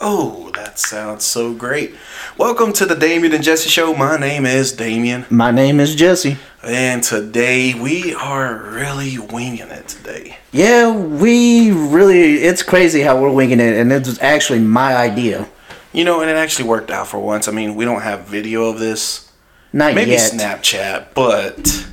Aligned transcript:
Oh, 0.00 0.50
that 0.56 0.74
sounds 0.76 1.24
so 1.24 1.54
great. 1.54 1.94
Welcome 2.36 2.72
to 2.74 2.84
the 2.84 2.96
Damien 2.96 3.32
and 3.32 3.44
Jesse 3.44 3.68
Show. 3.68 3.94
My 3.94 4.16
name 4.16 4.44
is 4.44 4.72
Damien, 4.72 5.24
My 5.30 5.52
name 5.52 5.78
is 5.78 5.94
Jesse. 5.94 6.36
and 6.64 7.00
today 7.02 7.74
we 7.74 8.12
are 8.12 8.56
really 8.56 9.18
winging 9.20 9.68
it 9.68 9.86
today. 9.86 10.38
Yeah, 10.50 10.90
we 10.96 11.70
really, 11.70 12.38
it's 12.38 12.64
crazy 12.64 13.02
how 13.02 13.20
we're 13.20 13.30
winging 13.32 13.60
it, 13.60 13.74
and 13.74 13.92
it 13.92 14.04
was 14.04 14.20
actually 14.20 14.58
my 14.58 14.96
idea. 14.96 15.48
You 15.92 16.04
know, 16.04 16.20
and 16.22 16.28
it 16.28 16.36
actually 16.36 16.68
worked 16.68 16.90
out 16.90 17.06
for 17.06 17.20
once. 17.20 17.46
I 17.46 17.52
mean, 17.52 17.76
we 17.76 17.84
don't 17.84 18.02
have 18.02 18.22
video 18.26 18.64
of 18.64 18.80
this, 18.80 19.30
Not 19.72 19.94
maybe 19.94 20.10
yet. 20.10 20.32
Snapchat, 20.32 21.14
but 21.14 21.86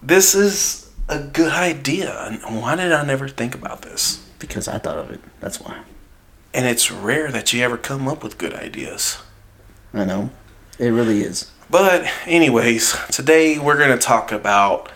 this 0.00 0.36
is 0.36 0.83
a 1.08 1.18
good 1.20 1.52
idea. 1.52 2.38
Why 2.46 2.76
did 2.76 2.92
I 2.92 3.04
never 3.04 3.28
think 3.28 3.54
about 3.54 3.82
this? 3.82 4.26
Because 4.38 4.68
I 4.68 4.78
thought 4.78 4.98
of 4.98 5.10
it. 5.10 5.20
That's 5.40 5.60
why. 5.60 5.82
And 6.52 6.66
it's 6.66 6.90
rare 6.90 7.30
that 7.30 7.52
you 7.52 7.62
ever 7.62 7.76
come 7.76 8.06
up 8.08 8.22
with 8.22 8.38
good 8.38 8.54
ideas. 8.54 9.18
I 9.92 10.04
know. 10.04 10.30
It 10.78 10.88
really 10.88 11.20
is. 11.20 11.50
But, 11.70 12.06
anyways, 12.26 12.96
today 13.10 13.58
we're 13.58 13.78
going 13.78 13.96
to 13.96 13.98
talk 13.98 14.32
about 14.32 14.90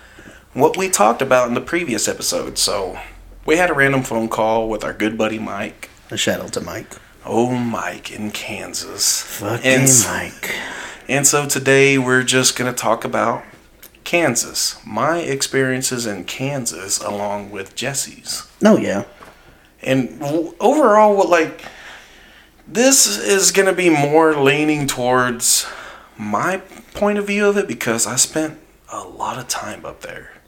what 0.52 0.76
we 0.76 0.88
talked 0.88 1.22
about 1.22 1.48
in 1.48 1.54
the 1.54 1.60
previous 1.60 2.08
episode. 2.08 2.58
So, 2.58 2.98
we 3.46 3.56
had 3.56 3.70
a 3.70 3.74
random 3.74 4.02
phone 4.02 4.28
call 4.28 4.68
with 4.68 4.84
our 4.84 4.92
good 4.92 5.16
buddy 5.16 5.38
Mike. 5.38 5.88
A 6.10 6.16
shout 6.16 6.40
out 6.40 6.52
to 6.54 6.60
Mike. 6.60 6.96
Oh, 7.24 7.54
Mike 7.54 8.10
in 8.10 8.30
Kansas. 8.30 9.22
Fucking 9.22 9.66
And 9.66 10.04
Mike. 10.06 10.54
And 11.08 11.26
so 11.26 11.46
today 11.46 11.96
we're 11.98 12.22
just 12.22 12.56
going 12.56 12.72
to 12.72 12.78
talk 12.78 13.04
about 13.04 13.42
Kansas, 14.08 14.80
my 14.86 15.18
experiences 15.18 16.06
in 16.06 16.24
Kansas 16.24 16.98
along 16.98 17.50
with 17.50 17.74
Jesse's. 17.74 18.50
No, 18.58 18.78
yeah. 18.78 19.04
And 19.82 20.18
overall, 20.58 21.14
what 21.14 21.28
like 21.28 21.62
this 22.66 23.06
is 23.06 23.52
going 23.52 23.66
to 23.66 23.74
be 23.74 23.90
more 23.90 24.34
leaning 24.34 24.86
towards 24.86 25.66
my 26.16 26.62
point 26.94 27.18
of 27.18 27.26
view 27.26 27.46
of 27.46 27.58
it 27.58 27.68
because 27.68 28.06
I 28.06 28.16
spent 28.16 28.58
a 28.90 29.00
lot 29.00 29.38
of 29.38 29.46
time 29.46 29.84
up 29.84 30.00
there. 30.00 30.40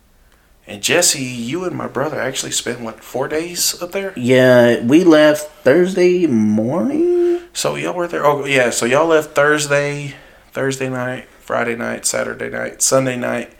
And 0.66 0.82
Jesse, 0.82 1.22
you 1.22 1.64
and 1.64 1.76
my 1.76 1.86
brother 1.86 2.18
actually 2.18 2.52
spent 2.52 2.80
what 2.80 3.04
four 3.04 3.28
days 3.28 3.82
up 3.82 3.92
there. 3.92 4.14
Yeah, 4.16 4.82
we 4.82 5.04
left 5.04 5.64
Thursday 5.64 6.26
morning. 6.26 7.42
So 7.52 7.74
y'all 7.74 7.92
were 7.92 8.08
there. 8.08 8.24
Oh 8.24 8.46
yeah, 8.46 8.70
so 8.70 8.86
y'all 8.86 9.08
left 9.08 9.34
Thursday, 9.34 10.14
Thursday 10.50 10.88
night, 10.88 11.28
Friday 11.50 11.74
night, 11.74 12.06
Saturday 12.06 12.48
night, 12.48 12.80
Sunday 12.80 13.16
night, 13.16 13.52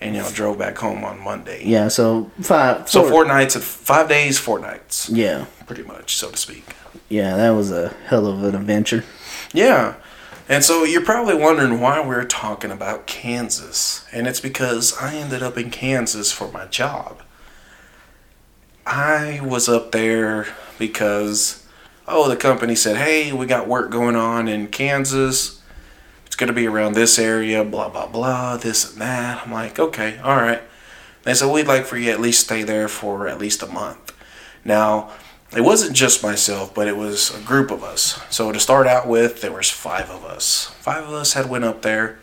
and 0.00 0.16
y'all 0.16 0.30
drove 0.30 0.56
back 0.58 0.78
home 0.78 1.04
on 1.04 1.20
Monday. 1.20 1.62
Yeah, 1.62 1.88
so 1.88 2.30
five. 2.40 2.88
So 2.88 3.06
four 3.06 3.26
nights, 3.26 3.54
five 3.54 4.08
days, 4.08 4.38
four 4.38 4.58
nights, 4.58 5.10
Yeah, 5.10 5.44
pretty 5.66 5.82
much, 5.82 6.16
so 6.16 6.30
to 6.30 6.38
speak. 6.38 6.64
yeah, 7.10 7.36
that 7.36 7.50
was 7.50 7.70
a 7.70 7.90
hell 8.06 8.26
of 8.26 8.42
an 8.44 8.54
adventure. 8.54 9.04
Yeah. 9.52 9.96
And 10.48 10.64
so 10.64 10.84
you're 10.84 11.04
probably 11.04 11.34
wondering 11.34 11.80
why 11.80 12.00
we're 12.00 12.24
talking 12.24 12.70
about 12.70 13.06
Kansas. 13.06 14.06
And 14.10 14.26
it's 14.26 14.40
because 14.40 14.96
I 14.98 15.14
ended 15.14 15.42
up 15.42 15.58
in 15.58 15.68
Kansas 15.70 16.32
for 16.32 16.50
my 16.50 16.64
job. 16.64 17.20
I 18.86 19.40
was 19.44 19.68
up 19.68 19.92
there 19.92 20.46
because, 20.78 21.66
oh, 22.06 22.26
the 22.26 22.36
company 22.36 22.74
said, 22.74 22.96
hey, 22.96 23.34
we 23.34 23.44
got 23.44 23.68
work 23.68 23.90
going 23.90 24.16
on 24.16 24.48
in 24.48 24.68
Kansas. 24.68 25.57
Going 26.38 26.48
to 26.48 26.54
be 26.54 26.66
around 26.66 26.94
this 26.94 27.18
area, 27.18 27.62
blah, 27.62 27.90
blah, 27.90 28.06
blah, 28.06 28.56
this 28.56 28.90
and 28.90 29.02
that. 29.02 29.44
I'm 29.44 29.52
like, 29.52 29.78
okay, 29.78 30.18
all 30.18 30.36
right. 30.36 30.62
They 31.24 31.34
said, 31.34 31.52
we'd 31.52 31.66
like 31.66 31.84
for 31.84 31.98
you 31.98 32.10
at 32.10 32.20
least 32.20 32.44
stay 32.46 32.62
there 32.62 32.88
for 32.88 33.28
at 33.28 33.38
least 33.38 33.62
a 33.62 33.66
month. 33.66 34.14
Now, 34.64 35.10
it 35.54 35.62
wasn't 35.62 35.96
just 35.96 36.22
myself, 36.22 36.74
but 36.74 36.88
it 36.88 36.96
was 36.96 37.34
a 37.34 37.40
group 37.40 37.70
of 37.70 37.82
us. 37.82 38.20
So 38.30 38.52
to 38.52 38.60
start 38.60 38.86
out 38.86 39.08
with, 39.08 39.40
there 39.40 39.52
was 39.52 39.70
five 39.70 40.10
of 40.10 40.24
us. 40.24 40.66
Five 40.80 41.04
of 41.04 41.12
us 41.12 41.32
had 41.32 41.48
went 41.50 41.64
up 41.64 41.82
there, 41.82 42.18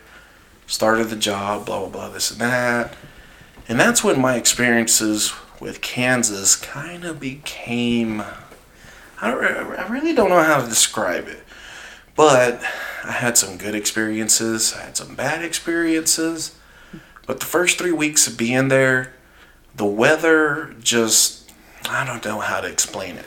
started 0.66 1.08
the 1.08 1.16
job, 1.16 1.66
blah 1.66 1.80
blah 1.80 1.88
blah, 1.88 2.08
this 2.08 2.30
and 2.30 2.40
that, 2.40 2.94
and 3.68 3.78
that's 3.78 4.02
when 4.02 4.20
my 4.20 4.36
experiences 4.36 5.32
with 5.60 5.80
Kansas 5.80 6.56
kind 6.56 7.04
of 7.04 7.18
became. 7.20 8.22
I, 9.20 9.30
don't, 9.30 9.44
I 9.44 9.88
really 9.88 10.14
don't 10.14 10.28
know 10.28 10.42
how 10.42 10.60
to 10.60 10.68
describe 10.68 11.26
it, 11.26 11.42
but 12.16 12.62
I 13.04 13.12
had 13.12 13.36
some 13.38 13.58
good 13.58 13.74
experiences. 13.74 14.74
I 14.74 14.82
had 14.84 14.96
some 14.96 15.14
bad 15.14 15.44
experiences, 15.44 16.58
but 17.26 17.40
the 17.40 17.46
first 17.46 17.78
three 17.78 17.92
weeks 17.92 18.26
of 18.26 18.36
being 18.36 18.68
there, 18.68 19.12
the 19.74 19.84
weather 19.84 20.74
just 20.80 21.52
I 21.88 22.04
don't 22.04 22.24
know 22.24 22.40
how 22.40 22.60
to 22.60 22.68
explain 22.68 23.16
it. 23.16 23.26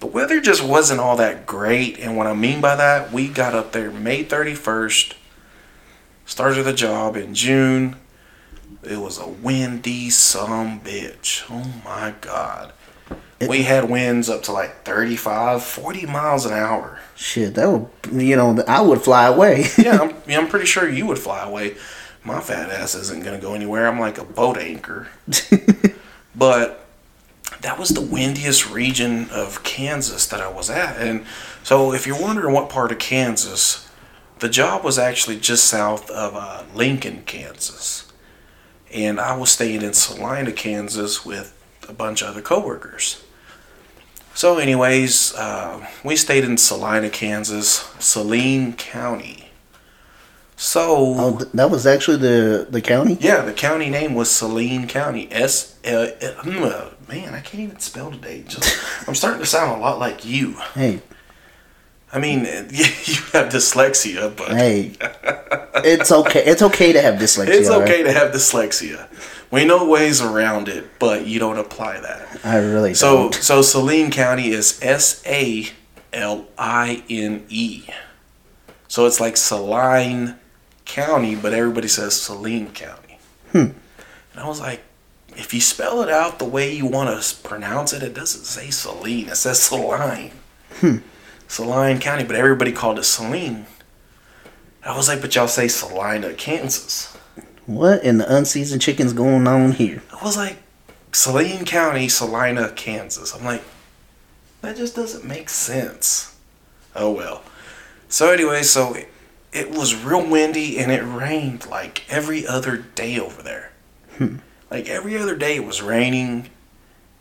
The 0.00 0.06
weather 0.06 0.40
just 0.40 0.62
wasn't 0.62 1.00
all 1.00 1.16
that 1.16 1.46
great, 1.46 1.98
and 1.98 2.16
what 2.16 2.26
I 2.26 2.34
mean 2.34 2.60
by 2.60 2.76
that, 2.76 3.12
we 3.12 3.28
got 3.28 3.54
up 3.54 3.72
there 3.72 3.90
May 3.90 4.22
31st, 4.24 5.14
started 6.26 6.64
the 6.64 6.74
job 6.74 7.16
in 7.16 7.34
June. 7.34 7.96
It 8.82 8.98
was 8.98 9.18
a 9.18 9.26
windy 9.26 10.10
some 10.10 10.80
bitch. 10.80 11.44
Oh 11.50 11.80
my 11.84 12.14
god. 12.20 12.72
We 13.40 13.62
had 13.62 13.90
winds 13.90 14.30
up 14.30 14.42
to 14.44 14.52
like 14.52 14.84
35, 14.84 15.62
40 15.62 16.06
miles 16.06 16.46
an 16.46 16.54
hour. 16.54 17.00
Shit, 17.14 17.54
that 17.54 17.70
would 17.70 18.22
you 18.22 18.34
know 18.34 18.62
I 18.66 18.80
would 18.80 19.02
fly 19.02 19.26
away. 19.26 19.66
Yeah, 19.78 19.98
I'm, 20.00 20.14
yeah, 20.26 20.38
I'm 20.38 20.48
pretty 20.48 20.66
sure 20.66 20.88
you 20.88 21.06
would 21.06 21.18
fly 21.18 21.44
away. 21.44 21.76
My 22.24 22.40
fat 22.40 22.70
ass 22.70 22.94
isn't 22.94 23.22
gonna 23.22 23.38
go 23.38 23.54
anywhere. 23.54 23.86
I'm 23.86 24.00
like 24.00 24.18
a 24.18 24.24
boat 24.24 24.56
anchor. 24.56 25.08
but 26.34 26.86
that 27.60 27.78
was 27.78 27.90
the 27.90 28.00
windiest 28.00 28.70
region 28.70 29.28
of 29.30 29.62
Kansas 29.62 30.26
that 30.26 30.40
I 30.40 30.48
was 30.48 30.70
at. 30.70 30.96
And 30.96 31.24
so, 31.62 31.92
if 31.92 32.06
you're 32.06 32.20
wondering 32.20 32.54
what 32.54 32.68
part 32.68 32.90
of 32.90 32.98
Kansas, 32.98 33.88
the 34.38 34.48
job 34.48 34.82
was 34.82 34.98
actually 34.98 35.38
just 35.38 35.64
south 35.64 36.10
of 36.10 36.34
uh, 36.34 36.64
Lincoln, 36.74 37.22
Kansas. 37.26 38.10
And 38.92 39.20
I 39.20 39.36
was 39.36 39.50
staying 39.50 39.82
in 39.82 39.92
Salina, 39.92 40.52
Kansas 40.52 41.24
with 41.24 41.52
a 41.88 41.92
bunch 41.92 42.22
of 42.22 42.28
other 42.28 42.42
coworkers. 42.42 43.22
So, 44.36 44.58
anyways, 44.58 45.34
uh, 45.34 45.86
we 46.04 46.14
stayed 46.14 46.44
in 46.44 46.58
Salina, 46.58 47.08
Kansas, 47.08 47.90
Saline 47.98 48.74
County. 48.74 49.48
So, 50.56 51.14
oh, 51.16 51.38
th- 51.38 51.52
that 51.52 51.70
was 51.70 51.86
actually 51.86 52.18
the 52.18 52.66
the 52.68 52.82
county. 52.82 53.16
yeah, 53.18 53.40
the 53.40 53.54
county 53.54 53.88
name 53.88 54.14
was 54.14 54.30
Saline 54.30 54.88
County. 54.88 55.26
S. 55.32 55.78
Uh, 55.86 55.88
uh, 55.88 56.42
mm, 56.42 56.70
uh, 56.70 56.90
man, 57.08 57.32
I 57.32 57.40
can't 57.40 57.62
even 57.62 57.80
spell 57.80 58.10
today. 58.10 58.44
Just, 58.46 58.78
I'm 59.08 59.14
starting 59.14 59.40
to 59.40 59.46
sound 59.46 59.80
a 59.80 59.82
lot 59.82 59.98
like 59.98 60.26
you. 60.26 60.52
Hey, 60.74 61.00
I 62.12 62.18
mean, 62.18 62.40
you 62.44 62.84
have 63.32 63.48
dyslexia, 63.48 64.36
but 64.36 64.50
hey, 64.50 64.92
it's 65.82 66.12
okay. 66.12 66.44
It's 66.44 66.60
okay 66.60 66.92
to 66.92 67.00
have 67.00 67.14
dyslexia. 67.14 67.48
it's 67.48 67.70
all 67.70 67.80
right? 67.80 67.88
okay 67.88 68.02
to 68.02 68.12
have 68.12 68.32
dyslexia. 68.32 69.08
We 69.50 69.64
know 69.64 69.86
ways 69.88 70.20
around 70.20 70.68
it, 70.68 70.98
but 70.98 71.26
you 71.26 71.38
don't 71.38 71.58
apply 71.58 72.00
that. 72.00 72.40
I 72.44 72.56
really 72.56 72.94
So, 72.94 73.30
don't. 73.30 73.34
so 73.34 73.62
Saline 73.62 74.10
County 74.10 74.48
is 74.48 74.78
S 74.82 75.22
A 75.26 75.68
L 76.12 76.46
I 76.58 77.02
N 77.08 77.44
E. 77.48 77.84
So 78.88 79.06
it's 79.06 79.20
like 79.20 79.36
Saline 79.36 80.36
County, 80.84 81.36
but 81.36 81.52
everybody 81.52 81.88
says 81.88 82.20
Saline 82.20 82.72
County. 82.72 83.18
Hmm. 83.52 83.58
And 83.58 83.74
I 84.40 84.46
was 84.48 84.60
like, 84.60 84.82
if 85.36 85.52
you 85.54 85.60
spell 85.60 86.02
it 86.02 86.08
out 86.08 86.38
the 86.38 86.44
way 86.44 86.72
you 86.74 86.86
want 86.86 87.22
to 87.22 87.36
pronounce 87.42 87.92
it, 87.92 88.02
it 88.02 88.14
doesn't 88.14 88.44
say 88.44 88.70
Saline. 88.70 89.28
It 89.28 89.36
says 89.36 89.60
Saline. 89.60 90.32
Hmm. 90.80 90.98
Saline 91.48 91.98
County, 92.00 92.24
but 92.24 92.36
everybody 92.36 92.72
called 92.72 92.98
it 92.98 93.04
Saline. 93.04 93.66
I 94.84 94.96
was 94.96 95.08
like, 95.08 95.20
but 95.20 95.34
y'all 95.34 95.48
say 95.48 95.66
Salina, 95.68 96.32
Kansas. 96.34 97.15
What 97.66 98.04
in 98.04 98.18
the 98.18 98.34
unseasoned 98.36 98.80
chicken's 98.80 99.12
going 99.12 99.46
on 99.46 99.72
here? 99.72 100.02
It 100.12 100.22
was 100.22 100.36
like, 100.36 100.58
Saline 101.12 101.64
County, 101.64 102.08
Salina, 102.08 102.70
Kansas. 102.70 103.34
I'm 103.34 103.44
like, 103.44 103.62
that 104.60 104.76
just 104.76 104.94
doesn't 104.94 105.24
make 105.24 105.48
sense. 105.48 106.36
Oh 106.94 107.10
well. 107.10 107.42
So 108.08 108.30
anyway, 108.30 108.62
so 108.62 108.94
it, 108.94 109.08
it 109.52 109.70
was 109.70 109.94
real 109.94 110.28
windy 110.28 110.78
and 110.78 110.92
it 110.92 111.02
rained 111.02 111.66
like 111.66 112.04
every 112.08 112.46
other 112.46 112.76
day 112.76 113.18
over 113.18 113.42
there. 113.42 113.72
Hmm. 114.18 114.36
Like 114.70 114.88
every 114.88 115.16
other 115.16 115.36
day 115.36 115.56
it 115.56 115.64
was 115.64 115.82
raining 115.82 116.50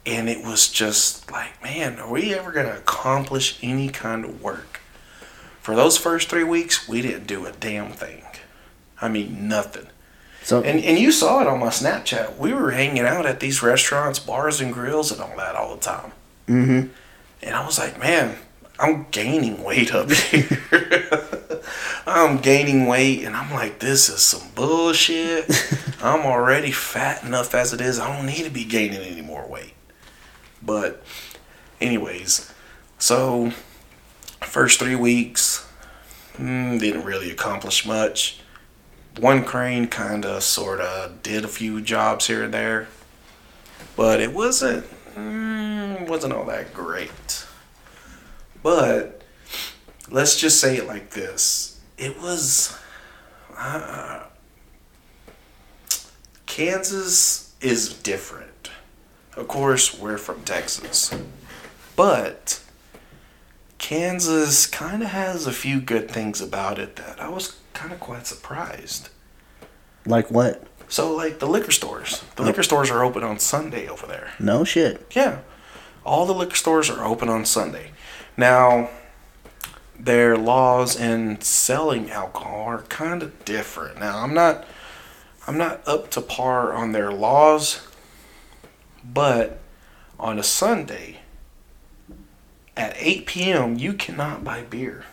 and 0.06 0.30
it 0.30 0.45
was 0.45 0.69
just 0.69 1.31
like, 1.31 1.62
man, 1.63 2.00
are 2.00 2.09
we 2.09 2.33
ever 2.33 2.51
going 2.51 2.68
to 2.68 2.77
accomplish 2.77 3.57
any 3.62 3.89
kind 3.89 4.24
of 4.24 4.41
work? 4.41 4.80
For 5.62 5.75
those 5.75 5.98
first 5.98 6.30
three 6.30 6.44
weeks, 6.44 6.88
we 6.88 7.01
didn't 7.01 7.27
do 7.27 7.45
a 7.45 7.51
damn 7.51 7.91
thing. 7.91 8.24
I 9.01 9.09
mean, 9.09 9.48
nothing. 9.48 9.88
So 10.45 10.62
And 10.62 10.80
and 10.83 11.00
you 11.00 11.12
saw 11.12 11.42
it 11.42 11.47
on 11.47 11.59
my 11.59 11.69
Snapchat. 11.69 12.38
We 12.38 12.53
were 12.53 12.69
hanging 12.69 13.03
out 13.03 13.25
at 13.25 13.39
these 13.39 13.63
restaurants, 13.63 14.19
bars, 14.19 14.62
and 14.62 14.71
grills, 14.71 15.12
and 15.12 15.19
all 15.19 15.36
that 15.38 15.56
all 15.56 15.74
the 15.75 15.81
time. 15.81 16.12
hmm 16.45 16.81
And 17.42 17.56
I 17.56 17.65
was 17.65 17.80
like, 17.80 18.00
man, 18.00 18.38
I'm 18.77 19.07
gaining 19.09 19.63
weight 19.63 19.92
up 19.92 20.12
here. 20.12 20.62
I'm 22.06 22.38
gaining 22.38 22.86
weight, 22.86 23.24
and 23.24 23.36
I'm 23.36 23.51
like, 23.56 23.80
this 23.80 24.07
is 24.07 24.21
some 24.21 24.47
bullshit. 24.53 25.50
I'm 26.03 26.27
already 26.27 26.71
fat 26.71 27.24
enough 27.24 27.56
as 27.56 27.74
it 27.74 27.81
is. 27.81 28.00
I 28.00 28.15
don't 28.15 28.27
need 28.27 28.44
to 28.44 28.51
be 28.51 28.65
gaining 28.65 29.01
any 29.01 29.24
more 29.24 29.48
weight. 29.48 29.74
But, 30.62 31.03
anyways, 31.81 32.53
so 33.00 33.51
first 34.41 34.77
three 34.80 34.95
weeks 34.95 35.68
mm, 36.33 36.80
didn't 36.80 37.03
really 37.03 37.31
accomplish 37.31 37.83
much. 37.83 38.41
One 39.19 39.44
crane 39.44 39.88
kind 39.88 40.25
of, 40.25 40.44
sort 40.44 40.81
of 40.81 41.23
did 41.23 41.45
a 41.45 41.47
few 41.47 41.81
jobs 41.81 42.27
here 42.27 42.44
and 42.44 42.53
there, 42.53 42.88
but 43.95 44.19
it 44.19 44.33
wasn't 44.33 44.85
mm, 45.15 46.07
wasn't 46.07 46.33
all 46.33 46.45
that 46.45 46.73
great. 46.73 47.45
But 48.62 49.21
let's 50.09 50.39
just 50.39 50.59
say 50.59 50.77
it 50.77 50.88
like 50.88 51.12
this: 51.12 51.79
it 51.97 52.19
was. 52.21 52.77
Uh, 53.57 54.23
Kansas 56.45 57.53
is 57.62 57.94
different. 57.94 58.69
Of 59.35 59.47
course, 59.47 59.97
we're 60.00 60.17
from 60.17 60.44
Texas. 60.44 61.13
But 61.95 62.62
Kansas 63.77 64.65
kind 64.65 65.03
of 65.03 65.09
has 65.09 65.47
a 65.47 65.51
few 65.51 65.81
good 65.81 66.09
things 66.09 66.41
about 66.41 66.79
it 66.79 66.95
that 66.95 67.21
I 67.21 67.29
was 67.29 67.57
kind 67.75 67.92
of 67.92 68.00
quite 68.00 68.25
surprised. 68.25 69.10
Like 70.06 70.31
what? 70.31 70.66
So, 70.88 71.13
like 71.13 71.39
the 71.39 71.48
liquor 71.48 71.72
stores. 71.72 72.24
The 72.36 72.44
liquor 72.44 72.60
oh. 72.60 72.63
stores 72.63 72.89
are 72.89 73.04
open 73.04 73.24
on 73.24 73.39
Sunday 73.39 73.88
over 73.88 74.07
there. 74.07 74.31
No 74.39 74.63
shit. 74.63 75.06
Yeah. 75.16 75.39
All 76.06 76.25
the 76.25 76.33
liquor 76.33 76.56
stores 76.56 76.89
are 76.89 77.04
open 77.04 77.30
on 77.30 77.45
Sunday. 77.45 77.92
Now, 78.38 78.89
their 80.00 80.38
laws 80.38 80.95
in 81.00 81.42
selling 81.42 82.12
alcohol 82.12 82.63
are 82.63 82.81
kind 82.83 83.24
of 83.24 83.45
different. 83.45 84.00
Now, 84.00 84.19
I'm 84.19 84.33
not 84.33 84.66
I'm 85.48 85.57
not 85.57 85.88
up 85.88 86.10
to 86.12 86.22
par 86.22 86.74
on 86.74 86.92
their 86.92 87.12
laws, 87.12 87.88
but 89.04 89.60
on 90.19 90.39
a 90.39 90.44
Sunday 90.44 91.19
at 92.77 92.95
8 92.98 93.25
p.m., 93.25 93.77
you 93.77 93.94
cannot 93.94 94.44
buy 94.44 94.63
beer. 94.63 95.06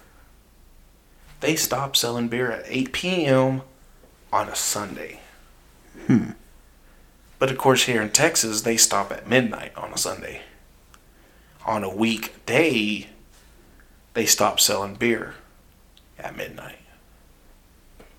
They 1.42 1.56
stop 1.56 1.96
selling 1.96 2.28
beer 2.28 2.52
at 2.52 2.64
8 2.68 2.92
p.m. 2.92 3.62
on 4.32 4.48
a 4.48 4.54
Sunday. 4.54 5.18
Hmm. 6.06 6.30
But 7.40 7.50
of 7.50 7.58
course, 7.58 7.82
here 7.82 8.00
in 8.00 8.10
Texas, 8.10 8.62
they 8.62 8.76
stop 8.76 9.10
at 9.10 9.28
midnight 9.28 9.76
on 9.76 9.92
a 9.92 9.98
Sunday. 9.98 10.42
On 11.66 11.82
a 11.82 11.92
weekday, 11.92 13.08
they 14.14 14.24
stop 14.24 14.60
selling 14.60 14.94
beer 14.94 15.34
at 16.16 16.36
midnight. 16.36 16.78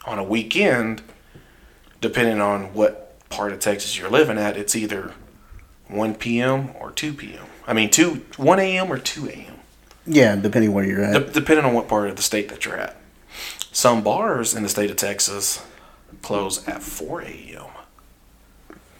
On 0.05 0.19
a 0.19 0.23
weekend, 0.23 1.01
depending 2.01 2.41
on 2.41 2.73
what 2.73 3.17
part 3.29 3.53
of 3.53 3.61
Texas 3.61 3.97
you're 3.97 4.09
living 4.09 4.37
at, 4.37 4.57
it's 4.57 4.75
either 4.75 5.13
1 5.87 6.15
p.m. 6.15 6.71
or 6.77 6.91
2 6.91 7.13
p.m. 7.13 7.45
I 7.65 7.71
mean, 7.71 7.89
2 7.89 8.25
1 8.35 8.59
a.m. 8.59 8.91
or 8.91 8.97
2 8.97 9.29
a.m. 9.29 9.53
Yeah, 10.05 10.35
depending 10.35 10.73
where 10.73 10.83
you're 10.83 11.01
at. 11.01 11.13
De- 11.13 11.31
depending 11.31 11.63
on 11.63 11.73
what 11.73 11.87
part 11.87 12.09
of 12.09 12.17
the 12.17 12.21
state 12.21 12.49
that 12.49 12.65
you're 12.65 12.75
at. 12.75 12.97
Some 13.73 14.03
bars 14.03 14.53
in 14.53 14.61
the 14.63 14.69
state 14.69 14.91
of 14.91 14.97
Texas 14.97 15.65
close 16.21 16.65
at 16.67 16.83
4 16.83 17.21
a.m. 17.23 17.65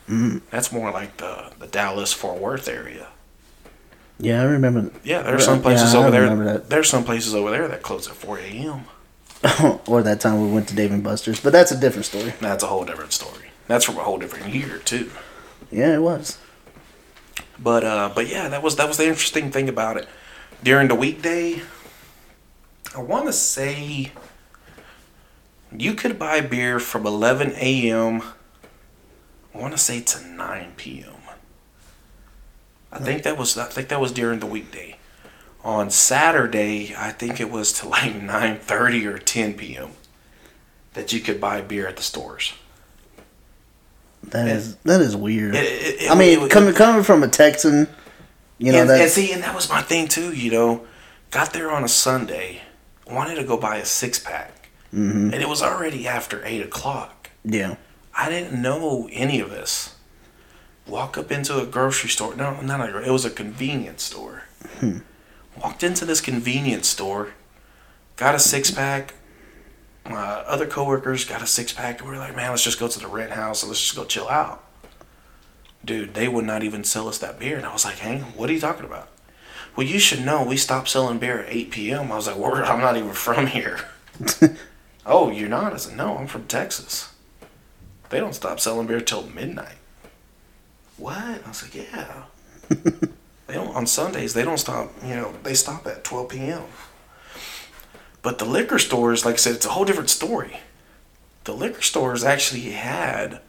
Mm. 0.10 0.42
That's 0.50 0.72
more 0.72 0.92
like 0.92 1.18
the, 1.18 1.54
the 1.60 1.68
Dallas 1.68 2.12
Fort 2.12 2.42
Worth 2.42 2.68
area. 2.68 3.08
Yeah, 4.20 4.42
I 4.42 4.46
remember. 4.46 4.92
Yeah, 5.04 5.22
there's 5.22 5.46
some 5.46 5.62
places 5.62 5.94
Yeah, 5.94 6.00
over 6.00 6.12
there. 6.12 6.58
There's 6.58 6.90
some 6.90 7.04
places 7.04 7.36
over 7.36 7.52
there 7.52 7.68
that 7.68 7.84
close 7.84 8.08
at 8.10 8.16
4 8.16 8.40
a.m. 8.40 8.86
or 9.88 10.02
that 10.02 10.20
time 10.20 10.42
we 10.42 10.52
went 10.52 10.68
to 10.70 10.76
Dave 10.76 10.92
and 10.92 11.04
Buster's, 11.04 11.40
but 11.40 11.52
that's 11.54 11.72
a 11.72 11.80
different 11.80 12.06
story. 12.06 12.34
That's 12.40 12.64
a 12.64 12.68
whole 12.68 12.84
different 12.84 13.14
story. 13.14 13.50
That's 13.68 13.86
from 13.86 13.98
a 13.98 14.04
whole 14.04 14.18
different 14.18 14.54
year 14.54 14.80
too. 14.80 15.12
Yeah, 15.72 15.96
it 15.96 16.02
was. 16.02 16.38
But 17.60 17.84
uh, 17.84 18.12
but 18.14 18.28
yeah, 18.28 18.48
that 18.50 18.64
was 18.64 18.76
that 18.78 18.88
was 18.88 18.98
the 18.98 19.08
interesting 19.08 19.52
thing 19.52 19.70
about 19.70 19.98
it. 19.98 20.08
During 20.64 20.88
the 20.88 20.96
weekday, 20.96 21.62
I 22.96 23.02
want 23.02 23.26
to 23.28 23.34
say 23.34 24.12
you 25.78 25.94
could 25.94 26.18
buy 26.20 26.42
beer 26.42 26.80
from 26.80 27.06
11 27.06 27.54
a.m. 27.58 28.22
I 29.54 29.58
want 29.58 29.74
to 29.74 29.78
say 29.78 30.02
to 30.02 30.22
9 30.26 30.74
p.m. 30.78 31.14
I 32.92 33.00
think 33.00 33.24
that 33.24 33.38
was 33.38 33.58
I 33.58 33.66
think 33.66 33.88
that 33.90 34.00
was 34.00 34.12
during 34.12 34.40
the 34.40 34.46
weekday. 34.46 34.98
On 35.64 35.90
Saturday, 35.90 36.94
I 36.98 37.12
think 37.12 37.40
it 37.40 37.50
was 37.50 37.72
to 37.74 37.88
like 37.88 38.14
9:30 38.22 39.06
or 39.06 39.18
10 39.18 39.54
p.m. 39.56 39.92
that 40.94 41.12
you 41.14 41.20
could 41.20 41.40
buy 41.42 41.62
beer 41.62 41.88
at 41.88 41.96
the 41.98 42.04
stores. 42.04 42.54
That 44.24 44.48
is 44.48 44.76
that 44.78 45.02
is 45.02 45.16
weird. 45.16 45.56
It- 45.56 45.64
it- 45.64 46.02
it- 46.04 46.12
I 46.12 46.16
mean, 46.16 46.48
coming 46.50 46.74
coming 46.74 47.04
from 47.04 47.24
a 47.24 47.28
Texan, 47.28 47.88
you 48.58 48.72
know 48.72 48.82
and, 48.82 48.90
that. 48.90 49.02
and 49.02 49.10
see, 49.12 49.32
and 49.34 49.44
that 49.44 49.54
was 49.56 49.70
my 49.70 49.82
thing 49.82 50.08
too. 50.08 50.32
You 50.34 50.52
know, 50.52 50.86
got 51.32 51.52
there 51.54 51.72
on 51.72 51.84
a 51.84 51.88
Sunday, 51.90 52.62
wanted 53.08 53.36
to 53.36 53.44
go 53.44 53.58
buy 53.58 53.78
a 53.78 53.86
six 53.86 54.20
pack, 54.20 54.53
hmm 54.94 55.32
and 55.34 55.42
it 55.42 55.50
was 55.50 55.62
already 55.62 56.08
after 56.08 56.46
eight 56.46 56.62
o'clock. 56.62 57.32
Yeah. 57.44 57.78
I 58.16 58.30
didn't 58.30 58.62
know 58.62 59.10
any 59.12 59.40
of 59.40 59.50
this. 59.50 59.96
Walk 60.86 61.18
up 61.18 61.32
into 61.32 61.58
a 61.60 61.66
grocery 61.66 62.10
store. 62.10 62.36
No, 62.36 62.62
not 62.62 62.80
a. 62.88 63.02
It 63.02 63.10
was 63.10 63.26
a 63.26 63.32
convenience 63.32 64.04
store. 64.04 64.44
Hmm. 64.80 65.00
Walked 65.60 65.82
into 65.84 66.06
this 66.06 66.22
convenience 66.22 66.88
store, 66.88 67.30
got 68.18 68.36
a 68.36 68.40
six 68.40 68.70
pack. 68.70 69.16
My 70.08 70.20
other 70.20 70.68
coworkers 70.68 71.26
got 71.26 71.42
a 71.42 71.48
six 71.48 71.72
pack, 71.74 72.00
and 72.00 72.10
we 72.10 72.16
were 72.16 72.22
like, 72.22 72.36
"Man, 72.36 72.52
let's 72.52 72.64
just 72.64 72.80
go 72.80 72.88
to 72.88 73.00
the 73.00 73.08
rent 73.08 73.32
house 73.32 73.64
and 73.64 73.70
let's 73.70 73.82
just 73.82 73.96
go 73.96 74.04
chill 74.06 74.28
out." 74.30 74.64
Dude, 75.84 76.14
they 76.14 76.28
would 76.28 76.46
not 76.46 76.64
even 76.64 76.84
sell 76.84 77.08
us 77.08 77.18
that 77.20 77.40
beer, 77.40 77.58
and 77.58 77.66
I 77.66 77.74
was 77.74 77.86
like, 77.86 78.00
"Hang, 78.00 78.22
what 78.36 78.50
are 78.50 78.54
you 78.54 78.60
talking 78.60 78.86
about?" 78.86 79.08
Well, 79.76 79.88
you 79.88 79.98
should 80.00 80.24
know 80.24 80.44
we 80.44 80.58
stopped 80.58 80.90
selling 80.90 81.18
beer 81.18 81.40
at 81.40 81.50
eight 81.50 81.72
p.m. 81.72 82.12
I 82.12 82.16
was 82.16 82.28
like, 82.28 82.36
"Word, 82.36 82.66
I'm 82.66 82.82
not 82.82 82.98
even 82.98 83.14
from 83.14 83.48
here." 83.48 83.80
oh, 85.06 85.30
you're 85.32 85.50
not? 85.50 85.74
I 85.74 85.78
said, 85.78 85.98
"No, 85.98 86.18
I'm 86.18 86.28
from 86.28 86.46
Texas." 86.46 87.14
They 88.10 88.20
don't 88.20 88.36
stop 88.36 88.60
selling 88.60 88.86
beer 88.86 89.02
till 89.02 89.24
midnight. 89.24 89.78
What? 90.98 91.18
I 91.18 91.48
was 91.48 91.64
like, 91.64 91.74
yeah. 91.74 92.24
they 92.70 93.56
don't 93.56 93.76
on 93.76 93.88
Sundays. 93.88 94.34
They 94.34 94.44
don't 94.44 94.60
stop. 94.60 94.92
You 95.04 95.16
know, 95.16 95.34
they 95.44 95.56
stop 95.56 95.88
at 95.88 96.04
twelve 96.04 96.30
p.m. 96.30 96.64
But 98.22 98.38
the 98.40 98.46
liquor 98.46 98.80
stores, 98.80 99.26
like 99.26 99.34
I 99.34 99.38
said, 99.38 99.56
it's 99.56 99.66
a 99.66 99.70
whole 99.70 99.84
different 99.84 100.10
story. 100.10 100.60
The 101.44 101.54
liquor 101.54 101.82
stores 101.82 102.24
actually 102.24 102.72
had, 102.72 103.42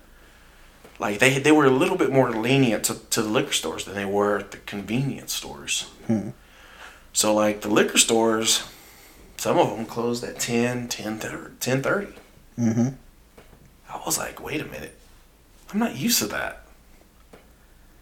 like 0.99 1.21
they 1.21 1.39
they 1.39 1.53
were 1.53 1.67
a 1.67 1.71
little 1.71 1.97
bit 1.97 2.11
more 2.11 2.33
lenient 2.33 2.85
to, 2.85 2.95
to 3.11 3.23
the 3.23 3.29
liquor 3.29 3.53
stores 3.53 3.85
than 3.85 3.95
they 3.95 4.05
were 4.05 4.39
at 4.39 4.51
the 4.51 4.57
convenience 4.59 5.33
stores. 5.33 5.91
Hmm. 6.07 6.31
So 7.13 7.33
like 7.35 7.61
the 7.61 7.69
liquor 7.69 7.99
stores, 7.99 8.65
some 9.45 9.59
of 9.59 9.77
them 9.77 9.85
closed 9.85 10.25
at 10.25 10.41
10, 10.41 10.89
10, 10.89 11.21
10 11.61 11.83
30. 11.83 12.07
hmm 12.57 12.89
I 13.91 14.01
was 14.07 14.17
like, 14.17 14.43
wait 14.43 14.63
a 14.63 14.65
minute. 14.65 14.99
I'm 15.71 15.79
not 15.79 15.97
used 15.97 16.19
to 16.21 16.27
that. 16.29 16.65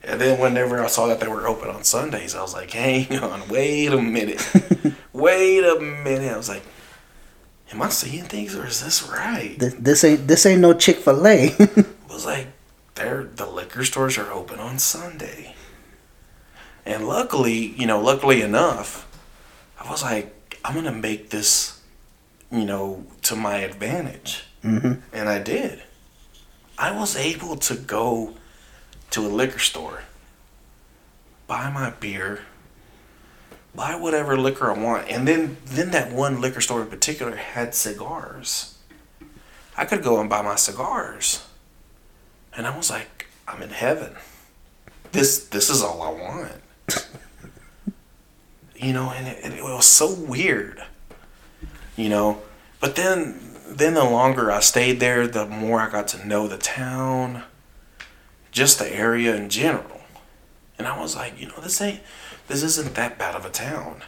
And 0.04 0.20
then 0.20 0.38
whenever 0.38 0.80
I 0.80 0.86
saw 0.86 1.08
that 1.08 1.18
they 1.18 1.26
were 1.26 1.48
open 1.48 1.68
on 1.68 1.82
Sundays, 1.82 2.36
I 2.36 2.42
was 2.42 2.54
like, 2.54 2.70
hang 2.70 3.18
on, 3.24 3.48
wait 3.48 3.88
a 3.88 4.00
minute. 4.00 4.40
wait 5.12 5.64
a 5.64 5.80
minute. 5.80 6.32
I 6.32 6.36
was 6.36 6.48
like, 6.48 6.62
am 7.72 7.82
I 7.82 7.88
seeing 7.88 8.22
things 8.22 8.54
or 8.54 8.64
is 8.64 8.80
this 8.80 9.02
right? 9.02 9.56
This, 9.58 9.74
this 9.74 10.04
ain't 10.04 10.28
this 10.28 10.46
ain't 10.46 10.60
no 10.60 10.74
Chick 10.74 10.98
Fil 10.98 11.26
A. 11.26 11.56
Was 12.08 12.24
like, 12.24 12.46
they're, 12.94 13.24
the 13.24 13.46
liquor 13.46 13.84
stores 13.84 14.16
are 14.16 14.30
open 14.30 14.60
on 14.60 14.78
Sunday. 14.78 15.56
And 16.86 17.08
luckily, 17.08 17.74
you 17.76 17.86
know, 17.88 18.00
luckily 18.00 18.42
enough, 18.42 19.08
I 19.80 19.90
was 19.90 20.02
like, 20.04 20.32
I'm 20.64 20.74
going 20.74 20.84
to 20.86 20.92
make 20.92 21.30
this, 21.30 21.80
you 22.50 22.64
know, 22.64 23.04
to 23.22 23.36
my 23.36 23.56
advantage. 23.58 24.44
hmm 24.62 24.94
And 25.12 25.28
I 25.28 25.38
did. 25.38 25.82
I 26.78 26.90
was 26.96 27.16
able 27.16 27.56
to 27.56 27.74
go 27.74 28.34
to 29.10 29.26
a 29.26 29.28
liquor 29.28 29.58
store, 29.58 30.02
buy 31.46 31.70
my 31.70 31.90
beer, 31.90 32.40
buy 33.74 33.94
whatever 33.94 34.38
liquor 34.38 34.70
I 34.72 34.78
want, 34.78 35.08
and 35.10 35.28
then 35.28 35.58
then 35.64 35.90
that 35.90 36.12
one 36.12 36.40
liquor 36.40 36.60
store 36.60 36.82
in 36.82 36.88
particular 36.88 37.36
had 37.36 37.74
cigars. 37.74 38.78
I 39.76 39.84
could 39.84 40.02
go 40.02 40.20
and 40.20 40.28
buy 40.28 40.42
my 40.42 40.56
cigars. 40.56 41.46
And 42.54 42.66
I 42.66 42.76
was 42.76 42.90
like, 42.90 43.26
I'm 43.48 43.62
in 43.62 43.70
heaven. 43.70 44.14
This 45.12 45.44
this 45.48 45.70
is 45.70 45.82
all 45.82 46.02
I 46.02 46.10
want. 46.10 46.52
you 48.82 48.92
know, 48.92 49.10
and 49.10 49.28
it, 49.28 49.58
it 49.58 49.62
was 49.62 49.86
so 49.86 50.12
weird. 50.12 50.82
You 51.96 52.08
know, 52.08 52.42
but 52.80 52.96
then 52.96 53.38
then 53.68 53.94
the 53.94 54.04
longer 54.04 54.50
I 54.50 54.60
stayed 54.60 55.00
there, 55.00 55.26
the 55.26 55.46
more 55.46 55.80
I 55.80 55.90
got 55.90 56.08
to 56.08 56.26
know 56.26 56.48
the 56.48 56.58
town, 56.58 57.44
just 58.50 58.78
the 58.78 58.94
area 58.94 59.34
in 59.34 59.48
general. 59.48 60.00
And 60.78 60.86
I 60.86 61.00
was 61.00 61.14
like, 61.14 61.40
you 61.40 61.48
know, 61.48 61.60
this 61.60 61.80
ain't 61.80 62.00
this 62.48 62.62
isn't 62.62 62.94
that 62.94 63.18
bad 63.18 63.34
of 63.34 63.44
a 63.44 63.50
town. 63.50 64.02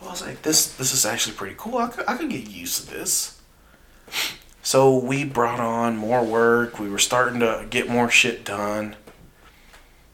I 0.00 0.06
was 0.06 0.22
like, 0.22 0.42
this 0.42 0.74
this 0.76 0.92
is 0.94 1.04
actually 1.04 1.36
pretty 1.36 1.54
cool. 1.58 1.78
I 1.78 1.88
could, 1.88 2.04
I 2.08 2.16
could 2.16 2.30
get 2.30 2.48
used 2.48 2.88
to 2.88 2.94
this. 2.94 3.40
So 4.62 4.96
we 4.98 5.24
brought 5.24 5.60
on 5.60 5.96
more 5.96 6.24
work. 6.24 6.78
We 6.78 6.90
were 6.90 6.98
starting 6.98 7.40
to 7.40 7.66
get 7.68 7.88
more 7.88 8.10
shit 8.10 8.44
done. 8.44 8.96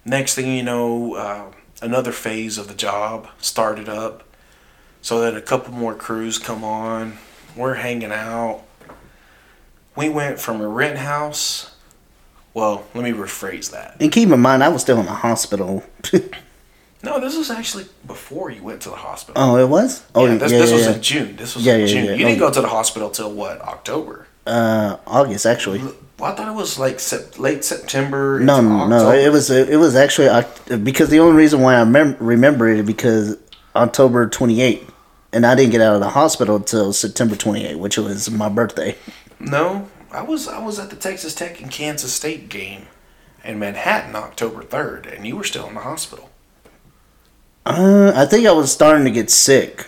Next 0.04 0.34
thing 0.34 0.52
you 0.52 0.62
know, 0.62 1.14
uh, 1.14 1.52
another 1.84 2.12
phase 2.12 2.58
of 2.58 2.68
the 2.68 2.74
job 2.74 3.28
started 3.40 3.88
up. 3.88 4.24
So 5.02 5.20
that 5.20 5.36
a 5.36 5.42
couple 5.42 5.72
more 5.74 5.94
crews 5.94 6.38
come 6.38 6.64
on. 6.64 7.18
We're 7.54 7.74
hanging 7.74 8.10
out. 8.12 8.62
We 9.94 10.08
went 10.08 10.40
from 10.40 10.60
a 10.60 10.66
rent 10.68 10.98
house. 10.98 11.74
Well, 12.54 12.86
let 12.94 13.04
me 13.04 13.10
rephrase 13.12 13.70
that. 13.72 13.96
And 14.00 14.10
keep 14.10 14.30
in 14.30 14.40
mind, 14.40 14.64
I 14.64 14.68
was 14.68 14.80
still 14.82 14.98
in 15.00 15.06
the 15.06 15.12
hospital. 15.12 15.84
No, 17.02 17.20
this 17.20 17.36
was 17.36 17.50
actually 17.50 17.84
before 18.06 18.48
you 18.50 18.62
went 18.62 18.80
to 18.80 18.88
the 18.88 18.96
hospital. 18.96 19.34
oh, 19.42 19.56
it 19.58 19.68
was. 19.68 20.02
Oh, 20.14 20.24
yeah, 20.24 20.36
this, 20.36 20.50
yeah, 20.50 20.58
this 20.58 20.70
yeah, 20.70 20.76
was 20.76 20.86
yeah. 20.86 20.94
in 20.94 21.02
June. 21.02 21.36
This 21.36 21.54
was 21.54 21.66
Yeah, 21.66 21.74
in 21.74 21.86
June. 21.86 22.04
yeah. 22.06 22.10
You 22.12 22.24
didn't 22.24 22.42
Oh. 22.42 22.48
go 22.48 22.54
to 22.54 22.60
the 22.62 22.68
hospital 22.68 23.10
till 23.10 23.30
what? 23.30 23.60
October. 23.60 24.26
Uh, 24.46 24.96
August 25.06 25.46
actually. 25.46 25.80
Well, 26.18 26.32
I 26.32 26.36
thought 26.36 26.48
it 26.48 26.54
was 26.54 26.78
like 26.78 27.00
sep- 27.00 27.38
late 27.38 27.64
September. 27.64 28.38
No, 28.40 28.60
no, 28.60 28.86
no. 28.86 29.10
It 29.12 29.30
was 29.32 29.50
it 29.50 29.78
was 29.78 29.96
actually 29.96 30.28
because 30.78 31.08
the 31.10 31.20
only 31.20 31.36
reason 31.36 31.60
why 31.60 31.76
I 31.76 31.84
mem- 31.84 32.16
remember 32.20 32.68
it 32.68 32.80
is 32.80 32.86
because 32.86 33.36
October 33.74 34.28
28th, 34.28 34.88
and 35.32 35.44
I 35.44 35.54
didn't 35.54 35.72
get 35.72 35.80
out 35.80 35.94
of 35.94 36.00
the 36.00 36.10
hospital 36.10 36.56
until 36.56 36.92
September 36.92 37.34
28th, 37.34 37.78
which 37.78 37.98
was 37.98 38.30
my 38.30 38.48
birthday. 38.48 38.96
No, 39.40 39.88
I 40.12 40.22
was 40.22 40.46
I 40.46 40.64
was 40.64 40.78
at 40.78 40.90
the 40.90 40.96
Texas 40.96 41.34
Tech 41.34 41.60
and 41.60 41.70
Kansas 41.70 42.12
State 42.12 42.48
game 42.48 42.86
in 43.42 43.58
Manhattan 43.58 44.14
October 44.14 44.62
third, 44.62 45.06
and 45.06 45.26
you 45.26 45.36
were 45.36 45.44
still 45.44 45.66
in 45.66 45.74
the 45.74 45.80
hospital. 45.80 46.30
Uh, 47.66 48.12
I 48.14 48.26
think 48.26 48.46
I 48.46 48.52
was 48.52 48.70
starting 48.70 49.04
to 49.04 49.10
get 49.10 49.30
sick. 49.30 49.86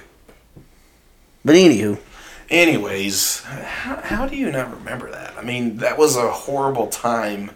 But 1.44 1.54
anywho, 1.54 2.00
Anyways, 2.48 3.42
how, 3.44 3.96
how 4.02 4.26
do 4.26 4.36
you 4.36 4.50
not 4.52 4.72
remember 4.72 5.10
that? 5.10 5.34
I 5.36 5.42
mean, 5.42 5.78
that 5.78 5.98
was 5.98 6.16
a 6.16 6.30
horrible 6.30 6.86
time 6.86 7.50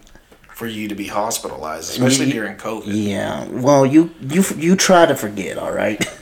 for 0.55 0.67
you 0.67 0.89
to 0.89 0.95
be 0.95 1.07
hospitalized, 1.07 1.91
especially 1.91 2.27
Ye- 2.27 2.33
during 2.33 2.57
COVID. 2.57 2.83
yeah. 2.87 3.47
Well, 3.49 3.87
you 3.87 4.11
you 4.21 4.43
you 4.57 4.77
try 4.77 5.07
to 5.07 5.15
forget, 5.15 5.59
all 5.59 5.73
right? 5.73 6.05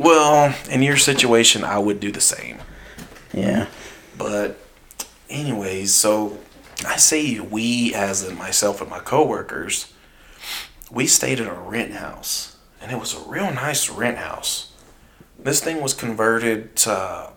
Well, 0.00 0.54
in 0.70 0.82
your 0.82 0.96
situation, 0.96 1.64
I 1.64 1.80
would 1.80 1.98
do 1.98 2.12
the 2.12 2.20
same. 2.20 2.58
Yeah. 3.34 3.66
But, 4.16 4.56
anyways, 5.28 5.92
so 5.92 6.38
I 6.86 6.94
say 6.98 7.40
we, 7.40 7.92
as 7.96 8.22
in 8.22 8.38
myself 8.38 8.80
and 8.80 8.88
my 8.88 9.00
coworkers, 9.00 9.92
we 10.88 11.08
stayed 11.08 11.40
in 11.40 11.48
a 11.48 11.52
rent 11.60 11.94
house, 11.94 12.56
and 12.80 12.92
it 12.92 13.00
was 13.00 13.12
a 13.12 13.28
real 13.28 13.52
nice 13.52 13.90
rent 13.90 14.18
house. 14.18 14.70
This 15.36 15.60
thing 15.60 15.80
was 15.82 15.94
converted 15.94 16.76
to 16.76 17.30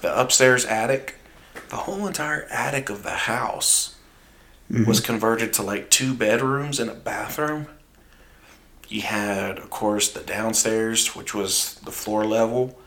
the 0.00 0.18
upstairs 0.18 0.64
attic. 0.64 1.16
The 1.70 1.76
whole 1.76 2.06
entire 2.06 2.46
attic 2.50 2.88
of 2.88 3.02
the 3.02 3.10
house 3.10 3.96
mm-hmm. 4.70 4.84
was 4.84 5.00
converted 5.00 5.52
to 5.54 5.62
like 5.62 5.90
two 5.90 6.14
bedrooms 6.14 6.80
and 6.80 6.90
a 6.90 6.94
bathroom. 6.94 7.66
You 8.88 9.02
had, 9.02 9.58
of 9.58 9.68
course, 9.68 10.10
the 10.10 10.20
downstairs, 10.20 11.14
which 11.14 11.34
was 11.34 11.74
the 11.84 11.92
floor 11.92 12.24
level. 12.24 12.78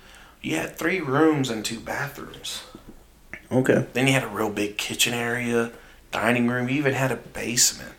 You 0.42 0.56
had 0.56 0.76
three 0.76 1.00
rooms 1.00 1.50
and 1.50 1.64
two 1.64 1.80
bathrooms. 1.80 2.64
Okay. 3.52 3.86
Then 3.94 4.08
you 4.08 4.14
had 4.14 4.24
a 4.24 4.28
real 4.28 4.50
big 4.50 4.78
kitchen 4.78 5.14
area, 5.14 5.72
dining 6.12 6.48
room. 6.48 6.70
You 6.70 6.78
even 6.78 6.94
had 6.94 7.12
a 7.12 7.18
basement. 7.18 7.94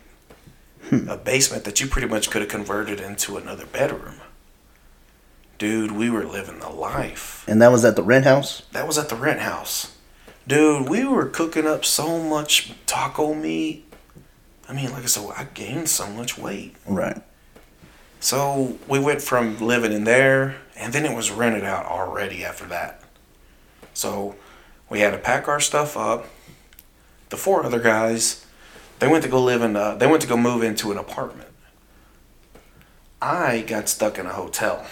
Hmm. 0.89 1.07
A 1.07 1.15
basement 1.15 1.63
that 1.63 1.79
you 1.79 1.87
pretty 1.87 2.09
much 2.09 2.29
could 2.29 2.41
have 2.41 2.51
converted 2.51 2.99
into 2.99 3.37
another 3.37 3.65
bedroom. 3.65 4.15
Dude, 5.63 5.93
we 5.93 6.09
were 6.09 6.25
living 6.25 6.59
the 6.59 6.67
life. 6.67 7.45
And 7.47 7.61
that 7.61 7.71
was 7.71 7.85
at 7.85 7.95
the 7.95 8.03
rent 8.03 8.25
house. 8.25 8.63
That 8.73 8.85
was 8.85 8.97
at 8.97 9.07
the 9.07 9.15
rent 9.15 9.39
house. 9.39 9.95
Dude, 10.45 10.89
we 10.89 11.05
were 11.05 11.25
cooking 11.25 11.65
up 11.65 11.85
so 11.85 12.21
much 12.21 12.73
taco 12.85 13.33
meat. 13.33 13.85
I 14.67 14.73
mean, 14.73 14.91
like 14.91 15.03
I 15.03 15.05
said, 15.05 15.25
I 15.37 15.45
gained 15.53 15.87
so 15.87 16.05
much 16.07 16.37
weight. 16.37 16.75
Right. 16.85 17.21
So 18.19 18.77
we 18.89 18.99
went 18.99 19.21
from 19.21 19.57
living 19.57 19.93
in 19.93 20.03
there, 20.03 20.57
and 20.75 20.91
then 20.91 21.05
it 21.05 21.15
was 21.15 21.31
rented 21.31 21.63
out 21.63 21.85
already 21.85 22.43
after 22.43 22.65
that. 22.65 23.01
So 23.93 24.35
we 24.89 24.99
had 24.99 25.11
to 25.11 25.17
pack 25.17 25.47
our 25.47 25.61
stuff 25.61 25.95
up. 25.95 26.27
The 27.29 27.37
four 27.37 27.63
other 27.63 27.79
guys, 27.79 28.45
they 28.99 29.07
went 29.07 29.23
to 29.23 29.29
go 29.29 29.41
live 29.41 29.61
in. 29.61 29.77
A, 29.77 29.95
they 29.97 30.07
went 30.07 30.23
to 30.23 30.27
go 30.27 30.35
move 30.35 30.61
into 30.61 30.91
an 30.91 30.97
apartment. 30.97 31.47
I 33.21 33.61
got 33.61 33.87
stuck 33.87 34.19
in 34.19 34.25
a 34.25 34.33
hotel. 34.33 34.85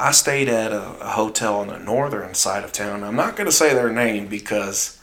I 0.00 0.12
stayed 0.12 0.48
at 0.48 0.72
a, 0.72 0.98
a 1.00 1.08
hotel 1.10 1.58
on 1.58 1.68
the 1.68 1.78
northern 1.78 2.34
side 2.34 2.64
of 2.64 2.72
town. 2.72 3.04
I'm 3.04 3.16
not 3.16 3.36
going 3.36 3.46
to 3.46 3.52
say 3.52 3.74
their 3.74 3.92
name 3.92 4.28
because 4.28 4.98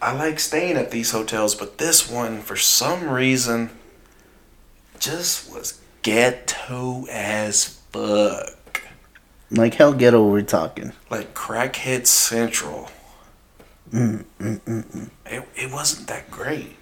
I 0.00 0.12
like 0.12 0.38
staying 0.38 0.76
at 0.76 0.92
these 0.92 1.10
hotels, 1.10 1.56
but 1.56 1.78
this 1.78 2.08
one, 2.08 2.40
for 2.40 2.54
some 2.54 3.08
reason, 3.08 3.70
just 5.00 5.52
was 5.52 5.80
ghetto 6.02 7.06
as 7.10 7.80
fuck. 7.90 8.82
Like 9.50 9.74
how 9.74 9.92
ghetto 9.92 10.24
we're 10.28 10.42
talking. 10.42 10.92
Like 11.10 11.34
crackhead 11.34 12.06
central. 12.06 12.88
Mm, 13.90 14.24
mm, 14.38 14.60
mm, 14.60 14.84
mm. 14.84 15.10
It, 15.26 15.48
it 15.56 15.72
wasn't 15.72 16.08
that 16.08 16.30
great. 16.30 16.76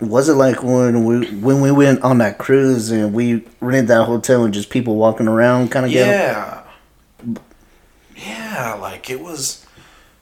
Was 0.00 0.28
it 0.28 0.34
like 0.34 0.62
when 0.62 1.04
we 1.04 1.26
when 1.36 1.60
we 1.60 1.70
went 1.70 2.02
on 2.02 2.18
that 2.18 2.38
cruise 2.38 2.90
and 2.90 3.12
we 3.12 3.44
rented 3.60 3.88
that 3.88 4.04
hotel 4.04 4.44
and 4.44 4.54
just 4.54 4.70
people 4.70 4.96
walking 4.96 5.28
around 5.28 5.70
kind 5.70 5.84
of? 5.84 5.92
Yeah. 5.92 6.62
Yeah, 8.16 8.74
like 8.80 9.10
it 9.10 9.20
was. 9.20 9.66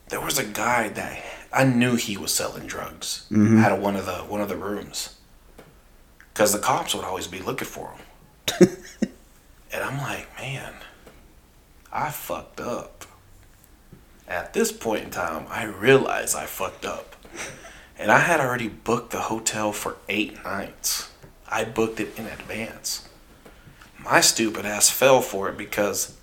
There 0.08 0.20
was 0.20 0.38
a 0.38 0.44
guy 0.44 0.88
that 0.88 1.22
I 1.52 1.64
knew 1.64 1.94
he 1.94 2.16
was 2.16 2.34
selling 2.34 2.66
drugs 2.66 3.26
mm-hmm. 3.30 3.58
out 3.58 3.72
of 3.72 3.80
one 3.80 3.94
of 3.94 4.06
the 4.06 4.16
one 4.16 4.40
of 4.40 4.48
the 4.48 4.56
rooms, 4.56 5.16
because 6.32 6.52
the 6.52 6.58
cops 6.58 6.94
would 6.94 7.04
always 7.04 7.28
be 7.28 7.38
looking 7.38 7.68
for 7.68 7.92
him. 7.92 8.68
and 9.72 9.82
I'm 9.82 9.98
like, 9.98 10.28
man, 10.36 10.74
I 11.92 12.10
fucked 12.10 12.60
up. 12.60 13.04
At 14.26 14.52
this 14.52 14.72
point 14.72 15.04
in 15.04 15.10
time, 15.10 15.46
I 15.48 15.64
realized 15.64 16.34
I 16.34 16.46
fucked 16.46 16.84
up, 16.84 17.14
and 17.98 18.10
I 18.10 18.18
had 18.20 18.40
already 18.40 18.68
booked 18.68 19.10
the 19.12 19.20
hotel 19.22 19.72
for 19.72 19.96
eight 20.08 20.42
nights. 20.44 21.10
I 21.50 21.64
booked 21.64 22.00
it 22.00 22.18
in 22.18 22.26
advance. 22.26 23.08
My 23.98 24.20
stupid 24.20 24.66
ass 24.66 24.90
fell 24.90 25.20
for 25.20 25.48
it 25.48 25.56
because 25.56 26.16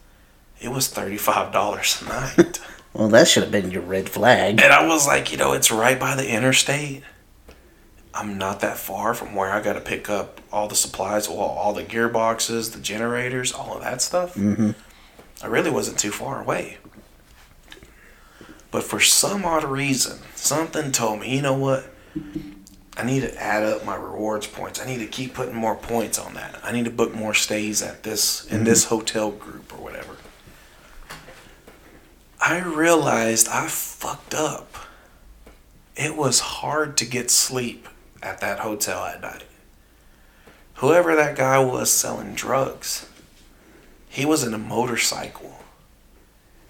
it 0.60 0.70
was 0.70 0.92
$35 0.94 2.02
a 2.02 2.10
night. 2.42 2.60
Well, 2.94 3.08
that 3.08 3.30
should 3.30 3.44
have 3.44 3.54
been 3.54 3.72
your 3.72 3.84
red 3.84 4.10
flag. 4.10 4.60
and 4.60 4.74
I 4.74 4.86
was 4.86 5.08
like, 5.08 5.32
you 5.32 5.38
know, 5.38 5.54
it's 5.54 5.72
right 5.72 5.98
by 5.98 6.14
the 6.14 6.30
interstate. 6.30 7.04
I'm 8.14 8.38
not 8.38 8.60
that 8.60 8.78
far 8.78 9.14
from 9.14 9.34
where 9.34 9.50
I 9.50 9.62
got 9.62 9.74
to 9.74 9.80
pick 9.80 10.10
up 10.10 10.42
all 10.52 10.68
the 10.68 10.76
supplies, 10.76 11.30
well, 11.30 11.38
all 11.40 11.72
the 11.72 11.86
gearboxes, 11.86 12.74
the 12.74 12.82
generators, 12.82 13.54
all 13.54 13.78
of 13.78 13.82
that 13.84 14.02
stuff. 14.02 14.34
Mhm. 14.36 14.76
I 15.42 15.48
really 15.48 15.70
wasn't 15.70 16.00
too 16.00 16.12
far 16.12 16.42
away. 16.42 16.80
But 18.72 18.84
for 18.84 19.02
some 19.02 19.44
odd 19.44 19.66
reason, 19.66 20.20
something 20.34 20.92
told 20.92 21.20
me, 21.20 21.36
you 21.36 21.42
know 21.42 21.54
what? 21.54 21.86
I 22.98 23.04
need 23.04 23.22
to 23.22 23.36
add 23.42 23.64
up 23.64 23.86
my 23.86 23.96
rewards 23.96 24.48
points. 24.48 24.82
I 24.82 24.86
need 24.86 25.00
to 25.00 25.08
keep 25.08 25.34
putting 25.34 25.56
more 25.56 25.76
points 25.76 26.18
on 26.18 26.34
that. 26.36 26.60
I 26.64 26.72
need 26.72 26.86
to 26.86 26.92
book 26.92 27.14
more 27.14 27.34
stays 27.34 27.82
at 27.82 28.04
this 28.04 28.46
in 28.46 28.58
mm-hmm. 28.58 28.66
this 28.66 28.86
hotel 28.86 29.32
group 29.32 29.74
or 29.74 29.84
whatever. 29.84 30.18
I 32.40 32.60
realized 32.60 33.48
I 33.50 33.68
fucked 33.68 34.34
up. 34.34 34.76
It 35.96 36.16
was 36.16 36.40
hard 36.40 36.98
to 36.98 37.06
get 37.06 37.30
sleep 37.30 37.88
at 38.24 38.40
that 38.40 38.60
hotel 38.60 39.06
at 39.06 39.22
night. 39.22 39.44
Whoever 40.76 41.16
that 41.16 41.36
guy 41.36 41.60
was 41.60 41.92
selling 41.92 42.34
drugs, 42.34 43.08
he 44.10 44.26
was 44.26 44.44
in 44.44 44.54
a 44.54 44.58
motorcycle. 44.58 45.61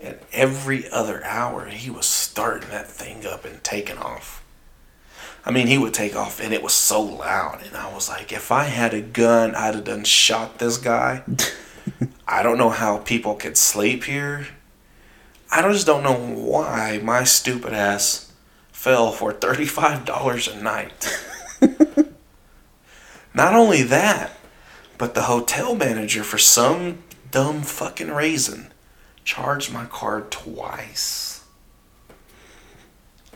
And 0.01 0.17
every 0.34 0.89
other 0.89 1.24
hour, 1.24 1.65
he 1.65 1.89
was 1.89 2.08
starting 2.08 2.70
that 2.70 2.88
thing 2.88 3.25
up 3.25 3.46
and 3.46 3.63
taking 3.63 3.98
off. 3.98 4.43
I 5.46 5.51
mean, 5.51 5.67
he 5.67 5.77
would 5.77 5.93
take 5.93 6.15
off, 6.15 6.39
and 6.39 6.53
it 6.53 6.63
was 6.63 6.74
so 6.74 7.01
loud. 7.01 7.62
And 7.65 7.75
I 7.75 7.93
was 7.93 8.10
like, 8.10 8.31
if 8.31 8.51
I 8.51 8.65
had 8.65 8.93
a 8.93 9.01
gun, 9.01 9.55
I'd 9.55 9.75
have 9.75 9.84
done 9.84 10.03
shot 10.03 10.60
this 10.60 10.77
guy. 10.77 11.24
I 12.27 12.43
don't 12.43 12.58
know 12.58 12.70
how 12.70 13.00
people 13.00 13.36
could 13.36 13.58
sleep 13.58 14.03
here. 14.03 14.48
I 15.51 15.62
just 15.63 15.86
don't 15.86 16.03
know 16.03 16.15
why 16.15 17.00
my 17.03 17.24
stupid 17.24 17.74
ass 17.74 18.31
fell 18.72 19.12
for 19.12 19.34
$35 19.34 20.58
a 20.58 20.63
night. 20.63 21.27
Not 23.34 23.53
only 23.53 23.84
that, 23.84 24.38
but 24.98 25.13
the 25.13 25.24
hotel 25.24 25.75
manager, 25.75 26.24
for 26.24 26.38
some 26.38 27.03
dumb 27.31 27.63
fucking 27.63 28.12
reason, 28.12 28.72
charged 29.23 29.71
my 29.71 29.85
card 29.85 30.31
twice. 30.31 31.43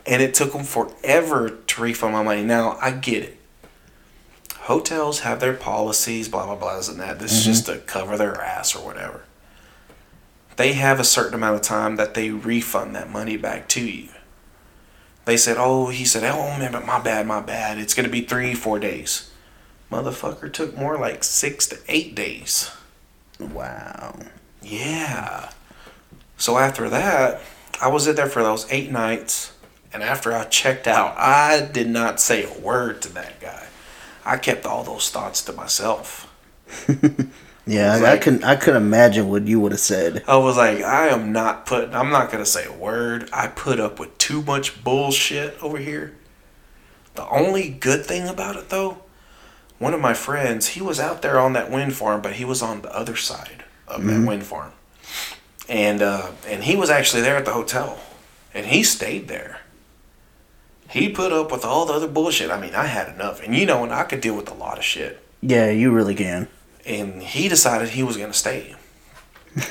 And 0.06 0.22
it 0.22 0.34
took 0.34 0.54
them 0.54 0.64
forever 0.64 1.50
to 1.50 1.82
refund 1.82 2.14
my 2.14 2.24
money. 2.24 2.44
Now, 2.44 2.78
I 2.82 2.92
get 2.92 3.24
it. 3.24 3.38
Hotels 4.54 5.20
have 5.22 5.40
their 5.40 5.54
policies, 5.54 6.28
blah, 6.28 6.46
blah, 6.46 6.56
blah, 6.56 6.82
and 6.90 7.00
that. 7.00 7.20
This 7.20 7.34
is 7.34 7.46
just 7.46 7.66
mm-hmm. 7.66 7.80
to 7.80 7.86
cover 7.86 8.18
their 8.18 8.42
ass 8.42 8.76
or 8.76 8.86
whatever. 8.86 9.24
They 10.56 10.74
have 10.74 11.00
a 11.00 11.04
certain 11.04 11.34
amount 11.34 11.56
of 11.56 11.62
time 11.62 11.98
that 11.98 12.14
they 12.14 12.30
refund 12.30 12.96
that 12.96 13.10
money 13.10 13.38
back 13.38 13.68
to 13.70 13.86
you. 13.86 14.10
They 15.26 15.38
said, 15.38 15.58
"Oh," 15.60 15.90
he 15.90 16.06
said, 16.06 16.24
"Oh 16.24 16.58
man, 16.58 16.72
but 16.72 16.86
my 16.86 17.00
bad, 17.00 17.28
my 17.28 17.42
bad. 17.42 17.78
It's 17.78 17.94
gonna 17.94 18.10
be 18.10 18.22
three, 18.22 18.54
four 18.54 18.80
days." 18.80 19.30
Motherfucker 19.92 20.52
took 20.52 20.78
more 20.78 20.98
like 20.98 21.24
six 21.24 21.68
to 21.68 21.80
eight 21.88 22.16
days. 22.16 22.72
Wow. 23.40 24.18
Yeah. 24.62 25.50
So 26.38 26.58
after 26.58 26.90
that, 26.90 27.42
I 27.82 27.88
was 27.88 28.08
in 28.08 28.16
there 28.16 28.28
for 28.28 28.44
those 28.44 28.70
eight 28.72 28.92
nights, 28.92 29.54
and 29.94 30.04
after 30.04 30.34
I 30.34 30.46
checked 30.46 30.88
out, 30.88 31.16
I 31.18 31.62
did 31.72 31.90
not 31.90 32.20
say 32.20 32.44
a 32.44 32.60
word 32.60 33.02
to 33.04 33.14
that 33.14 33.40
guy. 33.40 33.68
I 34.26 34.38
kept 34.38 34.66
all 34.66 34.84
those 34.84 35.10
thoughts 35.10 35.44
to 35.44 35.54
myself. 35.54 36.32
Yeah, 37.68 37.94
I, 37.94 37.96
I 37.96 38.00
like- 38.00 38.22
couldn't. 38.22 38.44
I 38.44 38.56
couldn't 38.56 38.84
imagine 38.84 39.30
what 39.30 39.48
you 39.48 39.60
would 39.60 39.72
have 39.72 39.82
said. 39.82 40.24
I 40.28 40.38
was 40.38 40.58
like, 40.58 40.82
I 40.82 41.08
am 41.08 41.32
not 41.32 41.66
putting. 41.66 41.96
I'm 41.96 42.12
not 42.12 42.32
gonna 42.32 42.46
say 42.46 42.66
a 42.66 42.72
word. 42.72 43.30
I 43.34 43.48
put 43.48 43.80
up 43.80 44.00
with 44.00 44.18
too 44.18 44.44
much 44.44 44.84
bullshit 44.84 45.62
over 45.62 45.78
here. 45.78 46.16
The 47.16 47.28
only 47.30 47.70
good 47.70 48.06
thing 48.06 48.28
about 48.28 48.56
it, 48.56 48.70
though, 48.70 49.00
one 49.80 49.94
of 49.94 50.02
my 50.02 50.14
friends, 50.14 50.70
he 50.70 50.82
was 50.82 51.00
out 51.00 51.22
there 51.22 51.40
on 51.40 51.54
that 51.54 51.72
wind 51.72 51.96
farm, 51.96 52.22
but 52.22 52.34
he 52.34 52.46
was 52.46 52.62
on 52.62 52.82
the 52.82 52.96
other 52.96 53.16
side 53.16 53.64
of 53.88 54.04
that 54.04 54.12
mm-hmm. 54.12 54.26
wind 54.26 54.44
farm, 54.44 54.74
and 55.70 56.02
uh, 56.02 56.32
and 56.48 56.64
he 56.64 56.76
was 56.76 56.90
actually 56.90 57.22
there 57.22 57.38
at 57.38 57.46
the 57.46 57.54
hotel, 57.54 58.00
and 58.54 58.66
he 58.68 58.84
stayed 58.84 59.28
there. 59.28 59.62
He 60.90 61.10
put 61.10 61.32
up 61.34 61.52
with 61.52 61.66
all 61.66 61.86
the 61.86 61.94
other 61.94 62.08
bullshit. 62.08 62.52
I 62.52 62.60
mean, 62.60 62.76
I 62.76 62.86
had 62.86 63.14
enough, 63.14 63.44
and 63.44 63.56
you 63.56 63.66
know, 63.66 63.84
and 63.84 63.92
I 63.94 64.04
could 64.04 64.22
deal 64.22 64.36
with 64.36 64.50
a 64.50 64.54
lot 64.54 64.78
of 64.78 64.84
shit 64.84 65.22
Yeah, 65.42 65.70
you 65.72 65.92
really 65.92 66.16
can. 66.16 66.48
and 66.86 67.22
he 67.24 67.48
decided 67.50 67.90
he 67.90 68.04
was 68.04 68.18
going 68.18 68.32
to 68.32 68.38
stay. 68.38 68.76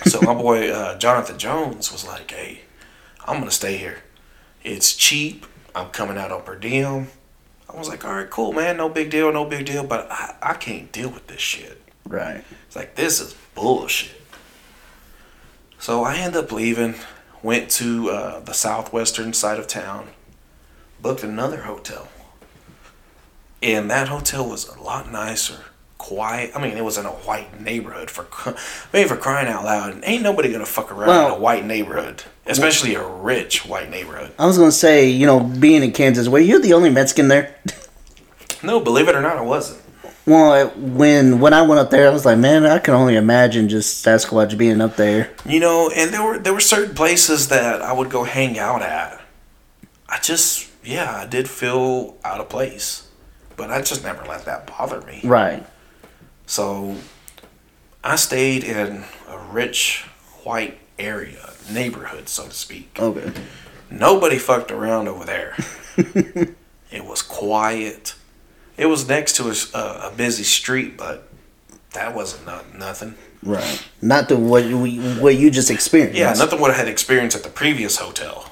so 0.05 0.21
my 0.23 0.35
boy 0.35 0.71
uh, 0.71 0.99
Jonathan 0.99 1.39
Jones 1.39 1.93
was 1.93 2.07
like, 2.07 2.31
"Hey, 2.31 2.63
I'm 3.27 3.37
going 3.37 3.49
to 3.49 3.55
stay 3.55 3.77
here. 3.77 3.99
It's 4.63 4.95
cheap. 4.97 5.47
I'm 5.75 5.91
coming 5.91 6.17
out 6.19 6.33
on 6.33 6.43
per 6.43 6.57
diem." 6.57 7.09
I 7.73 7.77
was 7.79 7.89
like, 7.89 8.05
"All 8.05 8.15
right, 8.15 8.29
cool, 8.31 8.53
man. 8.53 8.77
No 8.79 8.89
big 8.89 9.11
deal. 9.11 9.33
No 9.33 9.45
big 9.45 9.67
deal." 9.67 9.85
But 9.85 10.09
I, 10.11 10.35
I 10.43 10.55
can't 10.55 10.91
deal 10.91 11.11
with 11.11 11.27
this 11.29 11.41
shit. 11.41 11.81
Right. 12.07 12.43
It's 12.67 12.77
like 12.77 12.97
this 12.97 13.21
is 13.21 13.35
bullshit. 13.55 14.21
So 15.85 16.03
I 16.03 16.17
end 16.17 16.35
up 16.35 16.51
leaving. 16.51 16.95
Went 17.43 17.69
to 17.73 18.09
uh, 18.09 18.41
the 18.41 18.55
southwestern 18.55 19.35
side 19.35 19.59
of 19.59 19.67
town. 19.67 20.09
Booked 21.03 21.23
another 21.23 21.65
hotel. 21.65 22.09
And 23.63 23.91
that 23.91 24.09
hotel 24.09 24.49
was 24.49 24.67
a 24.67 24.81
lot 24.81 25.13
nicer, 25.13 25.59
quiet. 25.99 26.53
I 26.55 26.63
mean, 26.63 26.79
it 26.79 26.85
was 26.85 26.97
in 26.97 27.05
a 27.05 27.11
white 27.11 27.61
neighborhood 27.61 28.11
for, 28.11 28.27
I 28.47 28.97
mean, 28.97 29.09
for 29.09 29.19
crying 29.19 29.47
out 29.47 29.67
loud. 29.67 30.01
Ain't 30.05 30.23
nobody 30.23 30.51
gonna 30.51 30.65
fuck 30.65 30.91
around 30.91 31.27
in 31.27 31.33
a 31.33 31.39
white 31.39 31.67
neighborhood, 31.67 32.23
especially 32.47 32.95
a 32.95 33.07
rich 33.07 33.67
white 33.67 33.91
neighborhood. 33.91 34.33
I 34.39 34.47
was 34.47 34.57
gonna 34.57 34.73
say, 34.73 35.11
you 35.11 35.27
know, 35.27 35.41
being 35.41 35.83
in 35.83 35.93
Kansas, 35.93 36.29
were 36.29 36.39
you 36.39 36.63
the 36.63 36.73
only 36.73 36.89
Mexican 36.89 37.29
there? 37.29 37.57
No, 38.63 38.81
believe 38.81 39.09
it 39.09 39.15
or 39.15 39.21
not, 39.21 39.37
I 39.37 39.43
wasn't. 39.43 39.84
Well, 40.27 40.71
when 40.71 41.41
when 41.41 41.53
I 41.53 41.63
went 41.63 41.81
up 41.81 41.91
there, 41.91 42.09
I 42.09 42.11
was 42.13 42.25
like, 42.25 42.39
man, 42.39 42.65
I 42.65 42.79
can 42.79 42.95
only 42.95 43.17
imagine 43.17 43.69
just 43.69 44.05
Sasquatch 44.05 44.57
being 44.57 44.81
up 44.81 44.97
there. 44.97 45.31
You 45.45 45.61
know, 45.61 45.91
and 45.95 46.13
there 46.15 46.23
were 46.23 46.39
there 46.39 46.55
were 46.55 46.61
certain 46.61 46.95
places 46.95 47.49
that 47.49 47.83
I 47.83 47.93
would 47.93 48.11
go 48.11 48.25
hang 48.25 48.59
out 48.59 48.83
at. 48.83 49.21
I 50.09 50.19
just 50.21 50.71
yeah, 50.83 51.15
I 51.15 51.27
did 51.27 51.49
feel 51.49 52.17
out 52.25 52.41
of 52.41 52.49
place. 52.49 53.09
But 53.57 53.71
I 53.71 53.83
just 53.83 54.03
never 54.03 54.25
let 54.25 54.47
that 54.47 54.67
bother 54.67 55.01
me. 55.03 55.21
Right. 55.23 55.65
So 56.47 56.97
I 58.03 58.17
stayed 58.17 58.65
in 58.65 59.05
a 59.29 59.39
rich 59.39 60.05
white 60.43 60.79
area, 60.99 61.53
neighborhood, 61.71 62.29
so 62.29 62.47
to 62.47 62.53
speak. 62.53 62.99
Okay. 62.99 63.33
Nobody 63.91 64.39
fucked 64.39 64.73
around 64.73 65.09
over 65.09 65.25
there. 65.25 65.57
it 66.91 67.05
was 67.05 67.23
quiet. 67.23 68.15
It 68.77 68.87
was 68.87 69.09
next 69.09 69.37
to 69.37 69.55
a 69.75 70.13
busy 70.17 70.43
street, 70.43 70.97
but 70.97 71.29
that 71.93 72.15
wasn't 72.15 72.47
not, 72.47 72.77
nothing. 72.77 73.15
Right. 73.43 73.87
Not 74.01 74.29
the 74.29 74.37
what 74.37 74.65
you 74.65 74.79
what 75.21 75.37
you 75.37 75.51
just 75.51 75.71
experienced. 75.71 76.19
Yeah, 76.19 76.33
nothing 76.33 76.61
what 76.61 76.71
I 76.71 76.75
had 76.75 76.89
experienced 76.89 77.37
at 77.37 77.43
the 77.43 77.51
previous 77.51 77.99
hotel. 77.99 78.51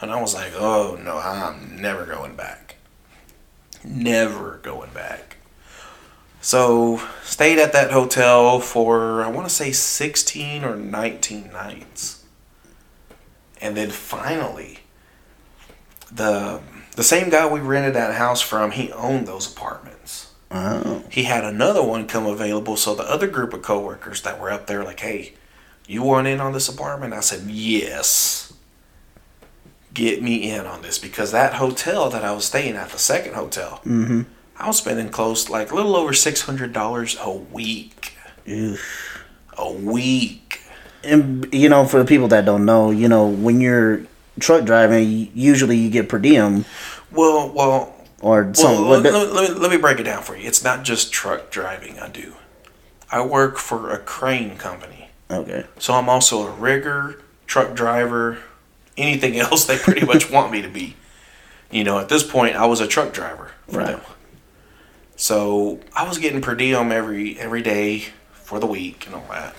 And 0.00 0.10
I 0.10 0.20
was 0.20 0.34
like, 0.34 0.52
oh 0.54 0.98
no, 1.02 1.16
I'm 1.16 1.80
never 1.80 2.04
going 2.04 2.36
back. 2.36 2.76
Never 3.82 4.60
going 4.62 4.90
back. 4.90 5.36
So, 6.40 7.02
stayed 7.24 7.58
at 7.58 7.72
that 7.72 7.90
hotel 7.90 8.60
for, 8.60 9.24
I 9.24 9.28
want 9.28 9.48
to 9.48 9.54
say 9.54 9.72
16 9.72 10.62
or 10.62 10.76
19 10.76 11.50
nights. 11.50 12.24
And 13.60 13.76
then 13.76 13.90
finally, 13.90 14.78
the 16.12 16.60
the 16.96 17.02
same 17.04 17.30
guy 17.30 17.46
we 17.50 17.60
rented 17.60 17.94
that 17.94 18.14
house 18.14 18.40
from, 18.42 18.72
he 18.72 18.90
owned 18.92 19.26
those 19.26 19.50
apartments 19.50 20.32
Oh. 20.50 21.02
he 21.10 21.24
had 21.24 21.42
another 21.44 21.82
one 21.82 22.06
come 22.06 22.24
available. 22.26 22.76
So 22.76 22.94
the 22.94 23.02
other 23.02 23.26
group 23.26 23.52
of 23.52 23.62
coworkers 23.62 24.22
that 24.22 24.40
were 24.40 24.50
up 24.50 24.66
there, 24.68 24.84
like, 24.84 25.00
hey, 25.00 25.34
you 25.88 26.02
want 26.04 26.28
in 26.28 26.40
on 26.40 26.52
this 26.52 26.68
apartment? 26.68 27.14
I 27.14 27.20
said, 27.20 27.48
yes. 27.50 28.52
Get 29.92 30.22
me 30.22 30.50
in 30.50 30.64
on 30.66 30.82
this 30.82 30.98
because 30.98 31.32
that 31.32 31.54
hotel 31.54 32.10
that 32.10 32.24
I 32.24 32.30
was 32.32 32.44
staying 32.44 32.76
at, 32.76 32.90
the 32.90 32.98
second 32.98 33.34
hotel, 33.34 33.80
Mm-hmm. 33.84 34.22
I 34.58 34.68
was 34.68 34.78
spending 34.78 35.10
close, 35.10 35.50
like, 35.50 35.70
a 35.70 35.74
little 35.74 35.96
over 35.96 36.12
six 36.14 36.40
hundred 36.42 36.72
dollars 36.72 37.16
a 37.20 37.30
week. 37.30 38.14
Oof. 38.48 39.24
A 39.58 39.70
week. 39.70 40.60
And 41.04 41.46
you 41.52 41.68
know, 41.68 41.84
for 41.86 41.98
the 41.98 42.04
people 42.06 42.28
that 42.28 42.44
don't 42.46 42.64
know, 42.64 42.90
you 42.90 43.06
know, 43.08 43.26
when 43.26 43.60
you're 43.60 44.02
truck 44.40 44.64
driving, 44.64 45.30
usually 45.34 45.76
you 45.76 45.90
get 45.90 46.08
per 46.08 46.18
diem 46.18 46.64
Well, 47.12 47.50
well, 47.52 47.94
or 48.20 48.52
Well, 48.56 48.80
let, 48.82 49.02
let, 49.02 49.32
let 49.32 49.50
me, 49.50 49.54
let 49.58 49.70
me 49.70 49.76
break 49.76 50.00
it 50.00 50.04
down 50.04 50.22
for 50.22 50.36
you. 50.36 50.46
It's 50.46 50.62
not 50.64 50.84
just 50.84 51.12
truck 51.12 51.50
driving 51.50 51.98
I 51.98 52.08
do. 52.08 52.34
I 53.10 53.20
work 53.24 53.58
for 53.58 53.90
a 53.90 53.98
crane 53.98 54.56
company. 54.56 55.10
okay. 55.30 55.64
So 55.78 55.94
I'm 55.94 56.08
also 56.08 56.46
a 56.46 56.50
rigger, 56.50 57.20
truck 57.46 57.74
driver, 57.74 58.38
anything 58.96 59.38
else 59.40 59.64
they 59.64 59.76
pretty 59.78 60.04
much 60.04 60.30
want 60.30 60.50
me 60.52 60.62
to 60.62 60.68
be. 60.68 60.96
You 61.70 61.84
know, 61.84 61.98
at 61.98 62.08
this 62.08 62.22
point, 62.22 62.56
I 62.56 62.66
was 62.66 62.80
a 62.80 62.86
truck 62.86 63.12
driver 63.12 63.50
for 63.68 63.78
Right. 63.78 63.86
them. 63.88 64.00
So 65.16 65.80
I 65.94 66.06
was 66.06 66.18
getting 66.18 66.40
per 66.42 66.54
diem 66.54 66.92
every 66.92 67.38
every 67.38 67.62
day 67.62 68.04
for 68.32 68.58
the 68.60 68.66
week 68.66 69.06
and 69.06 69.14
all 69.14 69.26
that. 69.30 69.56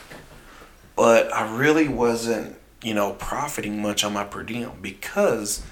But 0.96 1.34
I 1.34 1.56
really 1.56 1.88
wasn't, 1.88 2.56
you 2.84 2.94
know, 2.94 3.14
profiting 3.14 3.82
much 3.82 4.04
on 4.04 4.14
my 4.14 4.24
per 4.24 4.44
diem 4.44 4.80
because 4.82 5.64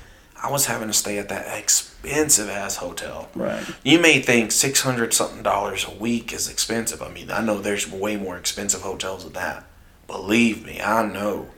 I 0.41 0.52
was 0.52 0.65
having 0.65 0.88
to 0.88 0.94
stay 0.94 1.18
at 1.18 1.30
that 1.30 1.58
expensive 1.58 2.50
ass 2.50 2.78
hotel. 2.78 3.30
Right. 3.34 3.65
You 3.84 4.00
may 4.00 4.22
think 4.22 4.52
six 4.52 4.82
hundred 4.82 5.13
something 5.13 5.44
dollars 5.44 5.86
a 5.88 5.94
week 5.94 6.34
is 6.34 6.50
expensive. 6.50 7.02
I 7.02 7.10
mean, 7.10 7.32
I 7.32 7.41
know 7.41 7.60
there's 7.60 7.89
way 7.89 8.18
more 8.18 8.38
expensive 8.38 8.82
hotels 8.82 9.24
than 9.24 9.34
that. 9.34 9.65
Believe 10.08 10.65
me, 10.65 10.82
I 10.82 11.06
know. 11.06 11.50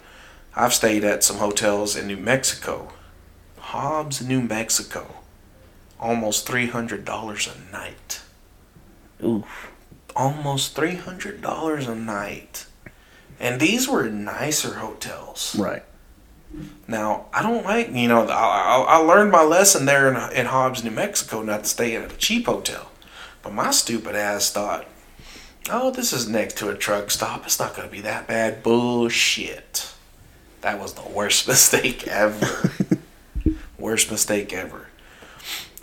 I've 0.55 0.73
stayed 0.73 1.03
at 1.03 1.23
some 1.23 1.37
hotels 1.37 1.95
in 1.95 2.07
New 2.07 2.17
Mexico, 2.17 2.93
Hobbs, 3.57 4.21
New 4.21 4.41
Mexico, 4.41 5.15
almost 5.99 6.47
three 6.47 6.67
hundred 6.67 7.03
dollars 7.03 7.47
a 7.47 7.71
night. 7.71 8.21
Oof. 9.23 9.71
Almost 10.15 10.75
three 10.75 10.95
hundred 10.95 11.41
dollars 11.41 11.87
a 11.87 11.95
night, 11.95 12.66
and 13.39 13.59
these 13.59 13.87
were 13.87 14.09
nicer 14.09 14.75
hotels. 14.75 15.55
Right. 15.57 15.83
Now, 16.87 17.25
I 17.33 17.43
don't 17.43 17.65
like, 17.65 17.91
you 17.91 18.07
know, 18.07 18.25
I, 18.25 18.33
I, 18.33 18.85
I 18.87 18.97
learned 18.97 19.31
my 19.31 19.43
lesson 19.43 19.85
there 19.85 20.07
in, 20.07 20.33
in 20.33 20.45
Hobbs, 20.47 20.83
New 20.83 20.91
Mexico, 20.91 21.41
not 21.41 21.63
to 21.63 21.69
stay 21.69 21.95
at 21.95 22.11
a 22.11 22.15
cheap 22.15 22.45
hotel. 22.45 22.89
But 23.43 23.53
my 23.53 23.71
stupid 23.71 24.15
ass 24.15 24.51
thought, 24.51 24.87
oh, 25.69 25.91
this 25.91 26.13
is 26.13 26.27
next 26.27 26.57
to 26.59 26.69
a 26.69 26.75
truck 26.75 27.11
stop. 27.11 27.45
It's 27.45 27.59
not 27.59 27.75
going 27.75 27.87
to 27.87 27.91
be 27.91 28.01
that 28.01 28.27
bad. 28.27 28.63
Bullshit. 28.63 29.93
That 30.61 30.79
was 30.79 30.93
the 30.93 31.07
worst 31.07 31.47
mistake 31.47 32.07
ever. 32.07 32.71
worst 33.77 34.09
mistake 34.09 34.53
ever. 34.53 34.87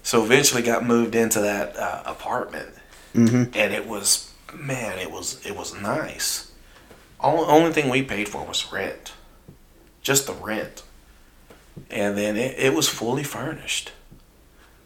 So 0.03 0.25
eventually 0.25 0.63
got 0.63 0.85
moved 0.85 1.15
into 1.15 1.41
that 1.41 1.77
uh, 1.77 2.03
apartment. 2.07 2.71
Mm-hmm. 3.15 3.53
And 3.55 3.73
it 3.73 3.87
was, 3.87 4.33
man, 4.53 4.99
it 4.99 5.11
was, 5.11 5.45
it 5.47 5.57
was 5.57 5.75
nice. 5.81 6.51
Only, 7.25 7.45
only 7.47 7.73
thing 7.73 7.89
we 7.89 8.03
paid 8.03 8.29
for 8.29 8.45
was 8.45 8.73
rent 8.73 9.15
just 10.05 10.27
the 10.29 10.35
rent. 10.35 10.85
And 11.91 12.17
then 12.17 12.37
it, 12.37 12.57
it 12.57 12.75
was 12.75 12.89
fully 12.89 13.25
furnished. 13.25 13.91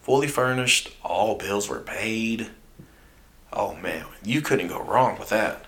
Fully 0.01 0.29
furnished, 0.29 0.90
all 1.05 1.37
bills 1.37 1.68
were 1.68 1.81
paid. 1.81 2.48
Oh 3.53 3.74
man, 3.74 4.07
you 4.24 4.40
couldn't 4.40 4.68
go 4.68 4.83
wrong 4.83 5.18
with 5.18 5.29
that. 5.29 5.66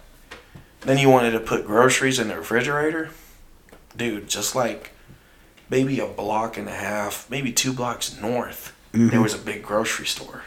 Then 0.80 0.96
you 0.96 1.10
wanted 1.10 1.32
to 1.32 1.40
put 1.40 1.66
groceries 1.66 2.18
in 2.18 2.28
the 2.28 2.36
refrigerator? 2.36 3.10
Dude, 3.94 4.30
just 4.30 4.54
like 4.54 4.92
maybe 5.68 6.00
a 6.00 6.06
block 6.06 6.56
and 6.56 6.68
a 6.68 6.74
half, 6.74 7.28
maybe 7.28 7.52
two 7.52 7.74
blocks 7.74 8.18
north, 8.18 8.74
there 8.92 9.08
mm-hmm. 9.08 9.22
was 9.22 9.34
a 9.34 9.38
big 9.38 9.62
grocery 9.62 10.06
store. 10.06 10.44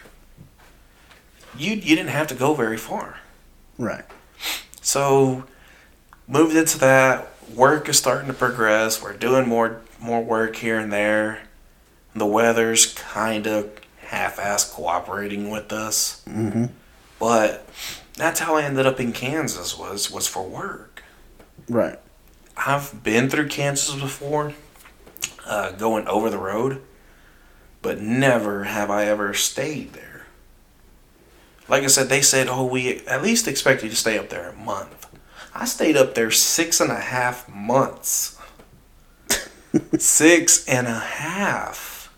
You 1.55 1.73
you 1.73 1.95
didn't 1.95 2.09
have 2.09 2.27
to 2.27 2.35
go 2.35 2.55
very 2.55 2.77
far. 2.77 3.19
Right. 3.77 4.05
So 4.81 5.43
moved 6.27 6.55
into 6.55 6.77
that. 6.79 7.29
Work 7.53 7.89
is 7.89 7.97
starting 7.97 8.27
to 8.27 8.33
progress. 8.33 9.01
We're 9.01 9.13
doing 9.13 9.47
more 9.47 9.81
more 9.99 10.23
work 10.23 10.55
here 10.57 10.79
and 10.79 10.91
there. 10.91 11.43
The 12.15 12.25
weather's 12.25 12.93
kind 12.93 13.47
of 13.47 13.71
half-ass 13.97 14.71
cooperating 14.71 15.49
with 15.49 15.71
us. 15.71 16.23
Mm-hmm. 16.27 16.65
But 17.19 17.67
that's 18.15 18.41
how 18.41 18.55
I 18.55 18.63
ended 18.63 18.85
up 18.85 18.99
in 18.99 19.11
Kansas 19.11 19.77
was 19.77 20.11
was 20.11 20.27
for 20.27 20.47
work. 20.47 21.03
Right. 21.69 21.99
I've 22.55 23.03
been 23.03 23.29
through 23.29 23.47
Kansas 23.47 23.95
before, 23.95 24.53
uh, 25.45 25.71
going 25.71 26.07
over 26.07 26.29
the 26.29 26.37
road, 26.37 26.81
but 27.81 27.99
never 27.99 28.65
have 28.65 28.91
I 28.91 29.05
ever 29.05 29.33
stayed 29.33 29.93
there. 29.93 30.25
Like 31.67 31.83
I 31.83 31.87
said, 31.87 32.09
they 32.09 32.21
said, 32.21 32.47
"Oh, 32.47 32.65
we 32.65 32.99
at 33.07 33.23
least 33.23 33.47
expect 33.47 33.83
you 33.83 33.89
to 33.89 33.95
stay 33.95 34.17
up 34.19 34.29
there 34.29 34.49
a 34.49 34.53
month." 34.53 35.07
I 35.55 35.65
stayed 35.65 35.95
up 35.97 36.15
there 36.15 36.31
six 36.31 36.79
and 36.79 36.91
a 36.91 36.99
half 36.99 37.47
months. 37.47 38.37
six 39.97 40.67
and 40.67 40.87
a 40.87 40.99
half. 40.99 42.13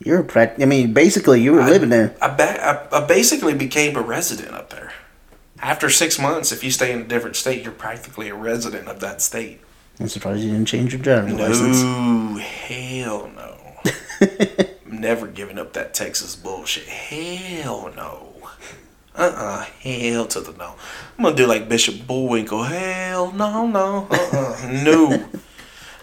You're 0.00 0.22
pract. 0.22 0.62
I 0.62 0.64
mean, 0.64 0.92
basically, 0.92 1.40
you 1.42 1.52
were 1.52 1.62
I- 1.62 1.70
living 1.70 1.88
there. 1.88 2.14
I, 2.22 2.28
ba- 2.28 2.88
I, 2.92 2.98
I 3.02 3.06
basically 3.06 3.54
became 3.54 3.96
a 3.96 4.00
resident 4.00 4.52
up 4.54 4.70
there. 4.70 4.92
After 5.60 5.90
six 5.90 6.20
months, 6.20 6.52
if 6.52 6.62
you 6.62 6.70
stay 6.70 6.92
in 6.92 7.00
a 7.00 7.04
different 7.04 7.34
state, 7.34 7.64
you're 7.64 7.72
practically 7.72 8.28
a 8.28 8.34
resident 8.34 8.86
of 8.86 9.00
that 9.00 9.20
state. 9.20 9.60
I'm 9.98 10.06
surprised 10.08 10.40
you 10.44 10.52
didn't 10.52 10.68
change 10.68 10.92
your 10.92 11.02
driving 11.02 11.36
license. 11.36 11.82
No, 11.82 12.36
hell 12.36 13.28
no. 13.34 13.56
I'm 14.86 15.00
never 15.00 15.26
giving 15.26 15.58
up 15.58 15.72
that 15.72 15.94
Texas 15.94 16.36
bullshit. 16.36 16.86
Hell 16.86 17.92
no. 17.96 18.27
Uh-uh. 19.18 19.64
Hell 19.80 20.26
to 20.26 20.40
the 20.40 20.52
no. 20.52 20.76
I'm 21.18 21.24
gonna 21.24 21.36
do 21.36 21.46
like 21.46 21.68
Bishop 21.68 22.06
Bullwinkle. 22.06 22.62
Hell 22.62 23.32
no, 23.32 23.66
no. 23.66 24.06
Uh-uh. 24.10 24.70
no. 24.84 25.28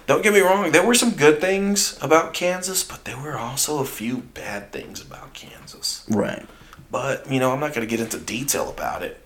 Don't 0.07 0.21
get 0.21 0.33
me 0.33 0.41
wrong. 0.41 0.71
There 0.71 0.85
were 0.85 0.93
some 0.93 1.11
good 1.11 1.41
things 1.41 1.97
about 2.01 2.33
Kansas, 2.33 2.83
but 2.83 3.05
there 3.05 3.17
were 3.17 3.37
also 3.37 3.79
a 3.79 3.85
few 3.85 4.17
bad 4.17 4.71
things 4.71 5.01
about 5.01 5.33
Kansas. 5.33 6.05
Right. 6.09 6.45
But, 6.91 7.29
you 7.31 7.39
know, 7.39 7.51
I'm 7.51 7.59
not 7.59 7.73
to 7.73 7.85
get 7.85 7.99
into 7.99 8.19
detail 8.19 8.69
about 8.69 9.01
it. 9.01 9.19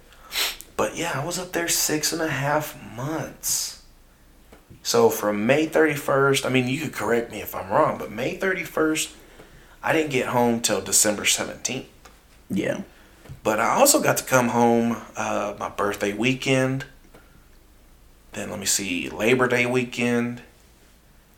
But 0.78 0.96
yeah, 0.96 1.12
I 1.14 1.26
was 1.26 1.38
up 1.38 1.52
there 1.52 1.68
six 1.68 2.14
and 2.14 2.22
a 2.22 2.30
half 2.30 2.82
months. 2.96 3.84
So 4.82 5.10
from 5.10 5.46
May 5.46 5.68
31st, 5.68 6.46
I 6.46 6.50
mean, 6.50 6.70
you 6.70 6.80
could 6.80 6.94
correct 6.94 7.32
me 7.32 7.42
if 7.42 7.54
I'm 7.54 7.70
wrong, 7.70 7.98
but 7.98 8.12
May 8.12 8.38
31st, 8.38 9.14
I 9.84 9.92
didn't 9.92 10.12
get 10.12 10.28
home 10.28 10.62
till 10.62 10.80
December 10.80 11.24
17th. 11.24 11.86
Yeah. 12.50 12.82
But 13.44 13.60
I 13.60 13.70
also 13.76 14.02
got 14.02 14.18
to 14.18 14.24
come 14.24 14.50
home 14.50 14.98
uh, 15.16 15.56
my 15.60 15.70
birthday 15.70 16.14
weekend. 16.14 16.86
Then 18.34 18.50
let 18.50 18.60
me 18.60 18.66
see, 18.66 19.10
Labor 19.10 19.48
Day 19.48 19.66
weekend 19.66 20.42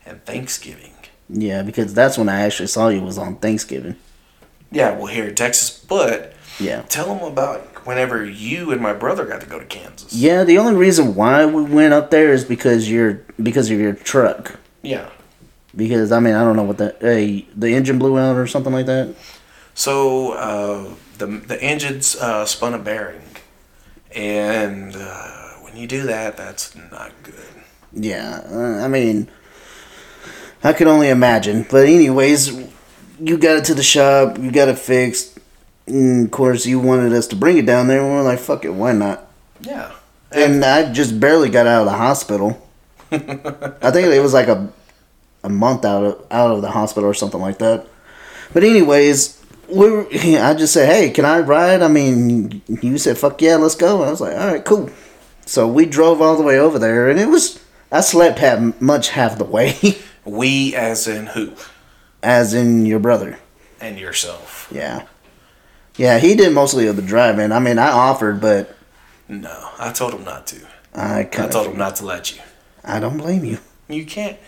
and 0.04 0.24
Thanksgiving. 0.24 0.92
Yeah, 1.28 1.62
because 1.62 1.94
that's 1.94 2.18
when 2.18 2.28
I 2.28 2.42
actually 2.42 2.66
saw 2.66 2.88
you 2.88 3.00
was 3.00 3.16
on 3.18 3.36
Thanksgiving. 3.36 3.96
Yeah, 4.70 4.96
well, 4.96 5.06
here 5.06 5.26
in 5.28 5.34
Texas. 5.34 5.70
But 5.70 6.34
Yeah. 6.58 6.82
tell 6.88 7.14
them 7.14 7.24
about 7.24 7.86
whenever 7.86 8.24
you 8.24 8.70
and 8.72 8.80
my 8.80 8.92
brother 8.92 9.24
got 9.24 9.40
to 9.40 9.46
go 9.46 9.58
to 9.58 9.64
Kansas. 9.64 10.12
Yeah, 10.12 10.44
the 10.44 10.58
only 10.58 10.74
reason 10.74 11.14
why 11.14 11.46
we 11.46 11.62
went 11.62 11.94
up 11.94 12.10
there 12.10 12.32
is 12.32 12.44
because 12.44 12.90
you're 12.90 13.22
because 13.42 13.70
of 13.70 13.78
your 13.78 13.94
truck. 13.94 14.58
Yeah. 14.82 15.08
Because 15.74 16.12
I 16.12 16.20
mean, 16.20 16.34
I 16.34 16.44
don't 16.44 16.56
know 16.56 16.62
what 16.64 16.78
the 16.78 16.94
uh, 16.96 17.46
the 17.56 17.74
engine 17.74 17.98
blew 17.98 18.18
out 18.18 18.36
or 18.36 18.46
something 18.46 18.72
like 18.72 18.86
that. 18.86 19.14
So 19.74 20.32
uh, 20.32 20.94
the 21.18 21.26
the 21.26 21.62
engine's 21.62 22.16
uh, 22.16 22.44
spun 22.44 22.74
a 22.74 22.78
bearing, 22.78 23.22
and 24.14 24.94
uh, 24.94 25.54
when 25.60 25.76
you 25.76 25.86
do 25.86 26.02
that, 26.04 26.36
that's 26.36 26.74
not 26.76 27.12
good. 27.22 27.34
Yeah, 27.92 28.42
uh, 28.50 28.84
I 28.84 28.88
mean, 28.88 29.28
I 30.62 30.72
could 30.72 30.86
only 30.86 31.08
imagine. 31.08 31.66
But 31.70 31.86
anyways, 31.86 32.52
you 33.20 33.38
got 33.38 33.56
it 33.56 33.64
to 33.66 33.74
the 33.74 33.82
shop, 33.82 34.38
you 34.38 34.50
got 34.50 34.68
it 34.68 34.78
fixed. 34.78 35.38
And 35.86 36.26
of 36.26 36.30
course, 36.30 36.64
you 36.64 36.78
wanted 36.78 37.12
us 37.12 37.26
to 37.28 37.36
bring 37.36 37.58
it 37.58 37.66
down 37.66 37.88
there. 37.88 38.00
and 38.00 38.10
we're 38.10 38.22
like, 38.22 38.38
"Fuck 38.38 38.64
it, 38.64 38.70
why 38.70 38.92
not?" 38.92 39.26
Yeah. 39.60 39.92
And 40.30 40.64
I 40.64 40.92
just 40.92 41.18
barely 41.20 41.50
got 41.50 41.66
out 41.66 41.80
of 41.80 41.86
the 41.86 41.98
hospital. 41.98 42.66
I 43.10 43.90
think 43.90 44.08
it 44.08 44.22
was 44.22 44.32
like 44.32 44.48
a 44.48 44.72
a 45.44 45.48
month 45.48 45.84
out 45.84 46.04
of 46.04 46.26
out 46.30 46.50
of 46.52 46.62
the 46.62 46.70
hospital 46.70 47.08
or 47.08 47.14
something 47.14 47.40
like 47.40 47.58
that. 47.58 47.86
But 48.52 48.64
anyways, 48.64 49.41
we 49.72 49.90
were, 49.90 50.06
I 50.12 50.54
just 50.54 50.72
said, 50.72 50.88
"Hey, 50.88 51.10
can 51.10 51.24
I 51.24 51.40
ride?" 51.40 51.82
I 51.82 51.88
mean, 51.88 52.62
you 52.82 52.98
said, 52.98 53.18
"Fuck 53.18 53.40
yeah, 53.42 53.56
let's 53.56 53.74
go." 53.74 54.02
I 54.02 54.10
was 54.10 54.20
like, 54.20 54.36
"All 54.36 54.46
right, 54.46 54.64
cool." 54.64 54.90
So 55.46 55.66
we 55.66 55.86
drove 55.86 56.20
all 56.22 56.36
the 56.36 56.42
way 56.42 56.58
over 56.58 56.78
there, 56.78 57.08
and 57.10 57.18
it 57.18 57.28
was 57.28 57.58
I 57.90 58.00
slept 58.00 58.38
half 58.38 58.80
much 58.80 59.10
half 59.10 59.38
the 59.38 59.44
way, 59.44 59.76
we, 60.24 60.74
as 60.74 61.06
in 61.08 61.26
who, 61.28 61.52
as 62.22 62.54
in 62.54 62.86
your 62.86 63.00
brother. 63.00 63.38
and 63.80 63.98
yourself. 63.98 64.68
Yeah, 64.70 65.06
yeah, 65.96 66.18
he 66.18 66.34
did 66.36 66.52
mostly 66.52 66.86
of 66.86 66.96
the 66.96 67.02
driving. 67.02 67.50
I 67.52 67.58
mean, 67.58 67.78
I 67.78 67.90
offered, 67.90 68.40
but 68.40 68.76
No, 69.28 69.70
I 69.78 69.92
told 69.92 70.14
him 70.14 70.24
not 70.24 70.46
to. 70.48 70.60
I 70.94 71.20
I 71.20 71.24
told 71.48 71.66
him 71.68 71.78
not 71.78 71.96
to 71.96 72.04
let 72.06 72.34
you. 72.34 72.40
I 72.84 73.00
don't 73.00 73.16
blame 73.18 73.44
you. 73.44 73.58
You 73.88 74.04
can't. 74.06 74.38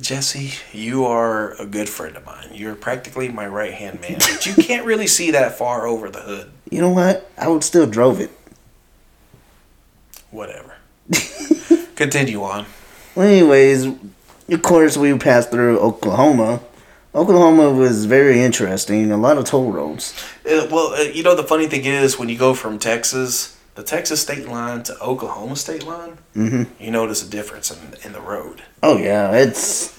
Jesse, 0.00 0.54
you 0.72 1.04
are 1.04 1.52
a 1.54 1.66
good 1.66 1.88
friend 1.88 2.16
of 2.16 2.26
mine. 2.26 2.48
You're 2.52 2.74
practically 2.74 3.28
my 3.28 3.46
right 3.46 3.72
hand 3.72 4.00
man, 4.00 4.16
but 4.18 4.44
you 4.44 4.54
can't 4.54 4.84
really 4.84 5.06
see 5.06 5.30
that 5.30 5.56
far 5.56 5.86
over 5.86 6.10
the 6.10 6.20
hood. 6.20 6.50
You 6.70 6.80
know 6.80 6.90
what? 6.90 7.30
I 7.38 7.48
would 7.48 7.62
still 7.62 7.86
drove 7.86 8.20
it. 8.20 8.30
Whatever. 10.30 10.74
Continue 11.94 12.42
on. 12.42 12.66
Well, 13.14 13.28
anyways, 13.28 13.86
of 14.48 14.62
course, 14.62 14.96
we 14.96 15.16
passed 15.16 15.50
through 15.50 15.78
Oklahoma. 15.78 16.60
Oklahoma 17.14 17.70
was 17.70 18.06
very 18.06 18.40
interesting. 18.40 19.12
A 19.12 19.16
lot 19.16 19.38
of 19.38 19.44
toll 19.44 19.70
roads. 19.70 20.12
Uh, 20.44 20.66
well, 20.70 20.94
uh, 20.94 21.02
you 21.02 21.22
know, 21.22 21.36
the 21.36 21.44
funny 21.44 21.68
thing 21.68 21.84
is, 21.84 22.18
when 22.18 22.28
you 22.28 22.36
go 22.36 22.54
from 22.54 22.80
Texas, 22.80 23.53
the 23.74 23.82
Texas 23.82 24.20
state 24.20 24.46
line 24.48 24.82
to 24.84 24.98
Oklahoma 25.00 25.56
state 25.56 25.84
line, 25.84 26.18
Mhm. 26.36 26.66
you 26.78 26.90
notice 26.90 27.22
a 27.26 27.28
difference 27.28 27.70
in, 27.70 27.78
in 28.04 28.12
the 28.12 28.20
road. 28.20 28.62
Oh 28.82 28.96
yeah, 28.96 29.32
it's. 29.32 29.92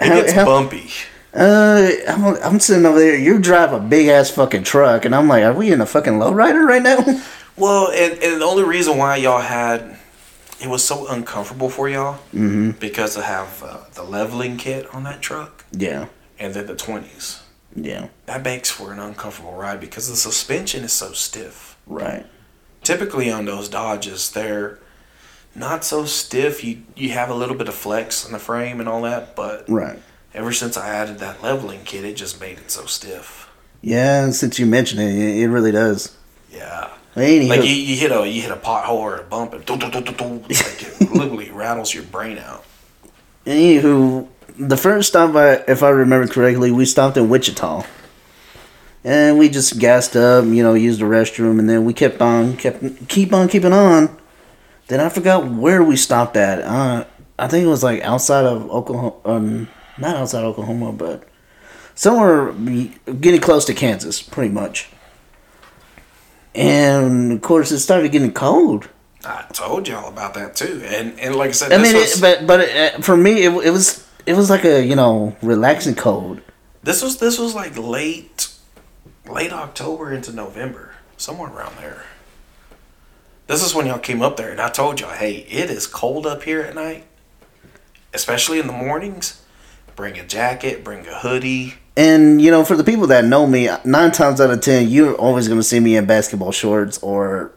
gets 0.00 0.32
how- 0.32 0.44
bumpy. 0.44 0.90
uh, 1.34 1.90
I'm, 2.08 2.24
I'm 2.42 2.60
sitting 2.60 2.86
over 2.86 2.98
there. 2.98 3.16
You 3.16 3.38
drive 3.38 3.72
a 3.72 3.80
big 3.80 4.08
ass 4.08 4.30
fucking 4.30 4.64
truck, 4.64 5.04
and 5.04 5.14
I'm 5.14 5.28
like, 5.28 5.44
are 5.44 5.52
we 5.52 5.72
in 5.72 5.80
a 5.80 5.86
fucking 5.86 6.14
lowrider 6.14 6.66
right 6.66 6.82
now? 6.82 7.04
Well, 7.56 7.88
and, 7.90 8.12
and 8.22 8.40
the 8.40 8.44
only 8.44 8.62
reason 8.62 8.98
why 8.98 9.16
y'all 9.16 9.40
had 9.40 9.96
it 10.60 10.68
was 10.68 10.84
so 10.84 11.08
uncomfortable 11.08 11.68
for 11.68 11.88
y'all 11.88 12.14
mm-hmm. 12.32 12.70
because 12.78 13.16
I 13.16 13.22
have 13.24 13.60
uh, 13.64 13.78
the 13.94 14.04
leveling 14.04 14.56
kit 14.58 14.86
on 14.94 15.02
that 15.02 15.20
truck 15.20 15.64
Yeah, 15.72 16.06
and 16.38 16.54
then 16.54 16.66
the 16.66 16.76
twenties. 16.76 17.42
yeah, 17.74 18.06
That 18.26 18.44
makes 18.44 18.70
for 18.70 18.92
an 18.92 19.00
uncomfortable 19.00 19.54
ride 19.54 19.80
because 19.80 20.08
the 20.08 20.14
suspension 20.14 20.84
is 20.84 20.92
so 20.92 21.10
stiff. 21.10 21.67
Right. 21.88 22.26
Typically 22.82 23.30
on 23.30 23.44
those 23.44 23.68
Dodges, 23.68 24.30
they're 24.30 24.78
not 25.54 25.84
so 25.84 26.04
stiff. 26.04 26.62
You 26.64 26.82
you 26.94 27.10
have 27.10 27.28
a 27.28 27.34
little 27.34 27.56
bit 27.56 27.68
of 27.68 27.74
flex 27.74 28.24
in 28.24 28.32
the 28.32 28.38
frame 28.38 28.80
and 28.80 28.88
all 28.88 29.02
that, 29.02 29.34
but 29.34 29.68
Right. 29.68 29.98
ever 30.32 30.52
since 30.52 30.76
I 30.76 30.88
added 30.88 31.18
that 31.18 31.42
leveling 31.42 31.80
kit, 31.84 32.04
it 32.04 32.14
just 32.14 32.40
made 32.40 32.58
it 32.58 32.70
so 32.70 32.86
stiff. 32.86 33.48
Yeah, 33.80 34.24
and 34.24 34.34
since 34.34 34.58
you 34.58 34.66
mentioned 34.66 35.00
it, 35.00 35.40
it, 35.40 35.48
really 35.48 35.72
does. 35.72 36.16
Yeah. 36.50 36.90
Like 37.14 37.64
you, 37.64 37.74
you 37.74 37.96
hit 37.96 38.12
a 38.12 38.26
you 38.26 38.42
hit 38.42 38.50
a 38.50 38.56
pothole 38.56 38.90
or 38.90 39.16
a 39.18 39.22
bump 39.24 39.52
and 39.52 39.68
like 39.68 40.82
it 40.82 41.00
literally 41.12 41.50
rattles 41.50 41.92
your 41.92 42.04
brain 42.04 42.38
out. 42.38 42.64
Anywho, 43.44 44.28
the 44.58 44.76
first 44.76 45.08
stop, 45.08 45.34
I, 45.34 45.54
if 45.66 45.82
I 45.82 45.90
remember 45.90 46.26
correctly, 46.26 46.70
we 46.70 46.84
stopped 46.84 47.16
in 47.16 47.28
Wichita, 47.28 47.84
and 49.08 49.38
we 49.38 49.48
just 49.48 49.78
gassed 49.78 50.16
up, 50.16 50.44
you 50.44 50.62
know, 50.62 50.74
used 50.74 51.00
the 51.00 51.06
restroom, 51.06 51.58
and 51.58 51.66
then 51.66 51.86
we 51.86 51.94
kept 51.94 52.20
on, 52.20 52.58
kept 52.58 53.08
keep 53.08 53.32
on 53.32 53.48
keeping 53.48 53.72
on. 53.72 54.14
Then 54.88 55.00
I 55.00 55.08
forgot 55.08 55.50
where 55.50 55.82
we 55.82 55.96
stopped 55.96 56.36
at. 56.36 56.60
Uh, 56.60 57.06
I 57.38 57.48
think 57.48 57.64
it 57.64 57.68
was 57.68 57.82
like 57.82 58.02
outside 58.02 58.44
of 58.44 58.70
Oklahoma, 58.70 59.14
um, 59.24 59.68
not 59.96 60.16
outside 60.16 60.44
Oklahoma, 60.44 60.92
but 60.92 61.26
somewhere 61.94 62.52
getting 62.52 63.40
close 63.40 63.64
to 63.64 63.74
Kansas, 63.74 64.20
pretty 64.20 64.52
much. 64.52 64.90
And 66.54 67.32
of 67.32 67.40
course, 67.40 67.72
it 67.72 67.78
started 67.78 68.12
getting 68.12 68.32
cold. 68.32 68.90
I 69.24 69.46
told 69.54 69.88
y'all 69.88 70.08
about 70.08 70.34
that 70.34 70.54
too, 70.54 70.82
and 70.84 71.18
and 71.18 71.34
like 71.34 71.48
I 71.48 71.52
said, 71.52 71.72
I 71.72 71.78
this 71.78 71.92
mean, 71.92 72.02
was 72.02 72.18
it, 72.18 72.20
but 72.20 72.46
but 72.46 72.60
it, 72.60 73.04
for 73.04 73.16
me, 73.16 73.44
it, 73.44 73.52
it 73.64 73.70
was 73.70 74.06
it 74.26 74.34
was 74.34 74.50
like 74.50 74.66
a 74.66 74.84
you 74.84 74.96
know 74.96 75.34
relaxing 75.40 75.94
cold. 75.94 76.42
this 76.82 77.02
was 77.02 77.16
this 77.18 77.38
was 77.38 77.54
like 77.54 77.76
late 77.78 78.37
late 79.28 79.52
October 79.52 80.12
into 80.12 80.32
November, 80.32 80.92
somewhere 81.16 81.50
around 81.50 81.76
there. 81.78 82.04
This 83.46 83.64
is 83.64 83.74
when 83.74 83.86
y'all 83.86 83.98
came 83.98 84.20
up 84.22 84.36
there, 84.36 84.50
and 84.50 84.60
I 84.60 84.68
told 84.68 85.00
y'all, 85.00 85.14
hey, 85.14 85.36
it 85.48 85.70
is 85.70 85.86
cold 85.86 86.26
up 86.26 86.42
here 86.42 86.60
at 86.60 86.74
night, 86.74 87.04
especially 88.12 88.58
in 88.58 88.66
the 88.66 88.72
mornings. 88.72 89.42
Bring 89.96 90.18
a 90.18 90.24
jacket, 90.26 90.84
bring 90.84 91.06
a 91.06 91.18
hoodie. 91.18 91.74
And 91.96 92.40
you 92.40 92.50
know, 92.50 92.64
for 92.64 92.76
the 92.76 92.84
people 92.84 93.08
that 93.08 93.24
know 93.24 93.46
me, 93.46 93.68
nine 93.84 94.12
times 94.12 94.40
out 94.40 94.50
of 94.50 94.60
ten, 94.60 94.88
you're 94.88 95.14
always 95.14 95.48
going 95.48 95.58
to 95.58 95.64
see 95.64 95.80
me 95.80 95.96
in 95.96 96.06
basketball 96.06 96.52
shorts 96.52 96.98
or 96.98 97.50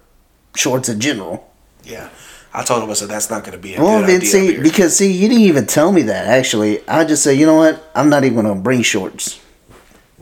shorts 0.55 0.89
in 0.89 0.99
general. 0.99 1.51
Yeah, 1.83 2.09
I 2.53 2.63
told 2.63 2.83
him 2.83 2.89
I 2.89 2.93
said 2.93 3.09
that's 3.09 3.29
not 3.29 3.43
going 3.43 3.51
to 3.53 3.59
be 3.61 3.75
a 3.75 3.81
Well, 3.81 3.99
good 3.99 4.09
then 4.09 4.15
idea. 4.17 4.29
see, 4.29 4.59
because 4.61 4.95
see, 4.95 5.11
you 5.11 5.27
didn't 5.27 5.43
even 5.43 5.67
tell 5.67 5.91
me 5.91 6.03
that. 6.03 6.25
Actually, 6.27 6.87
I 6.87 7.03
just 7.03 7.21
said, 7.23 7.37
you 7.37 7.45
know 7.45 7.55
what? 7.57 7.91
I'm 7.93 8.09
not 8.09 8.23
even 8.23 8.37
gonna 8.37 8.55
bring 8.55 8.81
shorts. 8.81 9.39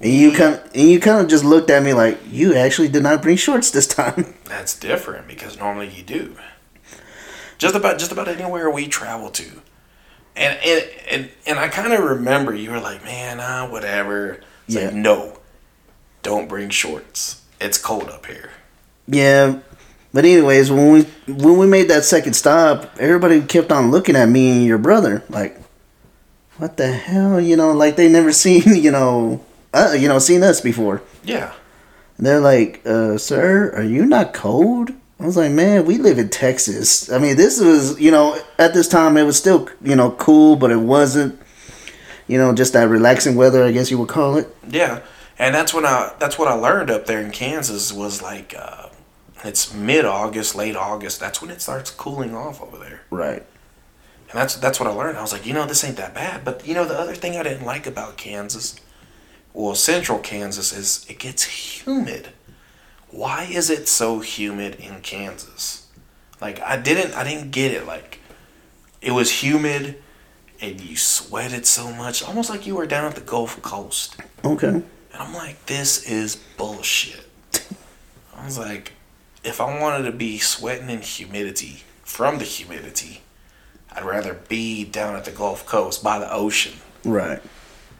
And 0.01 0.13
you 0.13 0.31
kind 0.31 0.62
and 0.73 0.89
you 0.89 0.99
kind 0.99 1.19
of 1.21 1.27
just 1.27 1.43
looked 1.43 1.69
at 1.69 1.83
me 1.83 1.93
like 1.93 2.17
you 2.31 2.55
actually 2.55 2.88
did 2.88 3.03
not 3.03 3.21
bring 3.21 3.35
shorts 3.38 3.71
this 3.71 3.85
time. 3.88 4.33
That's 4.45 4.77
different 4.79 5.27
because 5.27 5.57
normally 5.59 5.89
you 5.89 6.03
do. 6.03 6.35
Just 7.57 7.75
about 7.75 7.99
just 7.99 8.12
about 8.12 8.29
anywhere 8.29 8.69
we 8.69 8.88
travel 8.88 9.29
to, 9.31 9.43
and 10.38 10.57
and 10.65 10.89
and, 11.12 11.29
and 11.45 11.59
I 11.59 11.67
kind 11.67 11.91
of 11.91 11.99
remember 12.01 12.53
you 12.55 12.71
were 12.71 12.79
like, 12.79 13.03
man, 13.03 13.39
ah, 13.41 13.69
whatever. 13.69 14.39
It's 14.67 14.75
Yeah. 14.75 14.85
like, 14.85 14.93
no, 14.93 15.39
don't 16.23 16.47
bring 16.47 16.69
shorts. 16.69 17.41
It's 17.59 17.77
cold 17.77 18.07
up 18.09 18.25
here. 18.27 18.51
Yeah, 19.07 19.59
but 20.13 20.23
anyways, 20.23 20.71
when 20.71 20.93
we 20.93 21.01
when 21.33 21.57
we 21.57 21.67
made 21.67 21.89
that 21.89 22.05
second 22.05 22.33
stop, 22.33 22.89
everybody 22.97 23.41
kept 23.41 23.69
on 23.73 23.91
looking 23.91 24.15
at 24.15 24.29
me 24.29 24.49
and 24.51 24.65
your 24.65 24.77
brother 24.77 25.23
like, 25.29 25.59
what 26.55 26.77
the 26.77 26.88
hell? 26.93 27.41
You 27.41 27.57
know, 27.57 27.73
like 27.73 27.97
they 27.97 28.07
never 28.07 28.31
seen 28.43 28.63
you 28.81 28.91
know, 28.91 29.43
uh, 29.73 29.95
you 29.97 30.08
know, 30.08 30.19
seen 30.19 30.43
us 30.43 30.62
before. 30.62 31.01
Yeah, 31.23 31.53
And 32.17 32.25
they're 32.25 32.39
like, 32.39 32.82
uh, 32.86 33.17
sir, 33.17 33.71
are 33.75 33.84
you 33.84 34.05
not 34.05 34.34
cold? 34.34 34.91
I 35.19 35.25
was 35.25 35.36
like, 35.36 35.51
man, 35.51 35.86
we 35.86 35.97
live 35.97 36.17
in 36.17 36.29
Texas. 36.29 37.12
I 37.12 37.17
mean, 37.19 37.36
this 37.36 37.60
was, 37.60 37.99
you 37.99 38.10
know, 38.10 38.38
at 38.58 38.73
this 38.73 38.88
time 38.88 39.17
it 39.17 39.23
was 39.23 39.38
still, 39.38 39.67
you 39.82 39.95
know, 39.95 40.12
cool, 40.12 40.55
but 40.55 40.71
it 40.71 40.77
wasn't, 40.77 41.39
you 42.27 42.38
know, 42.38 42.53
just 42.55 42.73
that 42.73 42.88
relaxing 42.88 43.36
weather, 43.36 43.63
I 43.63 43.71
guess 43.71 43.91
you 43.91 43.97
would 43.99 44.08
call 44.10 44.38
it. 44.38 44.47
yeah, 44.69 45.01
and 45.38 45.53
that's 45.53 45.73
when 45.73 45.86
I 45.86 46.13
that's 46.19 46.38
what 46.39 46.47
I 46.47 46.53
learned 46.53 46.89
up 46.89 47.05
there 47.05 47.21
in 47.21 47.32
Kansas 47.32 47.91
was 47.93 48.21
like, 48.21 48.53
uh, 48.58 48.88
it's 49.43 49.73
mid 49.73 50.05
August, 50.05 50.55
late 50.55 50.75
August. 50.75 51.19
That's 51.19 51.41
when 51.41 51.49
it 51.51 51.62
starts 51.62 51.91
cooling 51.91 52.36
off 52.36 52.62
over 52.62 52.77
there. 52.77 53.01
Right. 53.10 53.43
And 54.32 54.38
that's 54.39 54.55
that's 54.55 54.79
what 54.79 54.88
I 54.88 54.91
learned. 54.91 55.17
I 55.17 55.21
was 55.21 55.34
like, 55.34 55.45
you 55.45 55.53
know, 55.53 55.65
this 55.65 55.84
ain't 55.84 55.97
that 55.97 56.13
bad. 56.13 56.45
But 56.45 56.65
you 56.67 56.73
know, 56.73 56.86
the 56.86 56.97
other 56.97 57.15
thing 57.15 57.36
I 57.36 57.43
didn't 57.43 57.65
like 57.65 57.88
about 57.88 58.15
Kansas, 58.17 58.75
well, 59.53 59.75
central 59.75 60.19
Kansas 60.19 60.71
is 60.71 61.05
it 61.09 61.19
gets 61.19 61.43
humid. 61.43 62.29
Why 63.09 63.43
is 63.43 63.69
it 63.69 63.88
so 63.88 64.19
humid 64.19 64.75
in 64.75 65.01
Kansas? 65.01 65.88
Like 66.39 66.62
I 66.62 66.77
didn't 66.77 67.13
I 67.15 67.23
didn't 67.23 67.51
get 67.51 67.71
it. 67.71 67.85
Like 67.85 68.19
it 69.01 69.12
was 69.12 69.43
humid 69.43 70.01
and 70.62 70.81
you 70.81 70.95
sweated 70.97 71.65
so 71.65 71.91
much, 71.91 72.21
almost 72.21 72.49
like 72.49 72.67
you 72.67 72.75
were 72.75 72.85
down 72.85 73.05
at 73.05 73.15
the 73.15 73.21
Gulf 73.21 73.62
Coast. 73.62 74.17
Okay. 74.43 74.67
And 74.67 74.83
I'm 75.13 75.33
like, 75.33 75.65
this 75.65 76.03
is 76.09 76.35
bullshit. 76.35 77.25
I 78.35 78.45
was 78.45 78.57
like, 78.57 78.93
if 79.43 79.62
I 79.62 79.79
wanted 79.79 80.03
to 80.03 80.12
be 80.12 80.38
sweating 80.38 80.89
in 80.89 81.01
humidity 81.01 81.83
from 82.03 82.38
the 82.38 82.43
humidity, 82.43 83.21
I'd 83.91 84.03
rather 84.03 84.33
be 84.33 84.83
down 84.83 85.15
at 85.15 85.25
the 85.25 85.31
Gulf 85.31 85.65
Coast 85.65 86.03
by 86.03 86.19
the 86.19 86.31
ocean. 86.31 86.73
Right. 87.03 87.41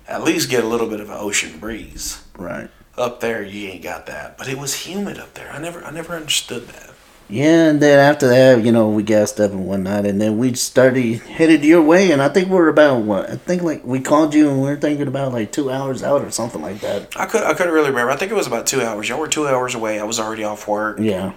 At 0.10 0.24
least 0.24 0.50
get 0.50 0.64
a 0.64 0.68
little 0.68 0.88
bit 0.88 1.00
of 1.00 1.10
an 1.10 1.18
ocean 1.18 1.60
breeze. 1.60 2.24
Right. 2.38 2.70
Up 2.98 3.20
there, 3.22 3.44
you 3.44 3.70
ain't 3.70 3.84
got 3.84 4.08
that. 4.08 4.38
But 4.38 4.48
it 4.50 4.58
was 4.58 4.74
humid 4.86 5.18
up 5.20 5.36
there. 5.36 5.52
I 5.52 5.60
never, 5.60 5.84
I 5.86 5.92
never 5.92 6.16
understood 6.16 6.68
that. 6.70 6.90
Yeah, 7.32 7.70
and 7.70 7.80
then 7.80 8.00
after 8.00 8.28
that, 8.28 8.66
you 8.66 8.72
know, 8.72 8.90
we 8.90 9.04
gassed 9.04 9.40
up 9.40 9.52
and 9.52 9.68
whatnot, 9.68 10.08
and 10.08 10.20
then 10.20 10.40
we 10.40 10.56
started 10.56 11.20
headed 11.20 11.64
your 11.64 11.84
way, 11.84 12.10
and 12.12 12.24
I 12.24 12.30
think 12.30 12.50
we 12.50 12.58
are 12.58 12.70
about 12.70 13.04
what? 13.04 13.30
I 13.30 13.36
think 13.36 13.62
like 13.62 13.86
we 13.86 14.00
called 14.00 14.34
you 14.34 14.50
and 14.50 14.60
we 14.60 14.68
were 14.68 14.78
thinking 14.78 15.08
about 15.08 15.32
like 15.32 15.52
two 15.52 15.70
hours 15.70 16.02
out 16.02 16.22
or 16.24 16.32
something 16.32 16.60
like 16.60 16.80
that. 16.82 17.16
I 17.16 17.28
could, 17.28 17.44
I 17.44 17.54
couldn't 17.54 17.72
really 17.74 17.90
remember. 17.92 18.12
I 18.12 18.16
think 18.16 18.32
it 18.32 18.36
was 18.36 18.48
about 18.48 18.66
two 18.66 18.82
hours. 18.82 19.08
Y'all 19.08 19.20
were 19.20 19.28
two 19.28 19.48
hours 19.48 19.76
away. 19.76 20.00
I 20.00 20.06
was 20.06 20.20
already 20.20 20.44
off 20.44 20.68
work, 20.68 20.98
Yeah. 21.00 21.34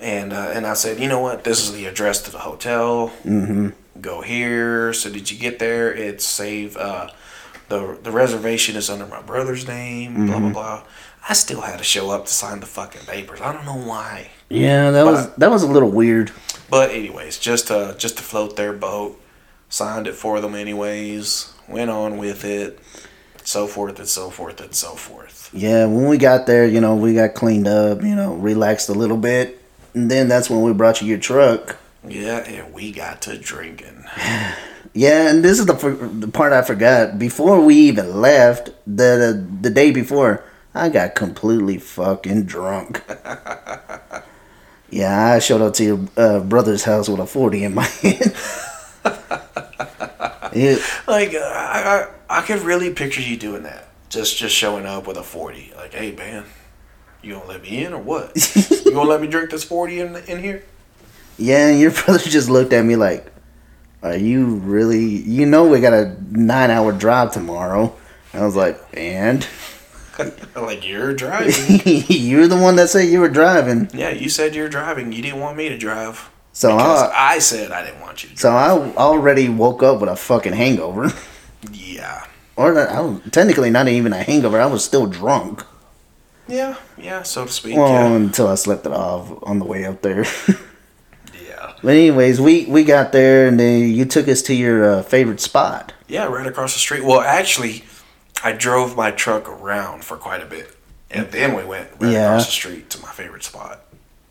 and 0.00 0.32
uh, 0.32 0.50
and 0.54 0.66
I 0.66 0.72
said, 0.72 0.98
you 0.98 1.08
know 1.08 1.20
what? 1.20 1.44
This 1.44 1.62
is 1.62 1.74
the 1.74 1.84
address 1.84 2.22
to 2.22 2.30
the 2.32 2.38
hotel. 2.38 3.12
Mm-hmm. 3.22 3.68
go 4.00 4.22
here. 4.22 4.94
So 4.94 5.10
did 5.10 5.30
you 5.30 5.38
get 5.38 5.58
there? 5.58 5.92
It's 5.94 6.24
save 6.24 6.74
uh, 6.78 7.08
the 7.72 7.98
the 8.02 8.10
reservation 8.10 8.76
is 8.76 8.90
under 8.90 9.06
my 9.06 9.22
brother's 9.22 9.66
name. 9.66 10.14
Blah 10.14 10.26
blah 10.26 10.36
mm-hmm. 10.36 10.52
blah. 10.52 10.82
I 11.28 11.32
still 11.32 11.62
had 11.62 11.78
to 11.78 11.84
show 11.84 12.10
up 12.10 12.26
to 12.26 12.32
sign 12.32 12.60
the 12.60 12.66
fucking 12.66 13.06
papers. 13.06 13.40
I 13.40 13.52
don't 13.52 13.64
know 13.64 13.78
why. 13.78 14.30
Yeah, 14.50 14.90
that 14.90 15.04
was 15.04 15.34
that 15.36 15.50
was 15.50 15.62
a 15.62 15.66
little 15.66 15.90
weird. 15.90 16.32
But 16.68 16.90
anyways, 16.90 17.38
just 17.38 17.68
to 17.68 17.94
just 17.98 18.18
to 18.18 18.22
float 18.22 18.56
their 18.56 18.74
boat, 18.74 19.18
signed 19.70 20.06
it 20.06 20.14
for 20.14 20.40
them 20.40 20.54
anyways. 20.54 21.54
Went 21.66 21.90
on 21.90 22.18
with 22.18 22.44
it, 22.44 22.78
so 23.42 23.66
forth 23.66 23.98
and 23.98 24.08
so 24.08 24.28
forth 24.28 24.60
and 24.60 24.74
so 24.74 24.90
forth. 24.90 25.48
Yeah, 25.54 25.86
when 25.86 26.08
we 26.08 26.18
got 26.18 26.46
there, 26.46 26.66
you 26.66 26.80
know, 26.80 26.94
we 26.96 27.14
got 27.14 27.34
cleaned 27.34 27.68
up, 27.68 28.02
you 28.02 28.14
know, 28.14 28.34
relaxed 28.34 28.90
a 28.90 28.94
little 28.94 29.16
bit, 29.16 29.62
and 29.94 30.10
then 30.10 30.28
that's 30.28 30.50
when 30.50 30.60
we 30.60 30.72
brought 30.74 31.00
you 31.00 31.08
your 31.08 31.18
truck. 31.18 31.76
Yeah, 32.06 32.38
and 32.38 32.74
we 32.74 32.92
got 32.92 33.22
to 33.22 33.38
drinking. 33.38 34.04
Yeah, 34.94 35.30
and 35.30 35.42
this 35.42 35.58
is 35.58 35.66
the 35.66 35.74
the 35.74 36.28
part 36.28 36.52
I 36.52 36.62
forgot. 36.62 37.18
Before 37.18 37.60
we 37.64 37.76
even 37.76 38.20
left, 38.20 38.70
the 38.86 39.44
the 39.60 39.70
day 39.70 39.90
before, 39.90 40.44
I 40.74 40.90
got 40.90 41.14
completely 41.14 41.78
fucking 41.78 42.44
drunk. 42.44 43.02
yeah, 44.90 45.32
I 45.32 45.38
showed 45.38 45.62
up 45.62 45.74
to 45.74 45.84
your 45.84 46.00
uh, 46.16 46.40
brother's 46.40 46.84
house 46.84 47.08
with 47.08 47.20
a 47.20 47.26
forty 47.26 47.64
in 47.64 47.74
my 47.74 47.84
hand. 48.02 48.34
Yeah, 50.54 50.76
Like 51.08 51.34
uh, 51.34 51.38
I, 51.38 52.06
I 52.28 52.38
I 52.38 52.42
could 52.42 52.60
really 52.60 52.92
picture 52.92 53.22
you 53.22 53.38
doing 53.38 53.62
that. 53.62 53.88
Just 54.10 54.36
just 54.36 54.54
showing 54.54 54.84
up 54.84 55.06
with 55.06 55.16
a 55.16 55.22
forty. 55.22 55.72
Like, 55.76 55.94
hey 55.94 56.12
man, 56.12 56.44
you 57.22 57.34
gonna 57.34 57.46
let 57.46 57.62
me 57.62 57.84
in 57.84 57.94
or 57.94 58.02
what? 58.02 58.32
you 58.84 58.92
gonna 58.92 59.08
let 59.08 59.22
me 59.22 59.28
drink 59.28 59.50
this 59.50 59.64
forty 59.64 60.00
in 60.00 60.14
in 60.28 60.40
here? 60.42 60.64
yeah, 61.38 61.68
and 61.68 61.80
your 61.80 61.90
brother 61.92 62.18
just 62.28 62.50
looked 62.50 62.74
at 62.74 62.84
me 62.84 62.96
like, 62.96 63.26
"Are 64.02 64.16
you 64.16 64.46
really? 64.46 65.04
You 65.04 65.46
know, 65.46 65.68
we 65.68 65.80
got 65.80 65.92
a 65.92 66.16
nine 66.30 66.70
hour 66.70 66.92
drive 66.92 67.32
tomorrow." 67.32 67.94
I 68.34 68.44
was 68.44 68.56
like, 68.56 68.80
"And 68.94 69.46
like 70.56 70.86
you're 70.86 71.14
driving. 71.14 71.80
you're 71.84 72.48
the 72.48 72.56
one 72.56 72.76
that 72.76 72.88
said 72.90 73.08
you 73.08 73.20
were 73.20 73.28
driving." 73.28 73.88
yeah, 73.94 74.10
you 74.10 74.28
said 74.28 74.54
you're 74.54 74.68
driving. 74.68 75.12
You 75.12 75.22
didn't 75.22 75.40
want 75.40 75.56
me 75.56 75.68
to 75.68 75.78
drive. 75.78 76.30
So 76.52 76.76
Because 76.76 77.10
I, 77.10 77.34
I 77.34 77.38
said 77.38 77.72
I 77.72 77.84
didn't 77.84 78.00
want 78.00 78.22
you 78.22 78.30
to 78.30 78.36
so. 78.36 78.50
I 78.50 78.70
already 78.96 79.48
woke 79.48 79.82
up 79.82 80.00
with 80.00 80.10
a 80.10 80.16
fucking 80.16 80.52
hangover. 80.52 81.10
yeah. 81.72 82.26
Or 82.56 82.78
I 82.78 83.00
was 83.00 83.20
technically 83.30 83.70
not 83.70 83.88
even 83.88 84.12
a 84.12 84.22
hangover. 84.22 84.60
I 84.60 84.66
was 84.66 84.84
still 84.84 85.06
drunk. 85.06 85.64
Yeah, 86.48 86.76
yeah, 86.98 87.22
so 87.22 87.46
to 87.46 87.52
speak. 87.52 87.76
Well, 87.76 87.88
yeah. 87.92 88.16
until 88.16 88.48
I 88.48 88.56
slept 88.56 88.84
it 88.84 88.92
off 88.92 89.32
on 89.42 89.58
the 89.58 89.64
way 89.64 89.86
up 89.86 90.02
there. 90.02 90.26
but 91.82 91.90
anyways, 91.94 92.40
we 92.40 92.66
we 92.66 92.84
got 92.84 93.12
there 93.12 93.46
and 93.48 93.58
then 93.58 93.90
you 93.90 94.04
took 94.04 94.28
us 94.28 94.42
to 94.42 94.54
your 94.54 94.84
uh, 94.84 95.02
favorite 95.02 95.40
spot. 95.40 95.92
Yeah, 96.08 96.26
right 96.26 96.46
across 96.46 96.72
the 96.74 96.78
street. 96.78 97.04
Well, 97.04 97.20
actually, 97.20 97.84
I 98.44 98.52
drove 98.52 98.96
my 98.96 99.10
truck 99.10 99.48
around 99.48 100.04
for 100.04 100.16
quite 100.16 100.42
a 100.42 100.46
bit. 100.46 100.76
And 101.10 101.30
then 101.30 101.54
we 101.54 101.64
went 101.64 101.88
right 102.00 102.12
Yeah. 102.12 102.30
across 102.30 102.46
the 102.46 102.52
street 102.52 102.88
to 102.90 103.00
my 103.02 103.10
favorite 103.10 103.44
spot. 103.44 103.80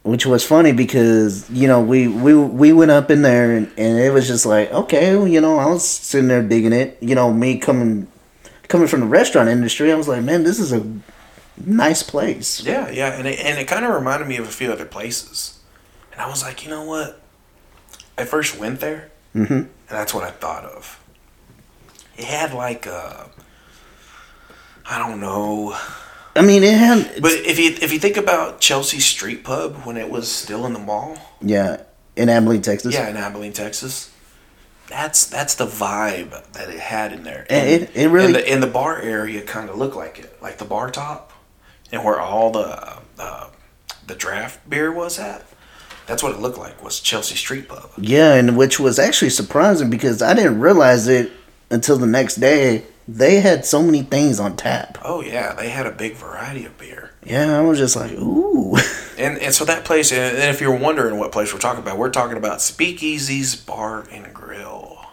which 0.04 0.26
was 0.26 0.44
funny 0.44 0.72
because 0.72 1.48
you 1.52 1.68
know 1.68 1.80
we 1.80 2.08
we 2.08 2.34
we 2.36 2.74
went 2.74 2.90
up 2.90 3.12
in 3.12 3.22
there 3.22 3.56
and, 3.56 3.68
and 3.78 4.00
it 4.00 4.12
was 4.12 4.28
just 4.28 4.46
like 4.48 4.72
okay 4.74 5.16
well, 5.16 5.28
you 5.28 5.40
know 5.40 5.60
I 5.60 5.68
was 5.68 5.88
sitting 5.88 6.28
there 6.28 6.42
digging 6.42 6.74
it 6.74 6.98
you 7.02 7.14
know 7.14 7.32
me 7.32 7.60
coming 7.60 8.08
coming 8.68 8.88
from 8.88 9.02
the 9.02 9.06
restaurant 9.06 9.48
industry 9.48 9.92
I 9.92 9.96
was 9.96 10.08
like 10.08 10.24
man 10.24 10.44
this 10.44 10.58
is 10.60 10.74
a 10.74 10.82
nice 11.64 12.02
place 12.02 12.66
Yeah, 12.66 12.90
yeah, 12.90 13.14
and 13.14 13.28
it, 13.28 13.38
and 13.40 13.60
it 13.60 13.68
kind 13.68 13.86
of 13.86 13.94
reminded 13.94 14.28
me 14.28 14.38
of 14.38 14.48
a 14.48 14.52
few 14.52 14.72
other 14.72 14.86
places, 14.86 15.60
and 16.12 16.20
I 16.20 16.28
was 16.28 16.42
like, 16.42 16.64
you 16.66 16.72
know 16.72 16.84
what? 16.84 17.21
I 18.18 18.26
first 18.26 18.58
went 18.58 18.80
there, 18.80 19.10
Mhm. 19.36 19.50
and 19.52 19.70
that's 19.88 20.14
what 20.14 20.24
I 20.24 20.32
thought 20.32 20.66
of. 20.66 21.00
It 22.18 22.26
had 22.26 22.54
like 22.54 22.86
a, 22.86 23.30
I 24.86 24.98
don't 25.00 25.20
know, 25.20 25.76
I 26.36 26.42
mean 26.42 26.64
it 26.64 26.74
had 26.78 27.22
but 27.22 27.32
if 27.34 27.60
you 27.60 27.72
if 27.82 27.92
you 27.92 28.00
think 28.00 28.18
about 28.18 28.60
Chelsea 28.62 29.00
Street 29.00 29.44
Pub 29.44 29.76
when 29.84 29.98
it 29.98 30.10
was 30.10 30.32
still 30.32 30.66
in 30.66 30.74
the 30.74 30.80
mall, 30.80 31.18
yeah 31.42 31.82
in 32.16 32.30
Abilene 32.30 32.62
Texas 32.62 32.94
yeah, 32.94 33.10
in 33.10 33.18
Abilene, 33.18 33.54
Texas, 33.54 34.10
that's 34.88 35.26
that's 35.26 35.56
the 35.56 35.66
vibe 35.68 36.32
that 36.54 36.70
it 36.70 36.80
had 36.80 37.14
in 37.14 37.24
there. 37.24 37.46
And 37.50 37.70
it- 37.70 37.92
it 37.96 38.08
really- 38.10 38.26
and 38.28 38.36
the, 38.36 38.50
and 38.50 38.64
the 38.64 38.68
bar 38.68 39.00
area 39.02 39.42
kind 39.42 39.70
of 39.70 39.78
looked 39.78 39.96
like 39.96 40.20
it, 40.20 40.38
like 40.42 40.58
the 40.58 40.66
bar 40.66 40.90
top, 40.92 41.32
and 41.92 42.04
where 42.04 42.20
all 42.20 42.52
the 42.52 42.98
uh, 43.20 43.48
the 44.08 44.16
draft 44.16 44.70
beer 44.70 44.92
was 44.92 45.18
at. 45.20 45.46
That's 46.08 46.24
what 46.24 46.34
it 46.34 46.40
looked 46.40 46.58
like 46.58 46.84
was 46.84 47.00
Chelsea 47.00 47.36
Street 47.36 47.68
Pub. 47.70 47.90
yeah 47.98 48.34
and 48.36 48.58
which 48.58 48.80
was 48.80 49.00
actually 49.00 49.30
surprising 49.30 49.90
because 49.90 50.22
I 50.22 50.34
didn't 50.34 50.60
realize 50.60 51.08
it 51.08 51.32
until 51.70 51.98
the 51.98 52.08
next 52.08 52.36
day 52.36 52.84
they 53.08 53.40
had 53.42 53.66
so 53.66 53.82
many 53.82 54.04
things 54.04 54.40
on 54.40 54.56
tap 54.56 54.98
Oh 55.04 55.22
yeah, 55.22 55.54
they 55.54 55.70
had 55.70 55.86
a 55.88 55.92
big 55.92 56.14
variety 56.14 56.66
of 56.66 56.78
beer. 56.78 57.12
yeah 57.26 57.58
I 57.58 57.62
was 57.62 57.78
just 57.80 57.96
like 57.96 58.12
ooh 58.14 58.76
And 59.18 59.38
and 59.40 59.54
so 59.54 59.66
that 59.66 59.86
place, 59.86 60.12
and 60.12 60.38
if 60.38 60.60
you're 60.62 60.76
wondering 60.76 61.18
what 61.20 61.32
place 61.32 61.54
we're 61.54 61.60
talking 61.60 61.84
about, 61.84 61.98
we're 61.98 62.10
talking 62.10 62.38
about 62.38 62.60
Speakeasy's 62.62 63.56
Bar 63.56 64.06
and 64.12 64.34
Grill. 64.34 65.06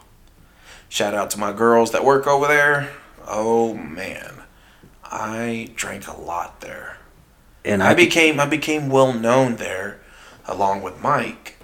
Shout 0.89 1.15
out 1.15 1.29
to 1.31 1.39
my 1.39 1.53
girls 1.53 1.91
that 1.93 2.05
work 2.05 2.27
over 2.27 2.47
there. 2.47 2.91
Oh 3.27 3.75
man, 3.75 4.45
I 5.05 5.69
drank 5.75 6.09
a 6.09 6.19
lot 6.19 6.61
there. 6.63 6.97
and 7.65 7.83
I 7.83 7.91
I 7.91 7.95
became 7.95 8.41
I 8.41 8.47
became 8.47 8.89
well 8.89 9.13
known 9.13 9.57
there, 9.57 10.01
along 10.49 10.83
with 10.83 11.01
Mike, 11.03 11.57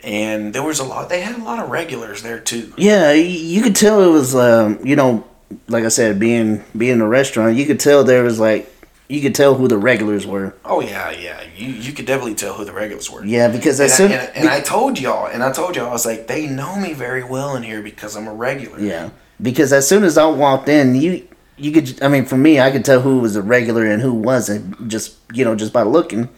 and 0.00 0.52
there 0.54 0.62
was 0.62 0.78
a 0.78 0.84
lot. 0.84 1.08
They 1.08 1.20
had 1.20 1.38
a 1.38 1.44
lot 1.44 1.62
of 1.62 1.70
regulars 1.70 2.22
there 2.22 2.40
too. 2.40 2.72
Yeah, 2.76 3.12
you 3.12 3.62
could 3.62 3.76
tell 3.76 4.02
it 4.02 4.12
was, 4.12 4.34
um, 4.34 4.78
you 4.84 4.96
know, 4.96 5.24
like 5.68 5.84
I 5.84 5.88
said, 5.88 6.18
being 6.18 6.64
being 6.76 7.00
a 7.00 7.06
restaurant, 7.08 7.56
you 7.56 7.66
could 7.66 7.80
tell 7.80 8.04
there 8.04 8.22
was 8.22 8.38
like, 8.38 8.72
you 9.08 9.20
could 9.20 9.34
tell 9.34 9.54
who 9.54 9.68
the 9.68 9.78
regulars 9.78 10.26
were. 10.26 10.54
Oh 10.64 10.80
yeah, 10.80 11.10
yeah. 11.10 11.40
You 11.56 11.68
you 11.68 11.92
could 11.92 12.06
definitely 12.06 12.34
tell 12.34 12.54
who 12.54 12.64
the 12.64 12.72
regulars 12.72 13.10
were. 13.10 13.24
Yeah, 13.24 13.48
because 13.48 13.80
And, 13.80 13.86
as 13.86 13.92
I, 13.92 13.96
soon, 13.96 14.12
and, 14.12 14.36
and 14.36 14.48
I 14.48 14.60
told 14.60 14.98
y'all, 14.98 15.26
and 15.26 15.42
I 15.42 15.52
told 15.52 15.76
y'all, 15.76 15.88
I 15.88 15.92
was 15.92 16.06
like, 16.06 16.26
they 16.26 16.46
know 16.46 16.76
me 16.78 16.92
very 16.92 17.24
well 17.24 17.56
in 17.56 17.62
here 17.62 17.82
because 17.82 18.16
I'm 18.16 18.26
a 18.28 18.34
regular. 18.34 18.78
yeah, 18.80 19.10
because 19.40 19.72
as 19.72 19.88
soon 19.88 20.04
as 20.04 20.16
I 20.18 20.26
walked 20.26 20.68
in, 20.68 20.94
you 20.94 21.26
you 21.60 21.72
could, 21.72 22.00
I 22.00 22.06
mean, 22.06 22.24
for 22.24 22.36
me, 22.36 22.60
I 22.60 22.70
could 22.70 22.84
tell 22.84 23.00
who 23.00 23.18
was 23.18 23.34
a 23.34 23.42
regular 23.42 23.84
and 23.84 24.00
who 24.00 24.12
wasn't, 24.14 24.86
just 24.86 25.16
you 25.32 25.44
know, 25.44 25.56
just 25.56 25.72
by 25.72 25.82
looking. 25.82 26.28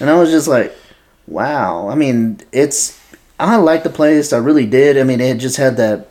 And 0.00 0.10
I 0.10 0.14
was 0.14 0.30
just 0.30 0.48
like, 0.48 0.74
wow. 1.26 1.88
I 1.88 1.94
mean, 1.94 2.40
it's 2.52 3.00
I 3.38 3.56
like 3.56 3.82
the 3.82 3.90
place, 3.90 4.32
I 4.32 4.38
really 4.38 4.66
did. 4.66 4.98
I 4.98 5.04
mean, 5.04 5.20
it 5.20 5.38
just 5.38 5.56
had 5.56 5.76
that 5.76 6.08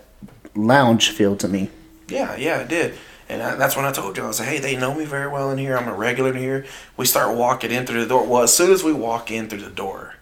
lounge 0.55 1.09
feel 1.09 1.35
to 1.37 1.47
me. 1.47 1.69
Yeah, 2.07 2.35
yeah, 2.35 2.59
it 2.59 2.67
did. 2.67 2.95
And 3.27 3.41
I, 3.41 3.55
that's 3.55 3.75
when 3.75 3.85
I 3.85 3.91
told 3.91 4.17
you, 4.17 4.23
I 4.23 4.27
was 4.27 4.39
like, 4.39 4.49
hey, 4.49 4.59
they 4.59 4.75
know 4.75 4.93
me 4.93 5.05
very 5.05 5.27
well 5.27 5.49
in 5.49 5.57
here. 5.57 5.75
I'm 5.75 5.87
a 5.87 5.93
regular 5.95 6.29
in 6.29 6.37
here. 6.37 6.65
We 6.97 7.05
start 7.05 7.35
walking 7.35 7.71
in 7.71 7.85
through 7.87 8.01
the 8.01 8.07
door. 8.07 8.25
Well, 8.25 8.43
as 8.43 8.55
soon 8.55 8.71
as 8.71 8.83
we 8.83 8.93
walk 8.93 9.31
in 9.31 9.49
through 9.49 9.61
the 9.61 9.71
door, 9.71 10.13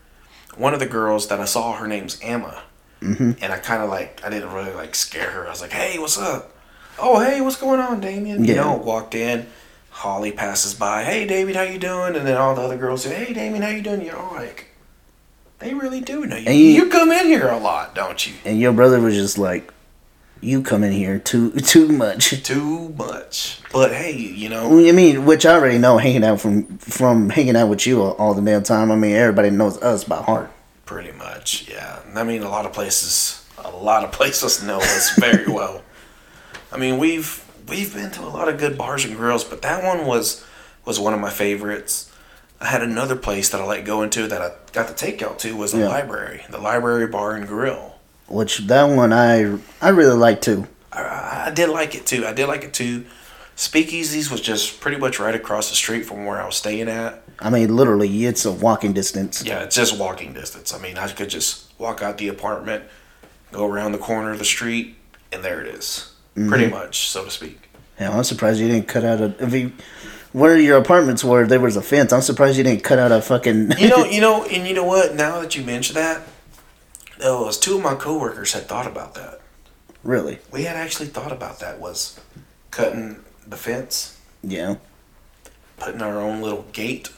one 0.55 0.73
of 0.73 0.79
the 0.79 0.85
girls 0.85 1.27
that 1.27 1.41
I 1.41 1.45
saw, 1.45 1.73
her 1.73 1.87
name's 1.87 2.17
Emma. 2.21 2.63
Mm-hmm. 3.01 3.31
And 3.41 3.51
I 3.51 3.57
kind 3.57 3.83
of 3.83 3.89
like, 3.89 4.21
I 4.23 4.29
didn't 4.29 4.53
really 4.53 4.71
like 4.71 4.95
scare 4.95 5.31
her. 5.31 5.45
I 5.45 5.49
was 5.49 5.59
like, 5.61 5.73
hey, 5.73 5.99
what's 5.99 6.17
up? 6.17 6.55
Oh, 6.97 7.19
hey, 7.19 7.41
what's 7.41 7.57
going 7.57 7.81
on, 7.81 7.99
Damien? 7.99 8.45
You 8.45 8.53
Yeah. 8.55 8.61
know, 8.61 8.75
walked 8.77 9.15
in. 9.15 9.47
Holly 9.93 10.31
passes 10.31 10.73
by. 10.73 11.03
Hey, 11.03 11.25
David, 11.25 11.55
how 11.55 11.61
you 11.61 11.77
doing? 11.77 12.15
And 12.15 12.25
then 12.27 12.35
all 12.35 12.55
the 12.55 12.61
other 12.61 12.77
girls 12.77 13.03
say, 13.03 13.13
hey, 13.25 13.33
Damien, 13.33 13.61
how 13.61 13.69
you 13.69 13.81
doing? 13.81 14.01
You're 14.03 14.17
all 14.17 14.33
like, 14.33 14.69
they 15.59 15.73
really 15.73 16.01
do 16.01 16.25
know 16.25 16.35
you. 16.35 16.47
And 16.47 16.57
you- 16.57 16.65
you 16.71 16.89
come 16.89 17.11
in 17.11 17.27
here 17.27 17.47
a 17.47 17.57
lot, 17.59 17.93
don't 17.95 18.25
you? 18.27 18.33
And 18.43 18.59
your 18.59 18.73
brother 18.73 18.99
was 18.99 19.15
just 19.15 19.37
like, 19.37 19.71
you 20.41 20.61
come 20.61 20.83
in 20.83 20.91
here 20.91 21.19
too 21.19 21.51
too 21.51 21.87
much. 21.87 22.43
Too 22.43 22.89
much. 22.97 23.61
But 23.71 23.93
hey, 23.93 24.11
you 24.11 24.49
know, 24.49 24.77
I 24.85 24.91
mean, 24.91 25.23
which 25.25 25.45
I 25.45 25.53
already 25.53 25.77
know, 25.77 25.97
hanging 25.97 26.25
out 26.25 26.41
from 26.41 26.79
from 26.79 27.29
hanging 27.29 27.55
out 27.55 27.69
with 27.69 27.87
you 27.87 28.01
all, 28.01 28.11
all 28.13 28.33
the 28.33 28.41
damn 28.41 28.61
time. 28.61 28.91
I 28.91 28.95
mean, 28.97 29.15
everybody 29.15 29.51
knows 29.51 29.77
us 29.81 30.03
by 30.03 30.21
heart. 30.21 30.51
Pretty 30.85 31.13
much, 31.13 31.69
yeah. 31.71 31.99
I 32.13 32.23
mean, 32.25 32.43
a 32.43 32.49
lot 32.49 32.65
of 32.65 32.73
places, 32.73 33.45
a 33.57 33.69
lot 33.71 34.03
of 34.03 34.11
places 34.19 34.61
know 34.61 34.79
us 34.79 35.15
very 35.17 35.45
well. 35.49 35.81
I 36.73 36.77
mean, 36.77 36.97
we've 36.97 37.41
we've 37.67 37.93
been 37.93 38.11
to 38.11 38.21
a 38.21 38.29
lot 38.29 38.47
of 38.49 38.57
good 38.57 38.77
bars 38.77 39.05
and 39.05 39.15
grills, 39.15 39.43
but 39.43 39.61
that 39.61 39.83
one 39.83 40.05
was 40.05 40.45
was 40.85 40.99
one 40.99 41.13
of 41.13 41.19
my 41.19 41.29
favorites. 41.29 42.11
I 42.59 42.67
had 42.67 42.81
another 42.81 43.15
place 43.15 43.49
that 43.49 43.59
I 43.61 43.63
like 43.65 43.85
going 43.85 44.09
to 44.11 44.27
that 44.27 44.41
I 44.41 44.51
got 44.71 44.87
the 44.87 44.93
takeout 44.93 45.37
to 45.39 45.55
was 45.55 45.71
the 45.73 45.79
Yeah. 45.79 45.89
library, 45.89 46.45
the 46.49 46.57
library 46.59 47.07
bar 47.07 47.33
and 47.35 47.47
grill. 47.47 47.95
Which 48.27 48.59
that 48.67 48.83
one 48.85 49.11
I 49.13 49.59
I 49.81 49.89
really 49.89 50.15
like 50.17 50.41
too. 50.41 50.67
I, 50.91 51.45
I 51.47 51.51
did 51.53 51.69
like 51.69 51.95
it 51.95 52.05
too. 52.05 52.25
I 52.25 52.33
did 52.33 52.47
like 52.47 52.63
it 52.63 52.73
too. 52.73 53.05
Speakeasies 53.55 54.31
was 54.31 54.41
just 54.41 54.79
pretty 54.79 54.97
much 54.97 55.19
right 55.19 55.35
across 55.35 55.69
the 55.69 55.75
street 55.75 56.05
from 56.05 56.25
where 56.25 56.41
I 56.41 56.45
was 56.45 56.55
staying 56.55 56.89
at. 56.89 57.21
I 57.39 57.49
mean, 57.49 57.75
literally, 57.75 58.25
it's 58.25 58.45
a 58.45 58.51
walking 58.51 58.93
distance. 58.93 59.43
Yeah, 59.43 59.61
it's 59.63 59.75
just 59.75 59.97
walking 59.99 60.33
distance. 60.33 60.73
I 60.73 60.79
mean, 60.79 60.97
I 60.97 61.07
could 61.09 61.29
just 61.29 61.71
walk 61.77 62.01
out 62.01 62.17
the 62.17 62.29
apartment, 62.29 62.83
go 63.51 63.67
around 63.67 63.91
the 63.91 63.97
corner 63.99 64.31
of 64.31 64.39
the 64.39 64.45
street, 64.45 64.95
and 65.31 65.43
there 65.43 65.61
it 65.61 65.67
is. 65.67 66.12
Pretty 66.35 66.65
mm-hmm. 66.65 66.73
much, 66.73 67.07
so 67.09 67.25
to 67.25 67.31
speak. 67.31 67.69
Yeah, 67.99 68.15
I'm 68.15 68.23
surprised 68.23 68.59
you 68.59 68.67
didn't 68.67 68.87
cut 68.87 69.03
out 69.05 69.21
a. 69.21 69.35
If 69.43 69.53
you, 69.53 69.71
where 70.31 70.57
your 70.57 70.77
apartments 70.79 71.23
were, 71.23 71.45
there 71.45 71.59
was 71.59 71.75
a 71.75 71.81
fence. 71.81 72.11
I'm 72.11 72.21
surprised 72.21 72.57
you 72.57 72.63
didn't 72.63 72.83
cut 72.83 72.97
out 72.97 73.11
a 73.11 73.21
fucking. 73.21 73.71
You 73.77 73.89
know, 73.89 74.05
you 74.05 74.19
know, 74.21 74.43
and 74.45 74.67
you 74.67 74.73
know 74.73 74.83
what? 74.83 75.15
Now 75.15 75.41
that 75.41 75.55
you 75.55 75.63
mention 75.63 75.93
that, 75.95 76.23
oh, 77.21 77.47
as 77.47 77.57
two 77.59 77.75
of 77.75 77.83
my 77.83 77.93
coworkers 77.95 78.53
had 78.53 78.63
thought 78.63 78.87
about 78.87 79.13
that. 79.13 79.41
really? 80.03 80.39
We 80.51 80.63
had 80.63 80.75
actually 80.75 81.07
thought 81.09 81.31
about 81.31 81.59
that 81.59 81.79
was 81.79 82.19
cutting 82.71 83.23
the 83.45 83.57
fence, 83.57 84.19
Yeah, 84.41 84.77
putting 85.77 86.01
our 86.01 86.19
own 86.19 86.41
little 86.41 86.65
gate. 86.73 87.09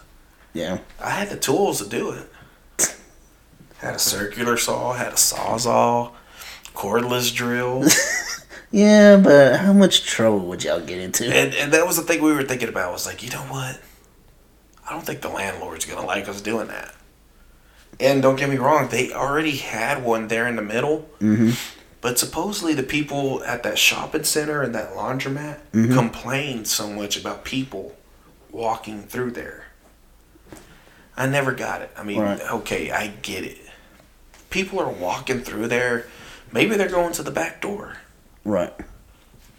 yeah. 0.53 0.79
I 0.99 1.11
had 1.11 1.29
the 1.29 1.37
tools 1.37 1.81
to 1.81 1.87
do 1.89 2.11
it. 2.11 2.29
Had 3.77 3.95
a 3.95 3.99
circular 3.99 4.57
saw, 4.57 4.93
had 4.93 5.13
a 5.13 5.15
sawzall, 5.15 6.11
cordless 6.73 7.33
drill. 7.33 7.83
Yeah, 8.75 9.15
but 9.15 9.61
how 9.61 9.71
much 9.71 10.05
trouble 10.05 10.39
would 10.47 10.65
y'all 10.65 10.81
get 10.81 10.99
into? 10.99 11.23
And 11.25 11.53
and 11.55 11.71
that 11.71 11.87
was 11.87 11.95
the 11.95 12.01
thing 12.01 12.21
we 12.21 12.33
were 12.33 12.43
thinking 12.43 12.67
about 12.67 12.91
was 12.91 13.05
like, 13.05 13.23
you 13.23 13.29
know 13.29 13.43
what? 13.43 13.79
I 14.85 14.91
don't 14.91 15.05
think 15.05 15.21
the 15.21 15.29
landlord's 15.29 15.85
gonna 15.85 16.05
like 16.05 16.27
us 16.27 16.41
doing 16.41 16.67
that. 16.67 16.93
And 18.01 18.21
don't 18.21 18.35
get 18.35 18.49
me 18.49 18.57
wrong, 18.57 18.89
they 18.89 19.13
already 19.13 19.55
had 19.55 20.03
one 20.03 20.27
there 20.27 20.45
in 20.45 20.57
the 20.57 20.61
middle. 20.61 21.07
Mm-hmm. 21.21 21.51
But 22.01 22.19
supposedly 22.19 22.73
the 22.73 22.83
people 22.83 23.41
at 23.45 23.63
that 23.63 23.79
shopping 23.79 24.25
center 24.25 24.61
and 24.61 24.75
that 24.75 24.91
laundromat 24.91 25.59
complained 25.93 26.67
so 26.67 26.89
much 26.89 27.17
about 27.17 27.45
people 27.45 27.95
walking 28.51 29.03
through 29.03 29.31
there. 29.31 29.67
I 31.15 31.27
never 31.27 31.53
got 31.53 31.81
it. 31.81 31.91
I 31.97 32.03
mean, 32.03 32.19
Right. 32.19 32.41
okay, 32.41 32.91
I 32.91 33.07
get 33.07 33.45
it. 33.45 33.57
People 34.49 34.81
are 34.81 34.89
walking 34.89 35.39
through 35.39 35.69
there. 35.69 36.07
Maybe 36.51 36.75
they're 36.75 36.89
going 36.89 37.13
to 37.13 37.23
the 37.23 37.31
back 37.31 37.61
door. 37.61 37.99
Right. 38.45 38.73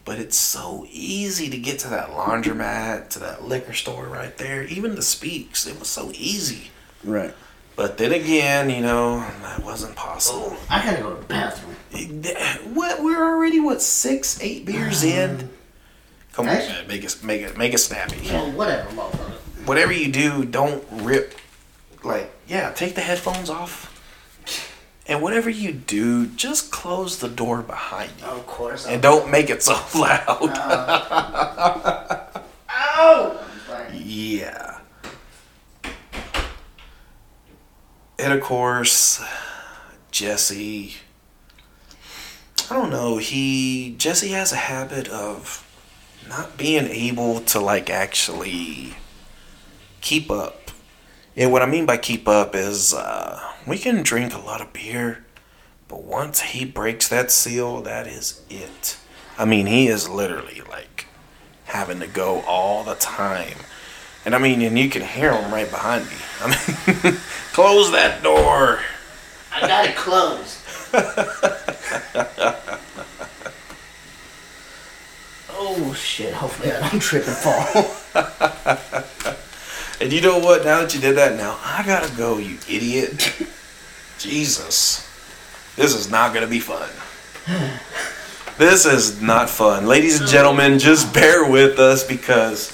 But 0.04 0.20
it's 0.20 0.38
so 0.38 0.86
easy 0.90 1.50
to 1.50 1.58
get 1.58 1.80
to 1.80 1.88
that 1.88 2.10
laundromat, 2.10 3.08
to 3.10 3.18
that 3.18 3.44
liquor 3.44 3.72
store 3.72 4.06
right 4.06 4.38
there. 4.38 4.62
Even 4.62 4.94
the 4.94 5.02
speaks, 5.02 5.66
it 5.66 5.78
was 5.78 5.88
so 5.88 6.12
easy. 6.14 6.70
Right. 7.04 7.34
But 7.74 7.98
then 7.98 8.12
again, 8.12 8.70
you 8.70 8.80
know, 8.80 9.18
that 9.42 9.62
wasn't 9.62 9.96
possible. 9.96 10.56
I 10.70 10.82
gotta 10.82 11.02
go 11.02 11.14
to 11.14 11.20
the 11.20 11.26
bathroom. 11.26 11.74
What? 12.74 13.02
We're 13.02 13.22
already 13.22 13.60
what 13.60 13.82
six, 13.82 14.40
eight 14.40 14.64
beers 14.64 15.04
uh-huh. 15.04 15.14
in. 15.14 15.50
Come 16.32 16.48
on, 16.48 16.54
man, 16.54 16.86
make 16.86 17.02
it, 17.02 17.24
make 17.24 17.42
it, 17.42 17.56
make 17.56 17.74
it 17.74 17.78
snappy. 17.78 18.28
Oh, 18.30 18.50
whatever, 18.50 18.88
motherfucker. 18.90 19.66
Whatever 19.66 19.92
you 19.92 20.12
do, 20.12 20.44
don't 20.44 20.84
rip. 20.90 21.34
Like, 22.04 22.30
yeah, 22.46 22.72
take 22.72 22.94
the 22.94 23.00
headphones 23.00 23.50
off. 23.50 23.92
And 25.08 25.22
whatever 25.22 25.48
you 25.48 25.72
do, 25.72 26.26
just 26.26 26.72
close 26.72 27.18
the 27.18 27.28
door 27.28 27.62
behind 27.62 28.10
you. 28.20 28.26
Of 28.26 28.46
course. 28.46 28.86
And 28.86 29.00
don't 29.00 29.30
make 29.30 29.50
it 29.50 29.62
so 29.62 29.74
loud. 29.98 30.26
Uh-huh. 30.28 32.26
Ow! 32.70 33.44
Yeah. 33.92 34.80
And 38.18 38.32
of 38.32 38.40
course, 38.40 39.22
Jesse. 40.10 40.96
I 42.70 42.74
don't 42.74 42.90
know. 42.90 43.18
He 43.18 43.94
Jesse 43.98 44.30
has 44.30 44.52
a 44.52 44.56
habit 44.56 45.08
of 45.08 45.62
not 46.28 46.56
being 46.56 46.86
able 46.86 47.40
to 47.40 47.60
like 47.60 47.90
actually 47.90 48.94
keep 50.00 50.30
up. 50.30 50.65
And 51.36 51.52
what 51.52 51.60
I 51.60 51.66
mean 51.66 51.84
by 51.84 51.98
keep 51.98 52.26
up 52.26 52.54
is 52.54 52.94
uh, 52.94 53.38
we 53.66 53.76
can 53.76 54.02
drink 54.02 54.34
a 54.34 54.38
lot 54.38 54.62
of 54.62 54.72
beer, 54.72 55.22
but 55.86 56.02
once 56.02 56.40
he 56.40 56.64
breaks 56.64 57.08
that 57.08 57.30
seal, 57.30 57.82
that 57.82 58.06
is 58.06 58.40
it. 58.48 58.96
I 59.36 59.44
mean, 59.44 59.66
he 59.66 59.86
is 59.86 60.08
literally 60.08 60.62
like 60.70 61.08
having 61.66 62.00
to 62.00 62.06
go 62.06 62.40
all 62.46 62.84
the 62.84 62.94
time. 62.94 63.58
And 64.24 64.34
I 64.34 64.38
mean, 64.38 64.62
and 64.62 64.78
you 64.78 64.88
can 64.88 65.02
hear 65.02 65.32
him 65.32 65.52
right 65.52 65.70
behind 65.70 66.06
me. 66.06 66.16
I 66.40 66.46
mean, 66.48 66.56
close 67.52 67.90
that 67.92 68.22
door. 68.22 68.80
I 69.54 69.60
got 69.60 69.84
it 69.84 69.94
closed. 69.94 70.62
oh 75.50 75.92
shit! 75.94 76.32
Hopefully 76.32 76.72
I 76.72 76.88
don't 76.88 77.00
trip 77.00 77.26
and 77.26 77.36
fall. 77.36 77.84
And 80.00 80.12
you 80.12 80.20
know 80.20 80.38
what? 80.38 80.64
Now 80.64 80.80
that 80.82 80.94
you 80.94 81.00
did 81.00 81.16
that, 81.16 81.36
now 81.36 81.58
I 81.64 81.82
gotta 81.86 82.14
go, 82.16 82.38
you 82.38 82.58
idiot. 82.68 83.32
Jesus. 84.18 85.02
This 85.76 85.94
is 85.94 86.10
not 86.10 86.34
gonna 86.34 86.46
be 86.46 86.60
fun. 86.60 86.88
This 88.58 88.86
is 88.86 89.20
not 89.20 89.48
fun. 89.50 89.86
Ladies 89.86 90.20
and 90.20 90.28
gentlemen, 90.28 90.78
just 90.78 91.12
bear 91.14 91.48
with 91.50 91.78
us 91.78 92.02
because 92.06 92.72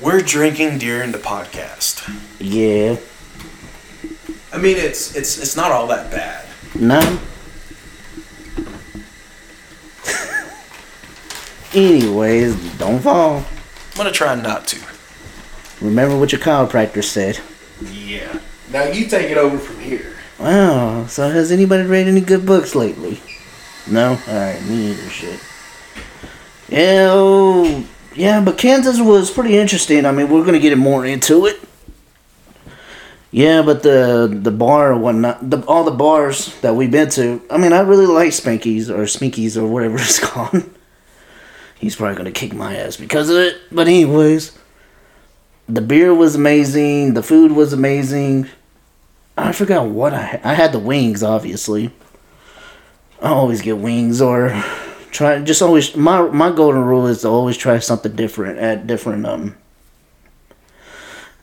we're 0.00 0.20
drinking 0.20 0.78
during 0.78 1.12
the 1.12 1.18
podcast. 1.18 2.08
yeah. 2.38 2.96
I 4.52 4.58
mean, 4.58 4.76
it's 4.76 5.16
it's 5.16 5.38
it's 5.38 5.56
not 5.56 5.72
all 5.72 5.86
that 5.86 6.10
bad. 6.10 6.46
No. 6.74 7.00
Anyways, 11.72 12.54
don't 12.78 13.00
fall. 13.00 13.38
I'm 13.38 13.96
gonna 13.96 14.10
try 14.12 14.34
not 14.34 14.66
to. 14.68 14.91
Remember 15.82 16.16
what 16.16 16.30
your 16.30 16.40
chiropractor 16.40 17.02
said. 17.02 17.40
Yeah. 17.92 18.40
Now 18.70 18.84
you 18.84 19.06
take 19.06 19.30
it 19.30 19.36
over 19.36 19.58
from 19.58 19.80
here. 19.80 20.14
Wow. 20.38 21.06
So 21.06 21.28
has 21.28 21.50
anybody 21.50 21.82
read 21.84 22.06
any 22.06 22.20
good 22.20 22.46
books 22.46 22.74
lately? 22.74 23.20
No. 23.90 24.10
All 24.10 24.34
right. 24.34 24.62
Me 24.62 24.92
either. 24.92 25.10
Shit. 25.10 25.40
Yeah. 26.68 27.08
oh, 27.10 27.86
yeah. 28.14 28.40
But 28.40 28.58
Kansas 28.58 29.00
was 29.00 29.30
pretty 29.30 29.58
interesting. 29.58 30.06
I 30.06 30.12
mean, 30.12 30.30
we're 30.30 30.44
gonna 30.44 30.60
get 30.60 30.76
more 30.78 31.04
into 31.04 31.46
it. 31.46 31.60
Yeah, 33.32 33.62
but 33.62 33.82
the 33.82 34.28
the 34.30 34.50
bar 34.50 34.92
and 34.92 35.02
whatnot, 35.02 35.50
the, 35.50 35.64
all 35.64 35.84
the 35.84 35.90
bars 35.90 36.54
that 36.60 36.76
we've 36.76 36.90
been 36.90 37.08
to, 37.10 37.42
I 37.50 37.56
mean, 37.56 37.72
I 37.72 37.80
really 37.80 38.06
like 38.06 38.28
Spankies 38.28 38.90
or 38.90 39.04
Sminkies 39.04 39.56
or 39.56 39.66
whatever 39.66 39.96
it's 39.98 40.18
called. 40.20 40.62
He's 41.78 41.96
probably 41.96 42.16
gonna 42.16 42.30
kick 42.30 42.52
my 42.52 42.76
ass 42.76 42.96
because 42.96 43.30
of 43.30 43.36
it. 43.36 43.56
But 43.72 43.88
anyways, 43.88 44.56
the 45.72 45.80
beer 45.80 46.12
was 46.14 46.34
amazing. 46.34 47.14
The 47.14 47.22
food 47.22 47.52
was 47.52 47.72
amazing. 47.72 48.46
I 49.38 49.52
forgot 49.52 49.86
what 49.86 50.12
I 50.12 50.38
I 50.44 50.52
had 50.52 50.72
the 50.72 50.78
wings, 50.78 51.22
obviously. 51.22 51.90
I 53.22 53.28
always 53.28 53.62
get 53.62 53.78
wings 53.78 54.20
or 54.20 54.50
try 55.10 55.40
just 55.40 55.62
always 55.62 55.96
my 55.96 56.20
my 56.28 56.50
golden 56.50 56.84
rule 56.84 57.06
is 57.06 57.22
to 57.22 57.28
always 57.28 57.56
try 57.56 57.78
something 57.78 58.14
different 58.14 58.58
at 58.58 58.86
different 58.86 59.24
um 59.24 59.56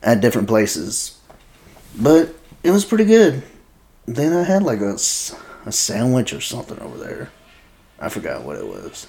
at 0.04 0.22
different 0.22 0.48
places. 0.48 1.18
But 2.00 2.36
it 2.64 2.70
was 2.70 2.86
pretty 2.86 3.06
good. 3.06 3.42
Then 4.06 4.34
I 4.34 4.44
had 4.44 4.62
like 4.62 4.82
a, 4.82 4.94
a 5.66 5.72
sandwich 5.72 6.34
or 6.34 6.42
something 6.42 6.80
over 6.80 6.98
there. 6.98 7.32
I 8.00 8.10
forgot 8.10 8.44
what 8.44 8.58
it 8.58 8.68
was. 8.68 9.08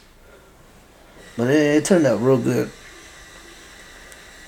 But 1.36 1.50
it, 1.50 1.76
it 1.76 1.84
turned 1.84 2.06
out 2.06 2.22
real 2.22 2.38
good. 2.38 2.70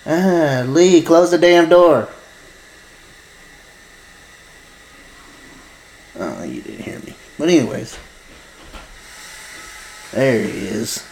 Ah, 0.05 0.65
Lee, 0.67 1.03
close 1.03 1.31
the 1.31 1.39
damn 1.39 1.69
door. 1.69 2.09
Oh, 6.19 6.43
you 6.43 6.61
didn't 6.61 6.85
hear 6.85 6.99
me. 7.01 7.15
But 7.39 7.49
anyways. 7.49 7.99
There 10.13 10.43
he 10.43 10.51
is. 10.51 11.07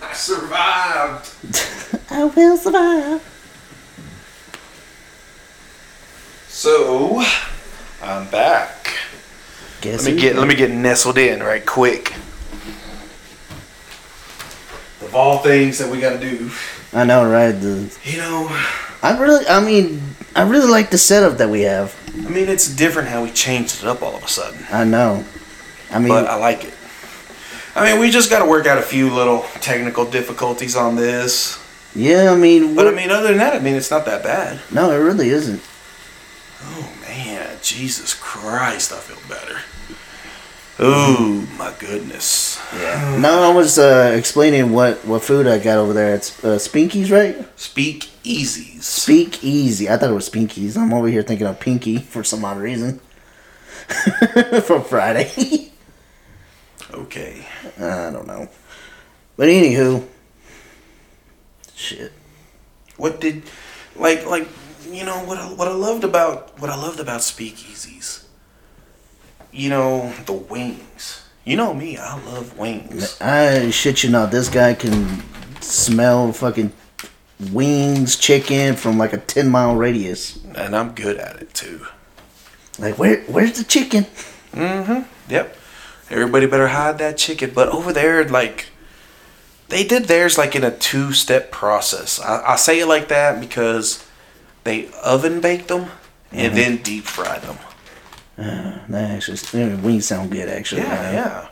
I 0.00 0.12
survived. 0.14 1.30
I 2.10 2.24
will 2.24 2.56
survive. 2.56 3.30
So, 6.48 7.22
I'm 8.02 8.28
back. 8.30 8.96
Guess 9.80 10.06
Let 10.06 10.14
me 10.14 10.20
get 10.20 10.32
back? 10.32 10.38
let 10.38 10.48
me 10.48 10.54
get 10.54 10.70
nestled 10.70 11.18
in 11.18 11.42
right 11.42 11.66
quick. 11.66 12.14
Of 15.02 15.14
all 15.14 15.38
things 15.38 15.78
that 15.78 15.90
we 15.90 16.00
got 16.00 16.18
to 16.18 16.30
do, 16.30 16.50
I 16.94 17.04
know, 17.04 17.28
right? 17.28 17.52
The, 17.52 17.96
you 18.04 18.18
know, 18.18 18.46
I 19.02 19.18
really, 19.20 19.46
I 19.46 19.60
mean, 19.64 20.00
I 20.36 20.48
really 20.48 20.70
like 20.70 20.90
the 20.90 20.98
setup 20.98 21.38
that 21.38 21.50
we 21.50 21.62
have. 21.62 21.94
I 22.24 22.28
mean, 22.28 22.48
it's 22.48 22.68
different 22.74 23.08
how 23.08 23.22
we 23.24 23.30
changed 23.30 23.82
it 23.82 23.88
up 23.88 24.02
all 24.02 24.14
of 24.14 24.22
a 24.22 24.28
sudden, 24.28 24.64
I 24.70 24.84
know. 24.84 25.24
I 25.90 25.98
mean, 25.98 26.08
but 26.08 26.26
I 26.26 26.36
like 26.36 26.64
it. 26.64 26.74
I 27.74 27.90
mean, 27.90 28.00
we 28.00 28.10
just 28.10 28.30
got 28.30 28.38
to 28.38 28.48
work 28.48 28.66
out 28.66 28.78
a 28.78 28.82
few 28.82 29.12
little 29.12 29.40
technical 29.60 30.04
difficulties 30.04 30.76
on 30.76 30.94
this, 30.94 31.58
yeah, 31.96 32.32
I 32.32 32.36
mean, 32.36 32.74
but 32.74 32.88
I 32.88 32.90
mean, 32.90 33.10
other 33.10 33.28
than 33.28 33.38
that, 33.38 33.54
I 33.54 33.60
mean, 33.60 33.74
it's 33.74 33.90
not 33.90 34.04
that 34.06 34.22
bad. 34.22 34.60
no, 34.72 34.90
it 34.90 34.96
really 34.96 35.28
isn't. 35.28 35.62
Oh 36.62 36.92
man, 37.02 37.56
Jesus 37.62 38.14
Christ, 38.14 38.92
I 38.92 38.96
feel 38.98 39.18
better. 39.28 39.60
Oh 40.86 41.48
my 41.58 41.72
goodness. 41.78 42.60
Yeah. 42.74 43.16
No, 43.18 43.50
I 43.50 43.54
was 43.54 43.78
uh, 43.78 44.12
explaining 44.16 44.72
what 44.72 45.04
what 45.06 45.22
food 45.22 45.46
I 45.46 45.58
got 45.58 45.78
over 45.78 45.94
there. 45.94 46.14
It's 46.14 46.44
uh, 46.44 46.58
Spinkies, 46.58 47.10
right? 47.10 47.46
Speak 47.58 48.10
easies. 48.22 48.82
Speak 48.82 49.42
Easy. 49.42 49.88
I 49.88 49.96
thought 49.96 50.10
it 50.10 50.14
was 50.14 50.28
Spinkies. 50.28 50.76
I'm 50.76 50.92
over 50.92 51.08
here 51.08 51.22
thinking 51.22 51.46
of 51.46 51.58
Pinky 51.58 51.98
for 52.12 52.22
some 52.22 52.44
odd 52.44 52.58
reason. 52.58 53.00
From 54.62 54.84
Friday. 54.84 55.70
Okay. 56.92 57.44
I 57.76 58.10
don't 58.10 58.26
know. 58.26 58.48
But 59.36 59.48
anywho, 59.48 60.06
shit. 61.74 62.12
What 62.96 63.20
did, 63.20 63.42
like, 63.96 64.24
like, 64.26 64.46
you 64.88 65.04
know 65.04 65.18
what? 65.24 65.38
I, 65.38 65.46
what 65.52 65.66
I 65.66 65.72
loved 65.72 66.04
about 66.04 66.56
what 66.60 66.70
I 66.70 66.76
loved 66.76 67.00
about 67.00 67.20
speakeasies. 67.22 68.23
You 69.54 69.70
know 69.70 70.12
the 70.26 70.32
wings. 70.32 71.22
You 71.44 71.56
know 71.56 71.72
me. 71.72 71.96
I 71.96 72.18
love 72.24 72.58
wings. 72.58 73.20
I 73.20 73.70
shit 73.70 74.02
you 74.02 74.10
not. 74.10 74.30
This 74.32 74.48
guy 74.48 74.74
can 74.74 75.22
smell 75.60 76.32
fucking 76.32 76.72
wings, 77.52 78.16
chicken 78.16 78.74
from 78.74 78.98
like 78.98 79.12
a 79.12 79.18
ten 79.18 79.48
mile 79.48 79.76
radius. 79.76 80.38
and 80.56 80.74
I'm 80.74 80.92
good 80.94 81.18
at 81.18 81.36
it 81.40 81.54
too. 81.54 81.86
Like 82.78 82.98
where 82.98 83.22
where's 83.24 83.52
the 83.58 83.64
chicken? 83.64 84.06
Mhm. 84.52 85.04
Yep. 85.28 85.56
Everybody 86.10 86.46
better 86.46 86.68
hide 86.68 86.98
that 86.98 87.16
chicken. 87.16 87.52
But 87.54 87.68
over 87.68 87.92
there, 87.92 88.24
like, 88.24 88.66
they 89.68 89.84
did 89.84 90.04
theirs 90.04 90.36
like 90.36 90.54
in 90.54 90.62
a 90.64 90.70
two 90.70 91.12
step 91.12 91.50
process. 91.50 92.20
I, 92.20 92.52
I 92.52 92.56
say 92.56 92.80
it 92.80 92.86
like 92.86 93.08
that 93.08 93.40
because 93.40 94.04
they 94.64 94.88
oven 95.02 95.40
baked 95.40 95.68
them 95.68 95.86
and 96.32 96.56
then 96.56 96.76
deep 96.78 97.04
fried 97.04 97.42
them. 97.42 97.58
That 98.88 99.10
actually 99.10 99.62
uh, 99.62 99.76
wings 99.78 100.06
sound 100.06 100.30
good 100.30 100.48
actually. 100.48 100.82
Yeah, 100.82 101.12
yeah. 101.12 101.48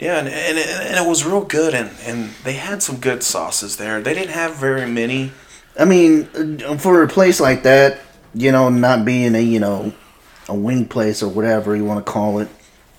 Yeah, 0.00 0.18
and, 0.18 0.28
and, 0.28 0.58
and 0.58 1.04
it 1.04 1.08
was 1.08 1.24
real 1.24 1.42
good, 1.42 1.74
and, 1.74 1.90
and 2.06 2.30
they 2.44 2.52
had 2.52 2.84
some 2.84 2.98
good 2.98 3.24
sauces 3.24 3.78
there. 3.78 4.00
They 4.00 4.14
didn't 4.14 4.30
have 4.30 4.54
very 4.54 4.88
many. 4.88 5.32
I 5.76 5.84
mean, 5.84 6.28
uh, 6.64 6.78
for 6.78 7.02
a 7.02 7.08
place 7.08 7.40
like 7.40 7.64
that, 7.64 7.98
you 8.32 8.52
know, 8.52 8.68
not 8.68 9.04
being 9.04 9.34
a 9.34 9.40
you 9.40 9.58
know 9.58 9.92
a 10.48 10.54
wing 10.54 10.86
place 10.86 11.22
or 11.22 11.28
whatever 11.28 11.74
you 11.74 11.84
want 11.84 12.04
to 12.04 12.10
call 12.10 12.38
it. 12.38 12.48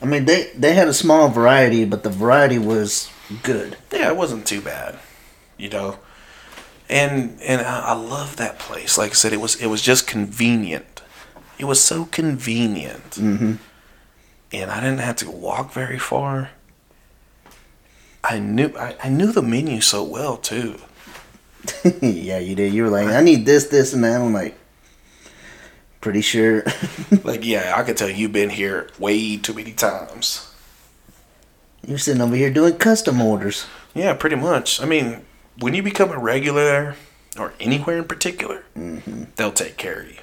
I 0.01 0.05
mean, 0.05 0.25
they 0.25 0.51
they 0.55 0.73
had 0.73 0.87
a 0.87 0.93
small 0.93 1.29
variety, 1.29 1.85
but 1.85 2.03
the 2.03 2.09
variety 2.09 2.57
was 2.57 3.09
good. 3.43 3.77
Yeah, 3.91 4.09
it 4.09 4.17
wasn't 4.17 4.45
too 4.45 4.61
bad, 4.61 4.99
you 5.57 5.69
know. 5.69 5.99
And 6.89 7.39
and 7.41 7.61
I, 7.61 7.89
I 7.89 7.93
love 7.93 8.37
that 8.37 8.59
place. 8.59 8.97
Like 8.97 9.11
I 9.11 9.13
said, 9.13 9.33
it 9.33 9.41
was 9.41 9.55
it 9.55 9.67
was 9.67 9.81
just 9.81 10.07
convenient. 10.07 10.98
It 11.59 11.65
was 11.65 11.83
so 11.83 12.05
convenient, 12.05 13.11
mm-hmm. 13.11 13.55
and 14.53 14.71
I 14.71 14.79
didn't 14.79 15.01
have 15.01 15.17
to 15.17 15.29
walk 15.29 15.73
very 15.73 15.99
far. 15.99 16.51
I 18.23 18.39
knew 18.39 18.73
I, 18.77 18.95
I 19.03 19.09
knew 19.09 19.31
the 19.33 19.41
menu 19.41 19.81
so 19.81 20.03
well 20.03 20.37
too. 20.37 20.79
yeah, 22.01 22.39
you 22.39 22.55
did. 22.55 22.73
You 22.73 22.83
were 22.83 22.89
like, 22.89 23.07
I 23.07 23.21
need 23.21 23.45
this, 23.45 23.67
this, 23.67 23.93
and 23.93 24.03
that. 24.05 24.21
I'm 24.21 24.33
like, 24.33 24.57
pretty 26.01 26.21
sure. 26.21 26.63
Like, 27.23 27.43
yeah, 27.43 27.73
I 27.75 27.83
could 27.83 27.97
tell 27.97 28.09
you've 28.09 28.31
been 28.31 28.51
here 28.51 28.87
way 28.97 29.35
too 29.35 29.53
many 29.53 29.73
times. 29.73 30.53
You're 31.85 31.97
sitting 31.97 32.21
over 32.21 32.35
here 32.35 32.51
doing 32.51 32.77
custom 32.77 33.19
orders. 33.19 33.65
Yeah, 33.93 34.13
pretty 34.13 34.35
much. 34.35 34.81
I 34.81 34.85
mean, 34.85 35.25
when 35.59 35.73
you 35.73 35.83
become 35.83 36.11
a 36.11 36.17
regular 36.17 36.95
or 37.37 37.53
anywhere 37.59 37.97
in 37.97 38.05
particular, 38.05 38.63
they'll 39.35 39.51
take 39.51 39.77
care 39.77 40.01
of 40.01 40.11
you. 40.11 40.19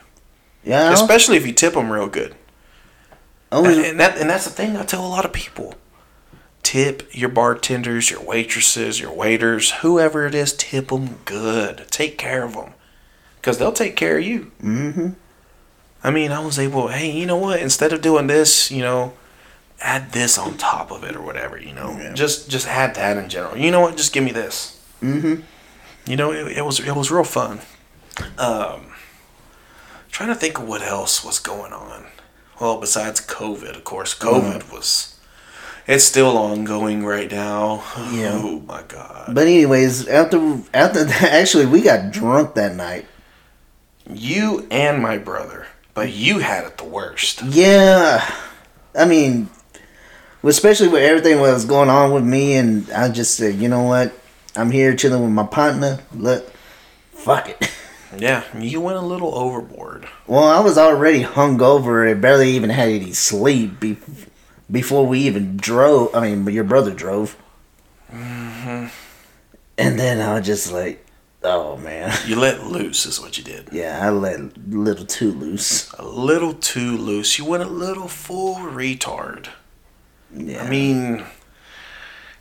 Yeah, 0.67 0.93
Especially 0.93 1.37
if 1.37 1.47
you 1.47 1.53
tip 1.53 1.75
them 1.75 1.91
real 1.93 2.09
good. 2.09 2.35
I 3.53 3.61
was, 3.61 3.79
And 3.79 4.01
that 4.01 4.19
and 4.19 4.29
that's 4.29 4.45
the 4.45 4.51
thing 4.51 4.77
I 4.77 4.85
tell 4.85 5.07
a 5.07 5.09
lot 5.09 5.25
of 5.25 5.33
people. 5.33 5.75
Tip 6.65 7.09
your 7.13 7.29
bartenders, 7.29 8.11
your 8.11 8.21
waitresses, 8.21 8.99
your 8.99 9.13
waiters, 9.13 9.71
whoever 9.83 10.27
it 10.27 10.35
is, 10.35 10.53
tip 10.53 10.89
them 10.89 11.21
good. 11.25 11.87
Take 11.91 12.19
care 12.19 12.43
of 12.45 12.55
them. 12.55 12.73
Because 13.37 13.59
they'll 13.59 13.73
take 13.73 13.95
care 13.95 14.19
of 14.19 14.25
you. 14.25 14.51
mm-hmm. 14.61 15.11
I 16.03 16.11
mean, 16.11 16.33
I 16.33 16.45
was 16.45 16.59
able, 16.59 16.89
hey, 16.89 17.11
you 17.11 17.27
know 17.27 17.37
what? 17.37 17.61
Instead 17.61 17.93
of 17.93 18.01
doing 18.01 18.27
this, 18.27 18.71
you 18.71 18.83
know, 18.83 19.15
add 19.81 20.13
this 20.13 20.39
on 20.39 20.57
top 20.57 20.91
of 20.91 21.05
it 21.05 21.15
or 21.17 21.23
whatever, 21.23 21.61
you 21.61 21.73
know. 21.73 21.97
Yeah. 21.99 22.13
Just 22.13 22.51
just 22.51 22.67
add 22.67 22.97
that 22.97 23.17
in 23.17 23.29
general. 23.29 23.57
You 23.57 23.71
know 23.71 23.81
what? 23.81 23.97
Just 23.97 24.13
give 24.13 24.25
me 24.25 24.33
this. 24.33 24.81
Mm-hmm. 25.01 25.43
You 26.11 26.17
know, 26.17 26.33
it, 26.33 26.59
it 26.59 26.65
was 26.65 26.81
it 26.81 26.95
was 26.95 27.11
real 27.11 27.25
fun. 27.25 27.61
Um, 28.39 28.87
trying 30.17 30.31
to 30.31 30.35
think 30.35 30.59
of 30.59 30.67
what 30.67 30.81
else 30.81 31.23
was 31.23 31.39
going 31.39 31.75
on. 31.75 32.07
Well, 32.59 32.81
besides 32.81 33.21
COVID, 33.21 33.77
of 33.77 33.85
course, 33.85 34.19
COVID 34.19 34.63
mm-hmm. 34.63 34.75
was. 34.75 35.21
It's 35.87 36.05
still 36.05 36.39
ongoing 36.39 37.05
right 37.05 37.31
now. 37.31 37.85
Yeah. 38.13 38.31
Oh 38.33 38.61
my 38.61 38.83
god. 38.89 39.35
But 39.35 39.47
anyways, 39.47 40.09
after 40.09 40.39
after 40.73 41.05
that, 41.11 41.23
actually, 41.23 41.67
we 41.67 41.83
got 41.83 42.13
drunk 42.13 42.55
that 42.55 42.75
night. 42.77 43.05
You 44.11 44.67
and 44.71 45.03
my 45.03 45.19
brother, 45.19 45.67
but 45.93 46.15
you 46.15 46.39
had 46.39 46.65
it 46.65 46.79
the 46.79 46.85
worst. 46.85 47.43
Yeah, 47.43 48.27
I 48.95 49.05
mean, 49.05 49.51
especially 50.43 50.89
with 50.89 51.03
everything 51.03 51.37
that 51.37 51.43
was 51.43 51.67
going 51.67 51.91
on 51.91 52.13
with 52.13 52.25
me, 52.25 52.55
and 52.55 52.91
I 52.91 53.11
just 53.11 53.35
said, 53.35 53.57
you 53.57 53.69
know 53.69 53.83
what, 53.83 54.15
I'm 54.57 54.71
here 54.71 54.97
chilling 54.97 55.23
with 55.23 55.33
my 55.33 55.45
partner. 55.47 55.99
Look, 56.15 56.51
fuck 57.13 57.51
it. 57.51 57.71
Yeah, 58.17 58.45
you 58.59 58.81
went 58.81 58.99
a 58.99 59.03
little 59.03 59.35
overboard. 59.35 60.07
Well, 60.27 60.45
I 60.45 60.61
was 60.61 60.77
already 60.79 61.23
hungover 61.25 62.11
and 62.11 62.21
barely 62.21 62.51
even 62.51 62.71
had 62.71 62.89
any 62.89 63.13
sleep 63.13 63.81
be- 63.81 63.97
before 64.71 65.07
we 65.07 65.21
even 65.21 65.57
drove. 65.57 66.15
I 66.15 66.21
mean, 66.35 66.47
your 66.55 66.65
brother 66.65 66.93
drove. 66.93 67.37
Mhm. 68.13 68.91
And 69.79 69.99
then 69.99 70.21
I 70.21 70.35
was 70.39 70.47
just 70.47 70.73
like, 70.73 71.05
oh 71.43 71.77
man. 71.77 72.17
You 72.27 72.37
let 72.37 72.65
loose, 72.65 73.07
is 73.07 73.21
what 73.21 73.37
you 73.39 73.45
did. 73.45 73.69
Yeah, 73.73 73.99
I 74.03 74.11
let 74.11 74.39
a 74.41 74.51
little 74.69 75.05
too 75.07 75.33
loose. 75.33 75.93
A 75.95 76.05
little 76.05 76.55
too 76.55 76.97
loose. 76.97 77.39
You 77.39 77.45
went 77.45 77.63
a 77.63 77.69
little 77.69 78.09
full 78.09 78.57
retard. 78.57 79.49
Yeah. 80.35 80.63
I 80.65 80.69
mean, 80.69 81.25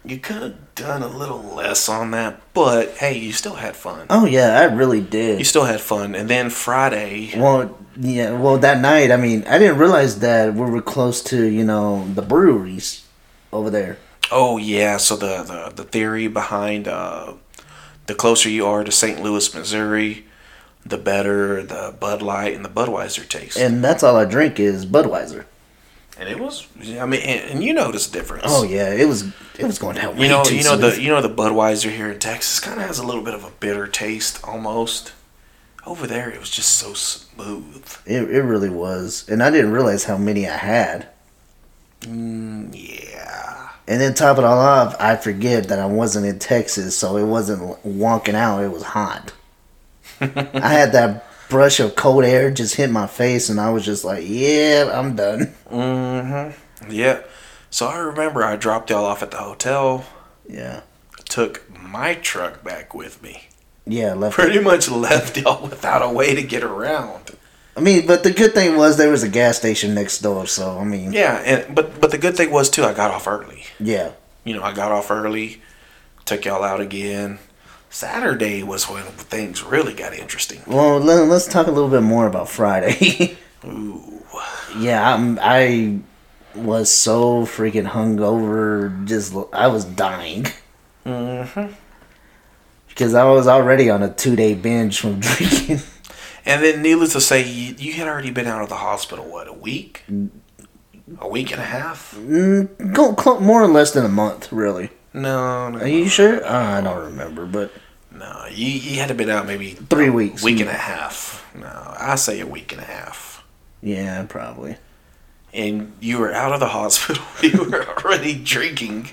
you 0.08 0.18
could 0.18 0.42
have 0.42 0.76
done 0.76 1.02
a 1.02 1.08
little 1.08 1.42
less 1.42 1.90
on 1.90 2.12
that, 2.12 2.42
but 2.54 2.92
hey, 2.98 3.18
you 3.18 3.32
still 3.32 3.56
had 3.56 3.76
fun. 3.76 4.08
Oh 4.10 4.26
yeah, 4.26 4.60
I 4.60 4.66
really 4.66 5.02
did. 5.02 5.40
You 5.40 5.46
still 5.46 5.66
had 5.66 5.82
fun, 5.82 6.16
and 6.16 6.30
then 6.30 6.50
Friday. 6.50 7.32
Well, 7.36 7.78
yeah. 7.98 8.38
Well, 8.38 8.58
that 8.60 8.82
night, 8.82 9.12
I 9.12 9.18
mean, 9.18 9.44
I 9.48 9.58
didn't 9.58 9.78
realize 9.78 10.20
that 10.20 10.54
we 10.54 10.62
were 10.62 10.82
close 10.82 11.22
to 11.24 11.46
you 11.46 11.64
know 11.64 12.08
the 12.14 12.22
breweries 12.22 13.06
over 13.52 13.70
there. 13.70 13.98
Oh 14.32 14.58
yeah, 14.58 14.98
so 14.98 15.16
the 15.16 15.44
the, 15.44 15.74
the 15.76 15.84
theory 15.84 16.28
behind 16.28 16.88
uh, 16.88 17.34
the 18.08 18.16
closer 18.16 18.50
you 18.50 18.66
are 18.66 18.84
to 18.84 18.92
St. 18.92 19.22
Louis, 19.22 19.54
Missouri, 19.54 20.26
the 20.86 20.98
better 20.98 21.64
the 21.64 21.96
Bud 22.00 22.22
Light 22.22 22.56
and 22.56 22.64
the 22.64 22.70
Budweiser 22.70 23.28
taste. 23.28 23.58
And 23.58 23.84
that's 23.84 24.04
all 24.04 24.16
I 24.16 24.26
drink 24.26 24.60
is 24.60 24.86
Budweiser. 24.86 25.46
And 26.18 26.30
it 26.30 26.40
was, 26.40 26.66
I 26.80 27.06
mean, 27.06 27.22
and, 27.22 27.52
and 27.52 27.64
you 27.64 27.74
notice 27.74 28.08
the 28.08 28.20
difference. 28.20 28.46
Oh 28.48 28.64
yeah, 28.64 28.94
it 28.94 29.06
was 29.06 29.24
it 29.60 29.66
was 29.66 29.78
going 29.78 29.98
down. 29.98 30.18
You 30.18 30.30
know, 30.30 30.44
too 30.44 30.56
you 30.56 30.64
know 30.64 30.78
smooth. 30.78 30.96
the 30.96 31.02
you 31.02 31.10
know 31.10 31.22
the 31.22 31.30
Budweiser 31.30 31.94
here 31.94 32.10
in 32.10 32.20
Texas 32.20 32.60
kind 32.62 32.80
of 32.80 32.88
has 32.88 33.00
a 33.00 33.06
little 33.06 33.22
bit 33.22 33.34
of 33.34 33.44
a 33.44 33.52
bitter 33.60 33.88
taste 33.88 34.40
almost. 34.44 35.12
Over 35.86 36.08
there, 36.08 36.32
it 36.32 36.40
was 36.40 36.50
just 36.50 36.78
so 36.78 36.94
smooth. 36.94 37.86
It, 38.08 38.24
it 38.32 38.42
really 38.42 38.70
was, 38.70 39.28
and 39.30 39.44
I 39.44 39.52
didn't 39.52 39.72
realize 39.72 40.06
how 40.06 40.18
many 40.18 40.48
I 40.48 40.58
had. 40.58 41.10
Mm, 42.02 42.74
yeah. 42.74 43.70
And 43.88 44.02
then 44.02 44.16
top 44.16 44.40
it 44.40 44.44
all 44.44 44.58
off, 44.58 44.96
I 45.00 45.16
forget 45.16 45.68
that 45.68 45.78
I 45.78 45.86
wasn't 45.86 46.26
in 46.26 46.40
Texas, 46.40 46.98
so 46.98 47.18
it 47.18 47.26
wasn't 47.26 47.62
wonking 47.84 48.34
out. 48.34 48.64
It 48.64 48.72
was 48.72 48.82
hot. 48.82 49.34
I 50.22 50.74
had 50.74 50.92
that 50.94 51.28
brush 51.50 51.80
of 51.80 51.96
cold 51.96 52.24
air 52.24 52.52
just 52.52 52.76
hit 52.76 52.90
my 52.92 53.08
face, 53.08 53.50
and 53.50 53.60
I 53.60 53.70
was 53.72 53.86
just 53.86 54.04
like, 54.04 54.24
"Yeah, 54.28 54.92
I'm 54.94 55.16
done." 55.16 55.54
Mm-hmm. 55.72 56.92
Yeah. 56.92 57.22
So 57.70 57.88
I 57.88 57.98
remember 57.98 58.44
I 58.44 58.56
dropped 58.56 58.90
y'all 58.90 59.06
off 59.06 59.22
at 59.24 59.32
the 59.32 59.38
hotel. 59.38 60.06
Yeah, 60.48 60.82
Took 61.28 61.64
my 61.82 62.14
truck 62.16 62.64
back 62.64 62.94
with 62.94 63.22
me. 63.24 63.48
yeah. 63.86 64.14
Left. 64.14 64.36
Pretty 64.36 64.60
much 64.60 64.90
left 64.90 65.38
y'all 65.38 65.64
without 65.68 66.02
a 66.02 66.10
way 66.10 66.36
to 66.36 66.44
get 66.44 66.64
around. 66.64 67.32
I 67.78 67.82
mean, 67.82 68.08
but 68.08 68.24
the 68.24 68.32
good 68.32 68.54
thing 68.54 68.78
was 68.78 68.96
there 68.98 69.10
was 69.12 69.24
a 69.24 69.28
gas 69.30 69.58
station 69.58 69.94
next 69.96 70.20
door, 70.20 70.48
so 70.48 70.78
I 70.80 70.84
mean, 70.86 71.12
Yeah, 71.14 71.42
and 71.44 71.76
but 71.76 72.00
but 72.00 72.12
the 72.12 72.18
good 72.18 72.38
thing 72.38 72.52
was 72.52 72.70
too, 72.70 72.84
I 72.86 72.94
got 72.94 73.12
off 73.12 73.28
early. 73.28 73.64
yeah. 73.80 74.12
You 74.46 74.54
know, 74.56 74.62
I 74.64 74.72
got 74.74 74.92
off 74.92 75.10
early, 75.10 75.62
took 76.24 76.46
y'all 76.46 76.64
out 76.64 76.80
again. 76.80 77.40
Saturday 77.96 78.62
was 78.62 78.90
when 78.90 79.04
things 79.06 79.64
really 79.64 79.94
got 79.94 80.14
interesting. 80.14 80.62
Well, 80.68 81.00
let, 81.00 81.30
let's 81.30 81.48
talk 81.48 81.68
a 81.68 81.72
little 81.72 81.90
bit 81.90 82.02
more 82.02 82.28
about 82.28 82.50
Friday. 82.50 83.38
Ooh. 83.66 84.22
yeah, 84.78 85.14
I'm, 85.14 85.40
I 85.42 86.00
was 86.54 86.92
so 86.92 87.46
freaking 87.46 87.88
hungover. 87.90 89.06
Just 89.06 89.34
I 89.54 89.68
was 89.68 89.86
dying 89.86 90.46
Mm-hmm. 91.06 91.72
because 92.90 93.14
I 93.14 93.24
was 93.24 93.48
already 93.48 93.90
on 93.90 94.04
a 94.04 94.12
two 94.14 94.36
day 94.36 94.56
binge 94.56 95.00
from 95.00 95.20
drinking. 95.22 95.80
And 96.46 96.64
then, 96.66 96.82
needless 96.82 97.14
to 97.14 97.22
say, 97.22 97.48
you, 97.48 97.76
you 97.78 97.94
had 97.94 98.10
already 98.10 98.30
been 98.30 98.46
out 98.48 98.62
of 98.62 98.68
the 98.68 98.76
hospital. 98.76 99.24
What 99.24 99.48
a 99.48 99.54
week? 99.54 100.04
A 101.20 101.30
week 101.30 101.52
and 101.54 101.62
a 101.62 101.66
half? 101.66 102.14
Mm, 102.18 102.94
go 102.94 103.40
more 103.40 103.64
or 103.64 103.68
less 103.70 103.92
than 103.92 104.04
a 104.04 104.10
month, 104.10 104.52
really. 104.52 104.90
No, 105.14 105.70
no, 105.70 105.80
Are 105.80 105.88
you 105.88 106.10
sure? 106.10 106.46
Uh, 106.46 106.80
I 106.80 106.82
don't 106.82 107.06
remember, 107.06 107.46
but 107.46 107.72
no. 108.18 108.46
You 108.52 108.66
you 108.68 109.00
had 109.00 109.08
to 109.10 109.14
been 109.14 109.30
out 109.30 109.46
maybe 109.48 109.72
three 109.72 110.10
weeks. 110.10 110.44
week 110.44 110.60
and 110.60 110.70
a 110.70 110.74
half. 110.74 111.46
No, 111.56 111.96
I 112.00 112.16
say 112.16 112.40
a 112.40 112.46
week 112.48 112.72
and 112.72 112.82
a 112.82 112.86
half. 112.86 113.44
Yeah, 113.82 114.26
probably. 114.28 114.78
And 115.54 115.94
you 116.02 116.18
were 116.20 116.34
out 116.34 116.52
of 116.54 116.60
the 116.60 116.68
hospital. 116.68 117.24
You 117.42 117.64
were 117.70 117.86
already 118.04 118.34
drinking, 118.36 119.10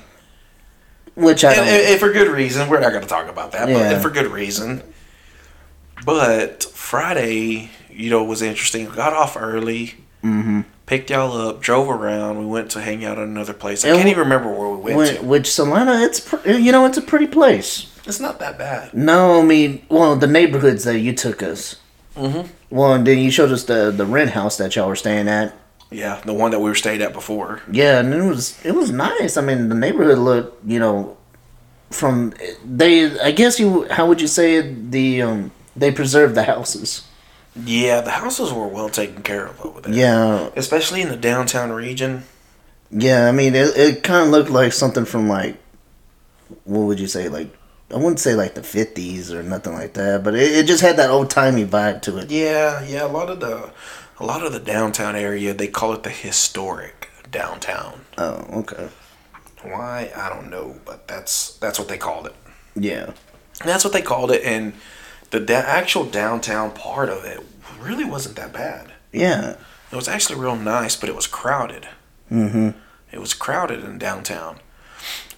Which 1.14 1.44
I 1.44 1.48
and, 1.52 1.56
don't. 1.58 1.68
and- 1.68 1.82
and 1.92 2.00
for 2.00 2.12
good 2.12 2.28
reason. 2.28 2.68
We're 2.68 2.80
not 2.80 2.90
going 2.90 3.02
to 3.02 3.08
talk 3.08 3.28
about 3.28 3.52
that, 3.52 3.66
but 3.66 3.72
Yeah. 3.72 3.90
and 3.92 4.02
for 4.02 4.10
good 4.10 4.30
reason. 4.32 4.82
But 6.04 6.64
Friday, 6.64 7.70
you 7.90 8.10
know, 8.10 8.24
was 8.24 8.42
interesting. 8.42 8.86
Got 8.86 9.12
off 9.12 9.36
early. 9.36 9.94
mm-hmm. 10.24 10.62
picked 10.86 11.10
y'all 11.10 11.36
up, 11.48 11.60
drove 11.60 11.88
around. 11.88 12.38
We 12.38 12.46
went 12.46 12.70
to 12.72 12.80
hang 12.80 13.04
out 13.04 13.18
at 13.18 13.24
another 13.24 13.52
place. 13.52 13.84
I 13.84 13.88
And 13.88 13.96
can't 13.98 14.08
even 14.08 14.20
remember 14.24 14.50
where 14.50 14.68
we 14.70 14.76
went 14.94 14.96
Which, 14.96 15.16
to. 15.18 15.24
which 15.24 15.50
Salina, 15.52 16.00
it's 16.02 16.20
pr- 16.20 16.48
you 16.50 16.72
know 16.72 16.86
it's 16.86 16.98
a 16.98 17.02
pretty 17.02 17.26
place. 17.28 17.86
It's 18.06 18.20
not 18.20 18.38
that 18.40 18.58
bad. 18.58 18.92
No, 18.94 19.40
I 19.40 19.44
mean, 19.44 19.84
well, 19.88 20.16
the 20.16 20.26
neighborhoods 20.26 20.84
that 20.84 20.98
you 20.98 21.12
took 21.14 21.42
us. 21.42 21.76
Mm-hmm. 22.16 22.48
Well, 22.70 22.94
and 22.94 23.06
then 23.06 23.18
you 23.18 23.30
showed 23.30 23.52
us 23.52 23.64
the 23.64 23.90
the 23.90 24.04
rent 24.06 24.30
house 24.30 24.56
that 24.58 24.74
y'all 24.76 24.88
were 24.88 24.96
staying 24.96 25.28
at. 25.28 25.54
Yeah, 25.90 26.20
the 26.24 26.32
one 26.34 26.50
that 26.52 26.58
we 26.60 26.68
were 26.70 26.74
stayed 26.74 27.00
at 27.02 27.12
before. 27.12 27.60
Yeah, 27.70 28.00
and 28.00 28.12
it 28.12 28.22
was 28.22 28.58
it 28.64 28.74
was 28.74 28.90
nice. 28.90 29.36
I 29.36 29.42
mean, 29.42 29.68
the 29.68 29.74
neighborhood 29.74 30.18
looked, 30.18 30.66
you 30.66 30.78
know, 30.78 31.16
from 31.90 32.34
they. 32.64 33.18
I 33.20 33.30
guess 33.30 33.60
you. 33.60 33.86
How 33.90 34.06
would 34.06 34.20
you 34.20 34.26
say 34.26 34.56
it? 34.56 34.90
The 34.90 35.22
um, 35.22 35.50
they 35.76 35.90
preserved 35.92 36.34
the 36.34 36.44
houses. 36.44 37.06
Yeah, 37.54 38.00
the 38.00 38.10
houses 38.12 38.52
were 38.52 38.66
well 38.66 38.88
taken 38.88 39.22
care 39.22 39.46
of 39.46 39.60
over 39.64 39.80
there. 39.82 39.92
Yeah, 39.92 40.48
especially 40.56 41.02
in 41.02 41.08
the 41.10 41.16
downtown 41.16 41.70
region. 41.72 42.24
yeah. 42.90 43.28
I 43.28 43.32
mean, 43.32 43.54
it 43.54 43.76
it 43.76 44.02
kind 44.02 44.24
of 44.26 44.30
looked 44.30 44.50
like 44.50 44.72
something 44.72 45.04
from 45.04 45.28
like, 45.28 45.56
what 46.64 46.80
would 46.86 47.00
you 47.00 47.06
say? 47.06 47.28
Like, 47.28 47.54
I 47.92 47.96
wouldn't 47.96 48.20
say 48.20 48.34
like 48.34 48.54
the 48.54 48.62
fifties 48.62 49.32
or 49.32 49.42
nothing 49.42 49.74
like 49.74 49.94
that, 49.94 50.24
but 50.24 50.34
it, 50.34 50.52
it 50.52 50.66
just 50.66 50.82
had 50.82 50.96
that 50.96 51.10
old 51.10 51.30
timey 51.30 51.64
vibe 51.64 52.02
to 52.02 52.18
it. 52.18 52.30
Yeah, 52.30 52.84
yeah. 52.84 53.04
A 53.04 53.08
lot 53.08 53.30
of 53.30 53.40
the, 53.40 53.70
a 54.18 54.24
lot 54.24 54.44
of 54.44 54.52
the 54.52 54.60
downtown 54.60 55.16
area, 55.16 55.54
they 55.54 55.68
call 55.68 55.92
it 55.92 56.02
the 56.02 56.10
historic 56.10 57.08
downtown. 57.30 58.04
Oh, 58.18 58.46
okay. 58.60 58.88
Why 59.62 60.10
I 60.16 60.28
don't 60.28 60.50
know, 60.50 60.80
but 60.84 61.06
that's 61.06 61.56
that's 61.58 61.78
what 61.78 61.88
they 61.88 61.98
called 61.98 62.26
it. 62.26 62.34
Yeah. 62.74 63.12
And 63.60 63.68
that's 63.68 63.84
what 63.84 63.92
they 63.92 64.02
called 64.02 64.30
it, 64.32 64.42
and 64.44 64.72
the 65.30 65.40
da- 65.40 65.54
actual 65.54 66.04
downtown 66.04 66.72
part 66.72 67.08
of 67.08 67.24
it 67.24 67.40
really 67.80 68.04
wasn't 68.04 68.36
that 68.36 68.52
bad. 68.52 68.92
Yeah. 69.12 69.56
It 69.90 69.96
was 69.96 70.08
actually 70.08 70.40
real 70.40 70.56
nice, 70.56 70.96
but 70.96 71.08
it 71.08 71.14
was 71.14 71.26
crowded. 71.26 71.86
Mm-hmm. 72.30 72.70
It 73.12 73.18
was 73.18 73.34
crowded 73.34 73.84
in 73.84 73.98
downtown. 73.98 74.58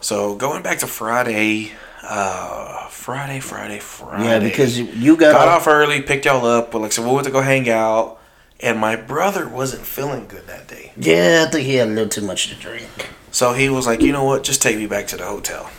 So 0.01 0.37
going 0.37 0.63
back 0.63 0.79
to 0.79 0.87
Friday, 0.87 1.73
uh, 2.09 2.89
Friday, 2.89 3.41
Friday, 3.41 3.79
Friday. 3.79 4.25
Yeah, 4.25 4.39
because 4.39 4.79
you, 4.79 5.17
got, 5.17 5.33
got 5.33 5.49
off. 5.49 5.67
early, 5.67 6.03
picked 6.03 6.25
y'all 6.25 6.45
up. 6.47 6.71
But 6.71 6.81
like 6.83 6.93
said, 6.93 7.05
we 7.05 7.13
went 7.13 7.27
to 7.27 7.33
go 7.33 7.41
hang 7.41 7.69
out, 7.69 8.21
and 8.61 8.79
my 8.79 8.97
brother 8.97 9.49
wasn't 9.49 9.87
feeling 9.87 10.27
good 10.27 10.47
that 10.47 10.69
day. 10.69 10.93
Yeah, 10.97 11.45
I 11.47 11.51
think 11.51 11.67
he 11.67 11.75
had 11.77 11.89
a 11.89 11.91
little 11.91 12.09
too 12.09 12.23
much 12.23 12.49
to 12.49 12.55
drink. 12.55 13.11
So 13.31 13.53
he 13.53 13.69
was 13.69 13.87
like, 13.87 14.01
you 14.01 14.13
know 14.13 14.25
what? 14.25 14.45
Just 14.45 14.63
take 14.63 14.77
me 14.77 14.87
back 14.87 15.07
to 15.09 15.17
the 15.17 15.25
hotel. 15.25 15.71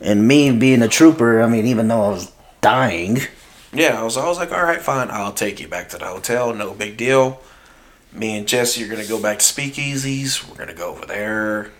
And 0.00 0.26
me 0.26 0.50
being 0.50 0.82
a 0.82 0.88
trooper, 0.88 1.42
I 1.42 1.48
mean, 1.48 1.66
even 1.66 1.88
though 1.88 2.02
I 2.02 2.08
was 2.08 2.32
dying, 2.60 3.18
Yeah, 3.74 3.98
I 3.98 4.02
was, 4.02 4.18
I 4.18 4.26
was 4.28 4.36
like, 4.36 4.52
all 4.52 4.62
right, 4.62 4.80
fine. 4.82 5.10
I'll 5.10 5.32
take 5.32 5.58
you 5.58 5.66
back 5.66 5.88
to 5.90 5.98
the 5.98 6.04
hotel. 6.04 6.52
No 6.54 6.74
big 6.74 6.96
deal. 6.98 7.40
Me 8.12 8.36
and 8.36 8.46
Jesse 8.46 8.84
are 8.84 8.88
going 8.88 9.02
to 9.02 9.08
go 9.08 9.20
back 9.20 9.38
to 9.38 9.44
Speakeasies. 9.44 10.46
We're 10.46 10.56
going 10.56 10.68
to 10.68 10.74
go 10.74 10.90
over 10.90 11.06
there, 11.06 11.70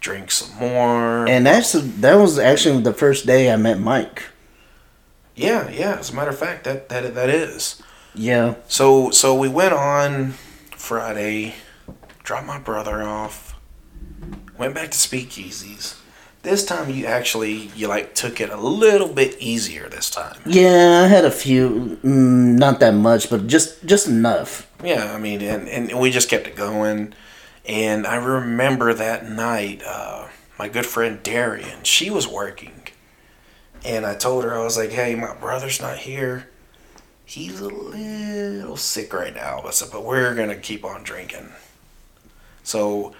drink 0.00 0.30
some 0.30 0.56
more. 0.58 1.28
and 1.28 1.46
that's 1.46 1.72
that 1.72 2.14
was 2.14 2.38
actually 2.38 2.80
the 2.82 2.92
first 2.92 3.26
day 3.26 3.52
I 3.52 3.56
met 3.56 3.78
Mike. 3.80 4.24
yeah, 5.34 5.68
yeah. 5.70 5.96
As 5.98 6.10
a 6.10 6.14
matter 6.14 6.30
of 6.30 6.38
fact, 6.38 6.64
that, 6.64 6.88
that, 6.88 7.14
that 7.14 7.28
is. 7.30 7.82
Yeah. 8.14 8.54
So 8.68 9.10
so 9.10 9.34
we 9.34 9.48
went 9.48 9.74
on 9.74 10.32
Friday, 10.76 11.54
dropped 12.22 12.46
my 12.46 12.58
brother 12.58 13.02
off, 13.02 13.54
went 14.58 14.74
back 14.74 14.90
to 14.90 14.96
Speakeasies. 14.98 16.00
This 16.42 16.64
time 16.64 16.88
you 16.90 17.06
actually 17.06 17.70
you 17.74 17.88
like 17.88 18.14
took 18.14 18.40
it 18.40 18.50
a 18.50 18.56
little 18.56 19.08
bit 19.12 19.36
easier 19.40 19.88
this 19.88 20.08
time. 20.08 20.36
Yeah, 20.46 21.02
I 21.04 21.08
had 21.08 21.24
a 21.24 21.30
few, 21.30 21.98
mm, 22.04 22.56
not 22.56 22.78
that 22.80 22.94
much, 22.94 23.28
but 23.28 23.48
just 23.48 23.84
just 23.84 24.06
enough. 24.06 24.70
Yeah, 24.84 25.12
I 25.12 25.18
mean, 25.18 25.42
and, 25.42 25.68
and 25.68 25.98
we 25.98 26.10
just 26.10 26.28
kept 26.28 26.46
it 26.46 26.54
going. 26.54 27.14
And 27.66 28.06
I 28.06 28.16
remember 28.16 28.94
that 28.94 29.28
night, 29.28 29.82
uh, 29.84 30.28
my 30.58 30.68
good 30.68 30.86
friend 30.86 31.22
Darian, 31.22 31.82
she 31.82 32.10
was 32.10 32.26
working. 32.28 32.82
And 33.84 34.06
I 34.06 34.14
told 34.14 34.44
her, 34.44 34.54
I 34.54 34.62
was 34.62 34.76
like, 34.76 34.90
hey, 34.90 35.14
my 35.14 35.34
brother's 35.34 35.80
not 35.80 35.98
here. 35.98 36.48
He's 37.24 37.60
a 37.60 37.68
little 37.68 38.76
sick 38.76 39.12
right 39.12 39.34
now. 39.34 39.62
I 39.64 39.70
said, 39.70 39.88
but 39.90 40.04
we're 40.04 40.34
going 40.34 40.48
to 40.48 40.56
keep 40.56 40.84
on 40.84 41.02
drinking. 41.02 41.50
So 42.62 43.14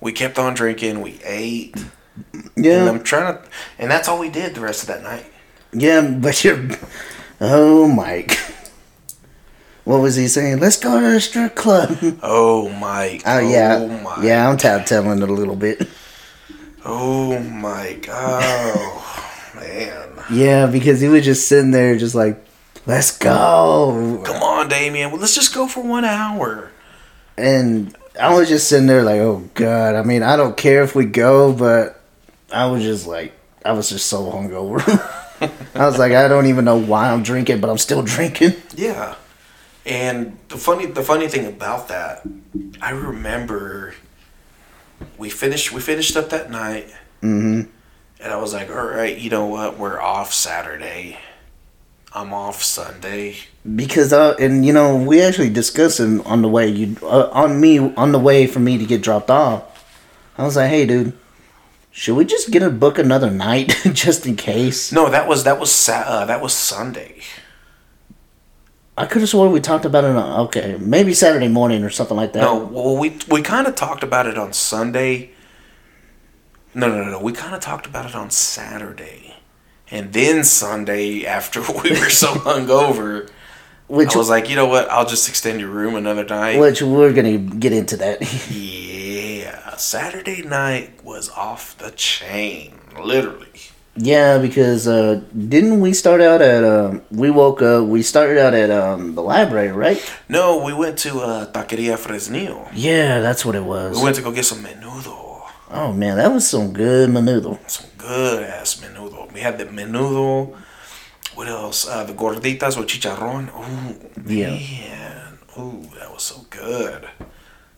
we 0.00 0.12
kept 0.12 0.38
on 0.38 0.54
drinking. 0.54 1.02
We 1.02 1.20
ate. 1.22 1.76
And 2.32 2.50
Yeah. 2.56 2.88
I'm 2.88 3.02
trying 3.02 3.34
to, 3.36 3.42
and 3.78 3.90
that's 3.90 4.08
all 4.08 4.18
we 4.18 4.30
did 4.30 4.54
the 4.54 4.62
rest 4.62 4.82
of 4.82 4.88
that 4.88 5.02
night. 5.02 5.26
Yeah, 5.72 6.00
but 6.18 6.42
you're. 6.44 6.66
Oh, 7.40 7.86
Mike. 7.88 8.38
What 9.86 10.00
was 10.02 10.16
he 10.16 10.26
saying? 10.26 10.58
Let's 10.58 10.76
go 10.78 11.00
to 11.00 11.12
the 11.12 11.20
strip 11.20 11.54
club. 11.54 11.96
Oh, 12.22 12.68
my! 12.70 13.20
Oh 13.24 13.38
yeah, 13.38 13.76
Oh, 13.80 13.86
Mike. 14.02 14.18
yeah. 14.24 14.48
I'm 14.48 14.56
tattling 14.56 15.22
it 15.22 15.28
a 15.28 15.32
little 15.32 15.54
bit. 15.56 15.88
Oh, 16.84 17.38
Mike. 17.38 18.08
Oh, 18.10 19.52
man. 19.54 20.08
Yeah, 20.30 20.66
because 20.66 21.00
he 21.00 21.06
was 21.08 21.24
just 21.24 21.46
sitting 21.48 21.70
there, 21.70 21.96
just 21.96 22.16
like, 22.16 22.44
let's 22.84 23.16
go. 23.16 24.22
Come 24.24 24.42
on, 24.42 24.68
Damien. 24.68 25.12
Well, 25.12 25.20
let's 25.20 25.34
just 25.36 25.54
go 25.54 25.68
for 25.68 25.82
one 25.84 26.04
hour. 26.04 26.70
And 27.38 27.96
I 28.20 28.34
was 28.34 28.48
just 28.48 28.68
sitting 28.68 28.86
there, 28.88 29.04
like, 29.04 29.20
oh 29.20 29.48
god. 29.54 29.94
I 29.94 30.02
mean, 30.02 30.22
I 30.24 30.36
don't 30.36 30.56
care 30.56 30.82
if 30.82 30.96
we 30.96 31.04
go, 31.04 31.52
but 31.52 32.00
I 32.52 32.66
was 32.66 32.82
just 32.82 33.06
like, 33.06 33.34
I 33.64 33.70
was 33.72 33.88
just 33.88 34.06
so 34.06 34.32
hungover. 34.32 34.80
I 35.76 35.86
was 35.86 35.96
like, 35.98 36.10
I 36.12 36.26
don't 36.26 36.46
even 36.46 36.64
know 36.64 36.76
why 36.76 37.12
I'm 37.12 37.22
drinking, 37.22 37.60
but 37.60 37.70
I'm 37.70 37.78
still 37.78 38.02
drinking. 38.02 38.54
Yeah. 38.74 39.14
And 39.86 40.36
the 40.48 40.56
funny 40.58 40.86
the 40.86 41.02
funny 41.02 41.28
thing 41.28 41.46
about 41.46 41.88
that, 41.88 42.26
I 42.82 42.90
remember 42.90 43.94
we 45.16 45.30
finished 45.30 45.72
we 45.72 45.80
finished 45.80 46.16
up 46.16 46.30
that 46.30 46.50
night 46.50 46.92
hmm 47.20 47.62
and 48.18 48.32
I 48.32 48.36
was 48.36 48.52
like, 48.52 48.68
All 48.70 48.84
right, 48.84 49.16
you 49.16 49.30
know 49.30 49.46
what, 49.46 49.78
we're 49.78 50.00
off 50.00 50.32
Saturday. 50.34 51.18
I'm 52.12 52.32
off 52.32 52.62
Sunday. 52.62 53.36
Because 53.76 54.12
uh, 54.12 54.34
and 54.40 54.64
you 54.64 54.72
know, 54.72 54.96
we 54.96 55.20
actually 55.20 55.50
discussed 55.50 56.00
it 56.00 56.24
on 56.26 56.42
the 56.42 56.48
way 56.48 56.66
you 56.66 56.96
uh, 57.02 57.28
on 57.30 57.60
me 57.60 57.78
on 57.78 58.12
the 58.12 58.18
way 58.18 58.46
for 58.46 58.58
me 58.58 58.78
to 58.78 58.86
get 58.86 59.02
dropped 59.02 59.30
off. 59.30 59.84
I 60.38 60.44
was 60.44 60.56
like, 60.56 60.70
hey, 60.70 60.86
dude, 60.86 61.12
should 61.90 62.16
we 62.16 62.24
just 62.24 62.50
get 62.50 62.62
a 62.62 62.70
book 62.70 62.98
another 62.98 63.30
night 63.30 63.76
just 63.92 64.26
in 64.26 64.36
case? 64.36 64.92
No, 64.92 65.10
that 65.10 65.28
was 65.28 65.44
that 65.44 65.60
was 65.60 65.88
uh, 65.88 66.24
that 66.24 66.40
was 66.40 66.54
Sunday. 66.54 67.20
I 68.98 69.04
could 69.06 69.20
have 69.20 69.28
sworn 69.28 69.52
we 69.52 69.60
talked 69.60 69.84
about 69.84 70.04
it 70.04 70.16
on 70.16 70.40
okay, 70.46 70.76
maybe 70.80 71.12
Saturday 71.12 71.48
morning 71.48 71.84
or 71.84 71.90
something 71.90 72.16
like 72.16 72.32
that. 72.32 72.40
No, 72.40 72.56
well 72.64 72.96
we 72.96 73.18
we 73.28 73.42
kind 73.42 73.66
of 73.66 73.74
talked 73.74 74.02
about 74.02 74.26
it 74.26 74.38
on 74.38 74.52
Sunday. 74.52 75.30
No, 76.74 76.88
no, 76.88 77.04
no, 77.04 77.10
no. 77.10 77.20
We 77.20 77.32
kind 77.32 77.54
of 77.54 77.60
talked 77.60 77.86
about 77.86 78.06
it 78.06 78.14
on 78.14 78.30
Saturday. 78.30 79.34
And 79.90 80.12
then 80.12 80.44
Sunday 80.44 81.24
after 81.38 81.60
we 81.60 81.90
were 81.90 82.10
so 82.10 82.28
hungover, 82.34 83.30
which 83.88 84.14
I 84.14 84.18
was 84.18 84.28
like, 84.30 84.48
you 84.48 84.56
know 84.56 84.66
what? 84.66 84.88
I'll 84.90 85.06
just 85.06 85.28
extend 85.28 85.60
your 85.60 85.70
room 85.70 85.94
another 85.94 86.24
night. 86.24 86.58
which 86.58 86.80
we're 86.82 87.12
gonna 87.12 87.38
get 87.38 87.72
into 87.72 87.96
that. 87.98 88.18
Yeah, 89.36 89.76
Saturday 89.76 90.42
night 90.42 91.04
was 91.04 91.28
off 91.30 91.76
the 91.78 91.90
chain, 91.90 92.78
literally. 93.00 93.52
Yeah, 93.96 94.38
because 94.38 94.86
uh, 94.88 95.20
didn't 95.36 95.80
we 95.80 95.92
start 95.92 96.20
out 96.20 96.42
at 96.42 96.64
um, 96.64 97.02
we 97.10 97.30
woke 97.30 97.62
up 97.62 97.86
we 97.86 98.02
started 98.02 98.38
out 98.38 98.54
at 98.54 98.70
um, 98.70 99.14
the 99.14 99.22
library, 99.22 99.72
right? 99.72 100.00
No, 100.28 100.62
we 100.64 100.72
went 100.72 100.98
to 101.00 101.20
uh, 101.20 101.52
Taqueria 101.52 101.96
Fresnillo. 101.96 102.68
Yeah, 102.74 103.20
that's 103.20 103.44
what 103.44 103.54
it 103.54 103.64
was. 103.64 103.96
We 103.96 104.02
went 104.04 104.16
to 104.16 104.22
go 104.22 104.32
get 104.32 104.44
some 104.44 104.58
menudo. 104.64 105.42
Oh 105.70 105.92
man, 105.92 106.16
that 106.16 106.30
was 106.32 106.46
some 106.48 106.72
good 106.72 107.10
menudo. 107.10 107.58
Some 107.68 107.90
good 107.98 108.42
ass 108.44 108.76
menudo. 108.76 109.32
We 109.32 109.40
had 109.40 109.58
the 109.58 109.64
menudo. 109.66 110.56
What 111.34 111.48
else? 111.48 111.86
Uh, 111.88 112.04
the 112.04 112.14
gorditas 112.14 112.78
with 112.78 112.86
chicharrón. 112.88 113.50
Ooh, 113.52 114.32
Yeah. 114.32 114.50
man. 114.50 115.38
Ooh, 115.58 115.88
that 115.98 116.12
was 116.12 116.22
so 116.22 116.46
good. 116.50 117.08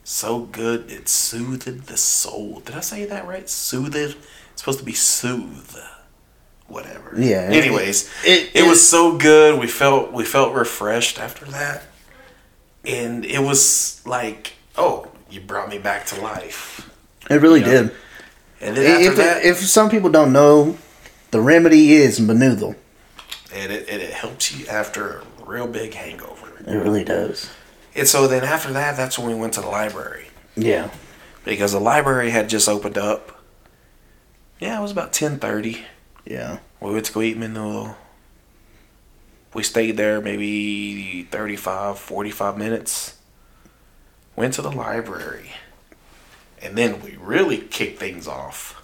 So 0.04 0.40
good. 0.40 0.90
It 0.90 1.08
soothed 1.08 1.86
the 1.86 1.96
soul. 1.96 2.60
Did 2.64 2.76
I 2.76 2.80
say 2.80 3.04
that 3.06 3.26
right? 3.26 3.48
Soothed? 3.48 4.16
It's 4.52 4.62
supposed 4.62 4.78
to 4.80 4.84
be 4.84 4.92
soothe. 4.92 5.76
Whatever. 6.68 7.14
Yeah. 7.16 7.48
Anyways, 7.50 8.08
it- 8.24 8.50
it, 8.54 8.64
it- 8.64 8.68
was 8.68 8.86
so 8.86 9.16
good. 9.16 9.58
We 9.58 9.66
felt 9.66 10.12
we 10.12 10.24
felt 10.24 10.54
refreshed 10.54 11.18
after 11.18 11.44
that, 11.46 11.84
and 12.84 13.24
it 13.24 13.40
was 13.42 14.00
like, 14.06 14.52
oh, 14.76 15.08
you 15.30 15.40
brought 15.40 15.68
me 15.68 15.78
back 15.78 16.06
to 16.06 16.20
life. 16.20 16.88
It 17.30 17.40
really 17.40 17.60
Yeah. 17.60 17.66
did. 17.82 17.90
And 18.60 18.76
then 18.76 19.00
If, 19.02 19.16
that, 19.16 19.44
if 19.44 19.58
some 19.58 19.88
people 19.88 20.10
don't 20.10 20.32
know, 20.32 20.76
the 21.30 21.40
remedy 21.40 21.92
is 21.94 22.18
menudo. 22.20 22.74
and 23.54 23.72
it, 23.72 23.88
and 23.88 24.02
it 24.02 24.12
helps 24.12 24.52
you 24.52 24.66
after 24.66 25.18
a 25.40 25.44
real 25.46 25.66
big 25.68 25.94
hangover. 25.94 26.48
It 26.66 26.74
really 26.74 27.04
does. 27.04 27.48
And 27.94 28.06
so 28.08 28.26
then 28.28 28.44
after 28.44 28.72
that, 28.72 28.96
that's 28.96 29.18
when 29.18 29.28
we 29.28 29.34
went 29.34 29.52
to 29.54 29.60
the 29.60 29.68
library 29.68 30.28
Yeah. 30.56 30.90
because 31.44 31.72
the 31.72 31.80
library 31.80 32.30
had 32.30 32.48
just 32.48 32.68
opened 32.68 32.98
up. 32.98 33.40
Yeah, 34.60 34.78
it 34.78 34.82
was 34.82 34.90
about 34.92 35.12
ten 35.12 35.38
thirty. 35.38 35.84
Yeah. 36.29 36.59
We 36.81 36.93
went 36.93 37.07
to 37.07 37.12
go 37.12 37.22
eat 37.22 37.39
menudo. 37.39 37.97
We 39.55 39.62
stayed 39.62 39.97
there 39.97 40.20
maybe 40.20 41.22
35, 41.31 41.99
45 41.99 42.59
minutes. 42.59 43.16
Went 44.37 44.55
to 44.55 44.62
the 44.62 44.70
library. 44.70 45.53
And 46.61 46.76
then 46.76 47.01
we 47.03 47.16
really 47.16 47.59
kicked 47.59 47.99
things 47.99 48.29
off. 48.29 48.74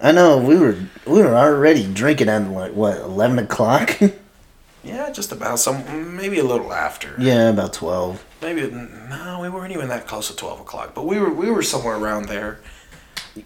I 0.00 0.12
know 0.12 0.38
we 0.38 0.56
were 0.58 0.76
we 1.06 1.22
were 1.22 1.34
already 1.34 1.90
drinking 1.92 2.28
at 2.28 2.50
like 2.50 2.72
what 2.72 2.98
eleven 2.98 3.38
o'clock. 3.38 3.98
Yeah, 4.84 5.10
just 5.10 5.32
about 5.32 5.58
some, 5.58 6.16
maybe 6.16 6.38
a 6.38 6.44
little 6.44 6.72
after. 6.72 7.16
yeah, 7.18 7.48
about 7.48 7.72
twelve. 7.72 8.24
Maybe 8.40 8.70
no, 8.70 9.40
we 9.42 9.48
weren't 9.48 9.72
even 9.72 9.88
that 9.88 10.06
close 10.06 10.28
to 10.28 10.36
twelve 10.36 10.60
o'clock, 10.60 10.94
but 10.94 11.06
we 11.06 11.18
were 11.18 11.32
we 11.32 11.50
were 11.50 11.62
somewhere 11.64 11.96
around 11.96 12.26
there. 12.28 12.60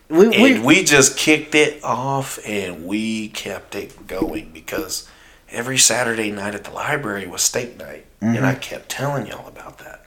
We, 0.08 0.24
And 0.26 0.42
we, 0.42 0.60
we 0.60 0.84
just 0.84 1.16
kicked 1.16 1.54
it 1.54 1.82
off 1.84 2.38
and 2.46 2.86
we 2.86 3.28
kept 3.28 3.74
it 3.74 4.06
going 4.06 4.50
because 4.52 5.08
every 5.50 5.78
Saturday 5.78 6.30
night 6.30 6.54
at 6.54 6.64
the 6.64 6.70
library 6.70 7.26
was 7.26 7.42
steak 7.42 7.78
night. 7.78 8.06
And 8.20 8.44
I 8.44 8.54
kept 8.54 8.88
telling 8.90 9.26
y'all 9.26 9.48
about 9.48 9.78
that. 9.78 10.06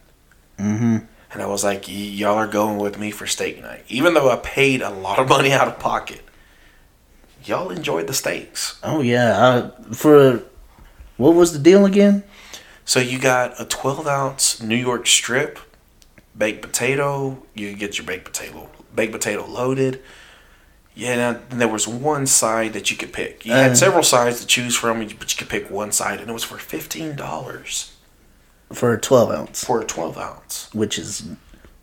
hmm 0.59 0.97
And 1.31 1.41
I 1.41 1.47
was 1.47 1.63
like, 1.63 1.87
"Y- 1.87 1.93
y'all 1.93 2.35
are 2.37 2.47
going 2.47 2.77
with 2.77 2.99
me 2.99 3.09
for 3.11 3.25
steak 3.25 3.61
night. 3.61 3.83
Even 3.87 4.13
though 4.13 4.29
I 4.29 4.35
paid 4.37 4.81
a 4.83 4.91
lot 4.91 5.17
of 5.19 5.27
money 5.27 5.51
out 5.51 5.67
of 5.67 5.79
pocket, 5.79 6.21
y'all 7.43 7.71
enjoyed 7.71 8.05
the 8.07 8.13
steaks. 8.13 8.79
Oh 8.83 9.01
yeah. 9.01 9.71
I, 9.89 9.93
for 9.93 10.43
what 11.17 11.33
was 11.33 11.53
the 11.53 11.59
deal 11.59 11.85
again? 11.85 12.23
So 12.85 12.99
you 12.99 13.17
got 13.17 13.59
a 13.59 13.65
12 13.65 14.05
ounce 14.07 14.61
New 14.61 14.75
York 14.75 15.07
strip, 15.07 15.57
baked 16.37 16.61
potato. 16.61 17.41
You 17.55 17.73
get 17.75 17.97
your 17.97 18.05
baked 18.05 18.25
potato, 18.25 18.69
baked 18.95 19.11
potato 19.13 19.45
loaded. 19.45 20.01
Yeah, 20.95 21.15
then 21.49 21.57
there 21.59 21.67
was 21.67 21.87
one 21.87 22.27
side 22.27 22.73
that 22.73 22.91
you 22.91 22.97
could 22.97 23.11
pick. 23.13 23.45
You 23.45 23.53
had 23.53 23.75
several 23.77 24.03
sides 24.03 24.41
to 24.41 24.47
choose 24.47 24.75
from, 24.75 24.99
but 24.99 25.09
you 25.11 25.37
could 25.37 25.49
pick 25.49 25.71
one 25.71 25.91
side, 25.91 26.19
and 26.21 26.29
it 26.29 26.33
was 26.33 26.43
for 26.43 26.57
fifteen 26.59 27.15
dollars 27.15 27.93
For 28.71 28.93
a 28.93 28.99
twelve 29.01 29.31
ounce, 29.31 29.63
for 29.63 29.81
a 29.81 29.85
12 29.85 30.17
ounce. 30.17 30.69
which 30.73 30.99
is 30.99 31.27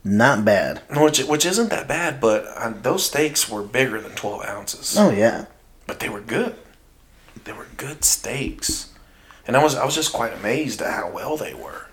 not 0.04 0.44
bad. 0.44 0.82
Which 0.96 1.24
which 1.24 1.44
isn't 1.44 1.70
that 1.70 1.88
bad, 1.88 2.20
but 2.20 2.44
uh, 2.56 2.72
those 2.82 3.04
steaks 3.04 3.48
were 3.50 3.62
bigger 3.62 4.00
than 4.00 4.12
12 4.12 4.44
ounces. 4.44 4.96
Oh 4.96 5.10
yeah. 5.10 5.46
but 5.88 5.98
they 5.98 6.08
were 6.08 6.20
good. 6.20 6.54
They 7.44 7.52
were 7.52 7.66
good 7.76 8.04
steaks, 8.04 8.92
and 9.44 9.56
I 9.56 9.62
was 9.64 9.74
I 9.74 9.84
was 9.84 9.96
just 9.96 10.12
quite 10.12 10.32
amazed 10.34 10.80
at 10.82 10.94
how 10.94 11.10
well 11.10 11.36
they 11.36 11.52
were. 11.54 11.86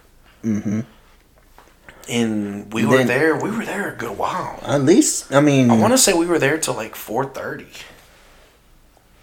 hmm 0.43 0.81
And 2.09 2.71
we 2.73 2.85
were 2.85 2.97
then- 2.99 3.07
there. 3.07 3.35
We 3.35 3.51
were 3.51 3.65
there 3.65 3.91
a 3.93 3.95
good 3.95 4.17
while. 4.17 4.59
At 4.65 4.83
least 4.83 5.33
I 5.33 5.41
mean, 5.41 5.69
I 5.71 5.77
want 5.77 5.93
to 5.93 5.97
say 5.97 6.13
we 6.13 6.25
were 6.25 6.39
there 6.39 6.57
till 6.57 6.73
like 6.75 6.95
four 6.95 7.25
thirty. 7.25 7.67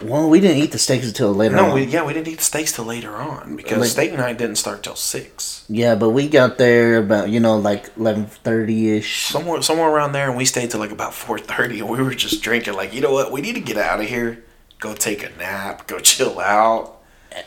well, 0.02 0.28
we 0.28 0.38
didn't 0.40 0.58
eat 0.58 0.72
the 0.72 0.78
steaks 0.78 1.06
until 1.06 1.32
later 1.32 1.56
No, 1.56 1.66
on. 1.66 1.74
we, 1.74 1.84
yeah, 1.84 2.04
we 2.04 2.12
didn't 2.12 2.28
eat 2.28 2.38
the 2.38 2.44
steaks 2.44 2.72
till 2.72 2.84
later 2.84 3.14
on 3.16 3.56
because 3.56 3.78
Like- 3.78 3.88
steak 3.90 4.12
night 4.12 4.36
didn't 4.36 4.56
start 4.56 4.82
till 4.82 4.96
six. 4.96 5.64
yeah, 5.68 5.94
but 5.94 6.10
we 6.10 6.28
got 6.28 6.58
there 6.58 6.98
about 6.98 7.30
you 7.30 7.40
know 7.40 7.56
like 7.56 7.90
eleven 7.96 8.26
thirty 8.26 8.96
ish. 8.98 9.26
Somewhere 9.28 9.62
somewhere 9.62 9.88
around 9.88 10.12
there, 10.12 10.28
and 10.28 10.36
we 10.36 10.44
stayed 10.44 10.70
till 10.70 10.80
like 10.80 10.90
about 10.92 11.14
four 11.14 11.38
thirty, 11.38 11.80
and 11.80 11.88
we 11.88 12.02
were 12.02 12.14
just 12.14 12.42
drinking. 12.42 12.74
Like, 12.74 12.92
you 12.92 13.00
know 13.00 13.12
what? 13.12 13.32
We 13.32 13.40
need 13.40 13.54
to 13.54 13.60
get 13.60 13.78
out 13.78 14.00
of 14.00 14.06
here. 14.06 14.42
Go 14.80 14.92
take 14.94 15.22
a 15.22 15.30
nap. 15.38 15.86
Go 15.86 15.98
chill 16.00 16.38
out. 16.40 17.00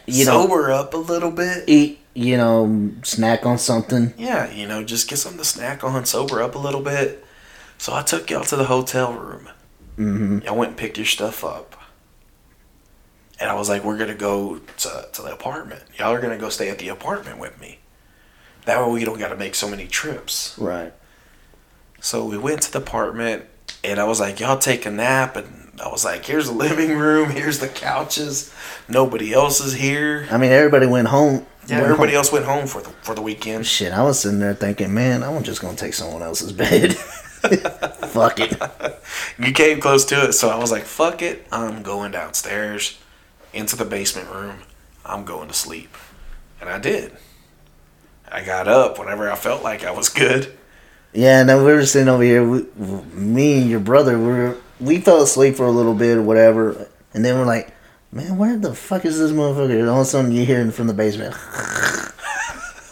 You 0.07 0.25
know, 0.25 0.41
sober 0.41 0.71
up 0.71 0.93
a 0.93 0.97
little 0.97 1.31
bit. 1.31 1.63
eat 1.67 1.99
you 2.17 2.35
know 2.35 2.91
snack 3.03 3.45
on 3.45 3.59
something. 3.59 4.11
Yeah, 4.17 4.51
you 4.51 4.67
know, 4.67 4.83
just 4.83 5.07
get 5.07 5.17
something 5.17 5.37
to 5.37 5.45
snack 5.45 5.83
on, 5.83 6.03
sober 6.05 6.41
up 6.41 6.55
a 6.55 6.59
little 6.59 6.81
bit. 6.81 7.23
So 7.77 7.93
I 7.93 8.01
took 8.01 8.29
y'all 8.31 8.43
to 8.45 8.55
the 8.55 8.65
hotel 8.65 9.13
room. 9.13 9.49
hmm 9.95 10.39
Y'all 10.39 10.57
went 10.57 10.69
and 10.69 10.77
picked 10.77 10.97
your 10.97 11.05
stuff 11.05 11.43
up. 11.43 11.75
And 13.39 13.51
I 13.51 13.53
was 13.53 13.69
like, 13.69 13.83
we're 13.83 13.97
going 13.97 14.09
to 14.09 14.15
go 14.15 14.57
to, 14.77 15.07
to 15.13 15.21
the 15.21 15.31
apartment. 15.31 15.83
Y'all 15.99 16.11
are 16.11 16.19
going 16.19 16.33
to 16.33 16.39
go 16.43 16.49
stay 16.49 16.69
at 16.69 16.79
the 16.79 16.87
apartment 16.87 17.37
with 17.37 17.61
me. 17.61 17.77
That 18.65 18.83
way 18.83 18.91
we 18.93 19.05
don't 19.05 19.19
got 19.19 19.27
to 19.29 19.35
make 19.37 19.53
so 19.53 19.69
many 19.69 19.85
trips. 19.85 20.57
Right. 20.57 20.91
So 22.01 22.25
we 22.25 22.35
went 22.39 22.63
to 22.63 22.71
the 22.71 22.79
apartment, 22.79 23.45
and 23.83 23.99
I 23.99 24.05
was 24.05 24.19
like, 24.19 24.39
y'all 24.39 24.57
take 24.57 24.87
a 24.87 24.91
nap. 24.91 25.35
And 25.35 25.79
I 25.79 25.87
was 25.89 26.03
like, 26.03 26.25
here's 26.25 26.47
the 26.47 26.53
living 26.65 26.97
room, 26.97 27.29
here's 27.29 27.59
the 27.59 27.67
couches. 27.67 28.51
Nobody 28.89 29.33
else 29.33 29.59
is 29.61 29.73
here. 29.73 30.27
I 30.31 30.37
mean, 30.37 30.51
everybody 30.51 30.87
went 30.87 31.09
home. 31.09 31.45
Yeah, 31.67 31.81
everybody 31.81 32.11
home. 32.13 32.17
else 32.17 32.31
went 32.31 32.45
home 32.45 32.65
for 32.67 32.81
the, 32.81 32.89
for 33.01 33.13
the 33.13 33.21
weekend. 33.21 33.65
Shit, 33.65 33.91
I 33.91 34.03
was 34.03 34.19
sitting 34.21 34.39
there 34.39 34.53
thinking, 34.53 34.93
man, 34.93 35.23
I'm 35.23 35.43
just 35.43 35.61
gonna 35.61 35.75
take 35.77 35.93
someone 35.93 36.21
else's 36.21 36.51
bed. 36.53 36.93
Fuck 38.07 38.39
it. 38.39 38.57
You 39.37 39.51
came 39.51 39.79
close 39.79 40.05
to 40.05 40.25
it, 40.29 40.33
so 40.33 40.49
I 40.49 40.57
was 40.57 40.71
like, 40.71 40.83
fuck 40.83 41.21
it. 41.21 41.45
I'm 41.51 41.83
going 41.83 42.11
downstairs 42.11 42.97
into 43.53 43.75
the 43.75 43.85
basement 43.85 44.29
room. 44.29 44.59
I'm 45.05 45.23
going 45.23 45.47
to 45.47 45.53
sleep. 45.53 45.95
And 46.59 46.69
I 46.69 46.79
did. 46.79 47.15
I 48.29 48.43
got 48.43 48.67
up 48.67 48.97
whenever 48.97 49.31
I 49.31 49.35
felt 49.35 49.63
like 49.63 49.83
I 49.85 49.91
was 49.91 50.09
good. 50.09 50.51
Yeah, 51.13 51.39
and 51.39 51.47
then 51.47 51.63
we 51.63 51.71
were 51.71 51.85
sitting 51.85 52.09
over 52.09 52.23
here. 52.23 52.43
We, 52.47 52.65
me 53.13 53.61
and 53.61 53.69
your 53.69 53.79
brother, 53.79 54.17
we 54.17 54.25
were, 54.25 54.57
we 54.79 54.99
fell 54.99 55.21
asleep 55.21 55.55
for 55.55 55.65
a 55.65 55.71
little 55.71 55.93
bit 55.93 56.17
or 56.17 56.23
whatever, 56.23 56.87
and 57.13 57.23
then 57.23 57.37
we're 57.37 57.45
like, 57.45 57.71
man, 58.11 58.37
where 58.37 58.57
the 58.57 58.73
fuck 58.73 59.05
is 59.05 59.17
this 59.19 59.31
motherfucker? 59.31 59.79
And 59.79 59.89
all 59.89 60.01
of 60.01 60.07
a 60.07 60.09
sudden, 60.09 60.31
you 60.31 60.45
hear 60.45 60.59
him 60.61 60.71
from 60.71 60.87
the 60.87 60.93
basement. 60.93 61.35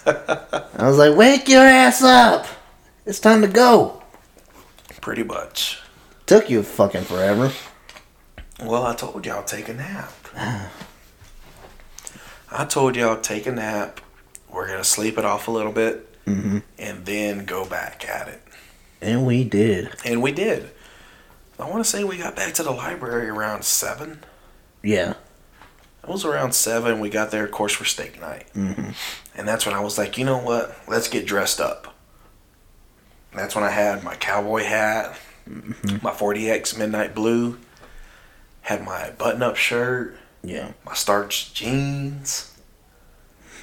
I 0.07 0.87
was 0.87 0.97
like, 0.97 1.15
wake 1.15 1.47
your 1.49 1.61
ass 1.63 2.03
up! 2.03 2.45
It's 3.05 3.19
time 3.19 3.41
to 3.41 3.47
go. 3.47 4.01
Pretty 5.01 5.23
much. 5.23 5.81
Took 6.25 6.49
you 6.49 6.63
fucking 6.63 7.03
forever. 7.03 7.51
Well, 8.63 8.83
I 8.85 8.95
told 8.95 9.25
y'all 9.25 9.43
take 9.43 9.69
a 9.69 9.73
nap. 9.73 10.11
I 12.51 12.65
told 12.65 12.95
y'all 12.95 13.19
take 13.19 13.45
a 13.47 13.51
nap. 13.51 13.99
We're 14.51 14.67
gonna 14.67 14.83
sleep 14.83 15.17
it 15.17 15.25
off 15.25 15.47
a 15.47 15.51
little 15.51 15.71
bit, 15.71 16.11
Mm-hmm. 16.25 16.59
and 16.79 17.05
then 17.05 17.45
go 17.45 17.65
back 17.65 18.07
at 18.09 18.27
it. 18.27 18.41
And 19.01 19.25
we 19.27 19.43
did. 19.43 19.91
And 20.03 20.23
we 20.23 20.31
did. 20.31 20.71
I 21.59 21.69
want 21.69 21.83
to 21.83 21.89
say 21.89 22.03
we 22.03 22.17
got 22.17 22.35
back 22.35 22.53
to 22.55 22.63
the 22.63 22.71
library 22.71 23.29
around 23.29 23.63
seven. 23.63 24.23
Yeah. 24.85 25.15
It 26.03 26.09
was 26.09 26.23
around 26.23 26.53
seven. 26.53 26.99
We 26.99 27.09
got 27.09 27.31
there, 27.31 27.45
of 27.45 27.51
course, 27.51 27.73
for 27.73 27.83
steak 27.85 28.21
night, 28.21 28.45
Mm-hmm. 28.53 28.91
and 29.35 29.47
that's 29.47 29.65
when 29.65 29.73
I 29.75 29.79
was 29.79 29.97
like, 29.97 30.17
you 30.17 30.25
know 30.25 30.37
what? 30.37 30.75
Let's 30.87 31.07
get 31.07 31.25
dressed 31.25 31.59
up. 31.59 31.95
That's 33.33 33.55
when 33.55 33.63
I 33.63 33.71
had 33.71 34.03
my 34.03 34.15
cowboy 34.15 34.63
hat, 34.63 35.17
my 35.47 36.11
40x 36.11 36.77
midnight 36.77 37.15
blue, 37.15 37.57
had 38.61 38.83
my 38.83 39.09
button-up 39.17 39.55
shirt, 39.57 40.15
Yeah. 40.43 40.71
my 40.85 40.93
starched 40.93 41.55
jeans. 41.55 42.51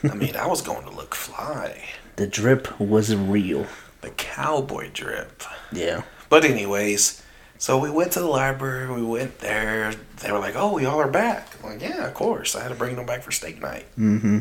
I 0.05 0.15
mean, 0.15 0.35
I 0.37 0.47
was 0.49 0.63
going 0.63 0.85
to 0.85 0.91
look 0.95 1.15
fly. 1.15 1.85
The 2.17 2.27
drip 2.27 2.79
was 2.79 3.17
real. 3.17 3.67
The 4.03 4.11
cowboy 4.11 4.91
drip. 4.93 5.43
Yeah. 5.73 6.03
But 6.29 6.45
anyways, 6.45 7.23
so 7.63 7.79
we 7.79 7.91
went 7.91 8.11
to 8.11 8.19
the 8.19 8.27
library. 8.27 8.93
We 8.93 9.05
went 9.05 9.39
there. 9.39 9.95
They 10.21 10.33
were 10.33 10.41
like, 10.41 10.57
"Oh, 10.57 10.73
we 10.73 10.85
all 10.85 11.01
are 11.01 11.07
back." 11.07 11.47
I'm 11.63 11.71
like, 11.71 11.81
"Yeah, 11.81 12.09
of 12.09 12.13
course." 12.13 12.57
I 12.57 12.63
had 12.65 12.71
to 12.71 12.75
bring 12.75 12.97
them 12.97 13.07
back 13.07 13.23
for 13.23 13.31
steak 13.31 13.63
night. 13.63 13.87
Mm-hmm. 13.97 14.41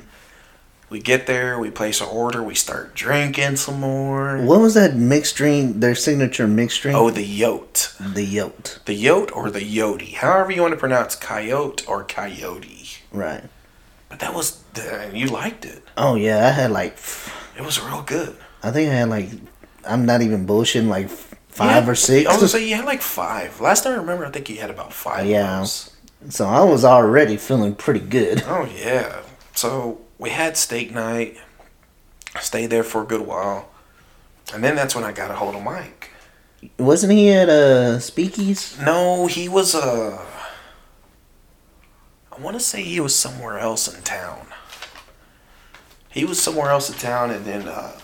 We 0.90 1.00
get 1.00 1.28
there. 1.28 1.60
We 1.60 1.70
place 1.70 2.02
our 2.02 2.08
order. 2.08 2.42
We 2.42 2.56
start 2.56 2.96
drinking 2.96 3.58
some 3.58 3.80
more. 3.80 4.40
What 4.42 4.60
was 4.60 4.74
that 4.74 4.96
mixed 4.96 5.36
drink? 5.36 5.82
Their 5.82 5.94
signature 5.94 6.48
mixed 6.48 6.82
drink? 6.82 6.98
Oh, 6.98 7.12
the 7.12 7.24
yote, 7.24 7.96
the 8.00 8.26
yote. 8.26 8.84
the 8.86 9.00
yote 9.00 9.32
or 9.36 9.52
the 9.52 9.62
yoti, 9.62 10.16
however 10.16 10.52
you 10.52 10.64
want 10.64 10.74
to 10.74 10.80
pronounce 10.80 11.16
coyote 11.16 11.86
or 11.88 12.04
coyote. 12.04 13.04
Right. 13.12 13.44
But 14.10 14.18
that 14.18 14.34
was, 14.34 14.64
and 14.76 15.16
you 15.16 15.28
liked 15.28 15.64
it. 15.64 15.84
Oh 15.96 16.16
yeah, 16.16 16.48
I 16.48 16.50
had 16.50 16.72
like, 16.72 16.98
It 17.56 17.62
was 17.62 17.80
real 17.80 18.02
good. 18.02 18.36
I 18.64 18.72
think 18.72 18.90
I 18.90 18.96
had 18.96 19.10
like, 19.10 19.30
I'm 19.88 20.08
not 20.08 20.24
even 20.24 20.48
bullshitting, 20.48 20.88
like 20.88 21.12
five 21.62 21.86
Yeah, 21.86 21.92
or 21.92 21.96
six. 21.96 22.28
I 22.30 22.32
was 22.34 22.42
gonna 22.42 22.50
say 22.50 22.68
you 22.68 22.76
had 22.76 22.86
like 22.86 23.02
five. 23.02 23.60
Last 23.62 23.84
time 23.84 23.94
I 23.94 23.98
remember, 23.98 24.26
I 24.26 24.30
think 24.32 24.50
you 24.50 24.58
had 24.58 24.70
about 24.70 24.94
five. 24.94 25.26
Yeah. 25.26 25.64
So 26.30 26.46
I 26.46 26.64
was 26.64 26.84
already 26.86 27.38
feeling 27.38 27.76
pretty 27.76 28.00
good. 28.02 28.44
Oh 28.48 28.66
yeah. 28.76 29.22
So 29.54 30.00
we 30.18 30.30
had 30.30 30.58
steak 30.58 30.92
night. 30.94 31.38
Stayed 32.40 32.68
there 32.68 32.84
for 32.84 33.02
a 33.02 33.06
good 33.06 33.22
while, 33.28 33.70
and 34.54 34.64
then 34.64 34.76
that's 34.76 34.96
when 34.96 35.04
I 35.04 35.12
got 35.12 35.32
a 35.32 35.36
hold 35.36 35.54
of 35.56 35.64
Mike. 35.64 36.10
Wasn't 36.78 37.12
he 37.12 37.30
at 37.34 37.50
uh 37.50 38.00
Speakeys? 38.00 38.78
No, 38.80 39.28
he 39.28 39.50
was 39.50 39.76
Uh, 39.76 40.24
I 42.32 42.40
want 42.40 42.56
to 42.56 42.60
say 42.64 42.82
he 42.84 43.00
was 43.02 43.14
somewhere 43.16 43.60
else 43.60 43.94
in 43.94 44.02
town. 44.04 44.48
He 46.10 46.24
was 46.26 46.42
somewhere 46.42 46.70
else 46.72 46.90
in 46.90 46.96
town, 46.98 47.32
and 47.32 47.44
then 47.46 47.68
uh, 47.68 48.00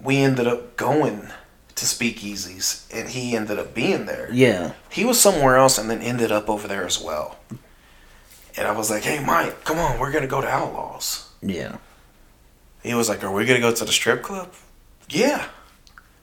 we 0.00 0.16
ended 0.18 0.46
up 0.46 0.76
going 0.76 1.28
to 1.76 1.84
Speakeasies, 1.84 2.84
and 2.92 3.08
he 3.10 3.36
ended 3.36 3.58
up 3.58 3.74
being 3.74 4.06
there. 4.06 4.28
Yeah. 4.32 4.72
He 4.90 5.04
was 5.04 5.20
somewhere 5.20 5.56
else, 5.56 5.78
and 5.78 5.88
then 5.90 6.00
ended 6.00 6.32
up 6.32 6.48
over 6.48 6.66
there 6.66 6.84
as 6.86 7.00
well. 7.00 7.36
And 8.56 8.66
I 8.66 8.72
was 8.72 8.90
like, 8.90 9.04
"Hey, 9.04 9.22
Mike, 9.22 9.64
come 9.64 9.78
on, 9.78 9.98
we're 9.98 10.10
gonna 10.10 10.26
go 10.26 10.40
to 10.40 10.48
Outlaws." 10.48 11.28
Yeah. 11.42 11.76
He 12.82 12.94
was 12.94 13.08
like, 13.08 13.22
"Are 13.22 13.30
we 13.30 13.44
gonna 13.44 13.60
go 13.60 13.72
to 13.72 13.84
the 13.84 13.92
strip 13.92 14.22
club?" 14.22 14.52
Yeah, 15.08 15.46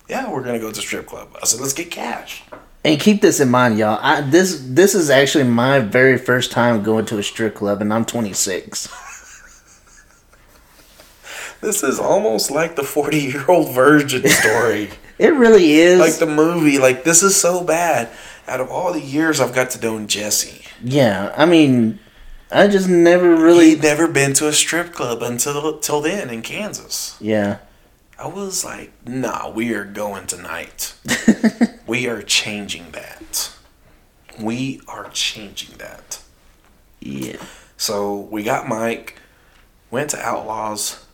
yeah, 0.09 0.29
we're 0.29 0.41
gonna 0.43 0.59
go 0.59 0.69
to 0.69 0.75
the 0.75 0.81
strip 0.81 1.05
club. 1.05 1.29
I 1.41 1.45
said, 1.45 1.61
"Let's 1.61 1.73
get 1.73 1.91
cash." 1.91 2.43
And 2.83 2.99
keep 2.99 3.21
this 3.21 3.39
in 3.39 3.49
mind, 3.49 3.77
y'all. 3.77 3.99
I, 4.01 4.21
this 4.21 4.59
this 4.65 4.95
is 4.95 5.09
actually 5.09 5.45
my 5.45 5.79
very 5.79 6.17
first 6.17 6.51
time 6.51 6.81
going 6.83 7.05
to 7.05 7.19
a 7.19 7.23
strip 7.23 7.55
club, 7.55 7.79
and 7.81 7.93
I'm 7.93 8.05
26. 8.05 8.89
This 11.61 11.81
is 11.81 11.97
almost 11.97 12.51
like 12.51 12.75
the 12.75 12.83
forty-year-old 12.83 13.73
virgin 13.73 14.27
story, 14.27 14.89
It 15.17 15.33
really 15.33 15.73
is. 15.73 15.99
like 15.99 16.17
the 16.17 16.25
movie. 16.25 16.79
Like 16.79 17.03
this 17.03 17.23
is 17.23 17.39
so 17.39 17.63
bad. 17.63 18.09
Out 18.47 18.59
of 18.59 18.69
all 18.69 18.91
the 18.91 19.01
years 19.01 19.39
I've 19.39 19.53
got 19.53 19.69
to 19.71 19.81
know 19.81 20.05
Jesse, 20.05 20.65
yeah. 20.83 21.33
I 21.37 21.45
mean, 21.45 21.99
I 22.51 22.67
just 22.67 22.89
never 22.89 23.35
really. 23.35 23.69
he'd 23.71 23.83
never 23.83 24.07
been 24.07 24.33
to 24.33 24.47
a 24.47 24.53
strip 24.53 24.91
club 24.93 25.21
until 25.21 25.79
till 25.79 26.01
then 26.01 26.29
in 26.29 26.41
Kansas. 26.41 27.17
Yeah. 27.21 27.59
I 28.19 28.27
was 28.27 28.63
like, 28.63 28.91
"Nah, 29.07 29.49
we 29.49 29.73
are 29.73 29.85
going 29.85 30.27
tonight. 30.27 30.93
we 31.87 32.07
are 32.07 32.21
changing 32.21 32.91
that. 32.91 33.51
We 34.39 34.81
are 34.87 35.09
changing 35.09 35.77
that." 35.77 36.21
Yeah. 36.99 37.37
So 37.77 38.15
we 38.15 38.43
got 38.43 38.67
Mike, 38.67 39.19
went 39.89 40.09
to 40.11 40.19
Outlaws, 40.19 41.05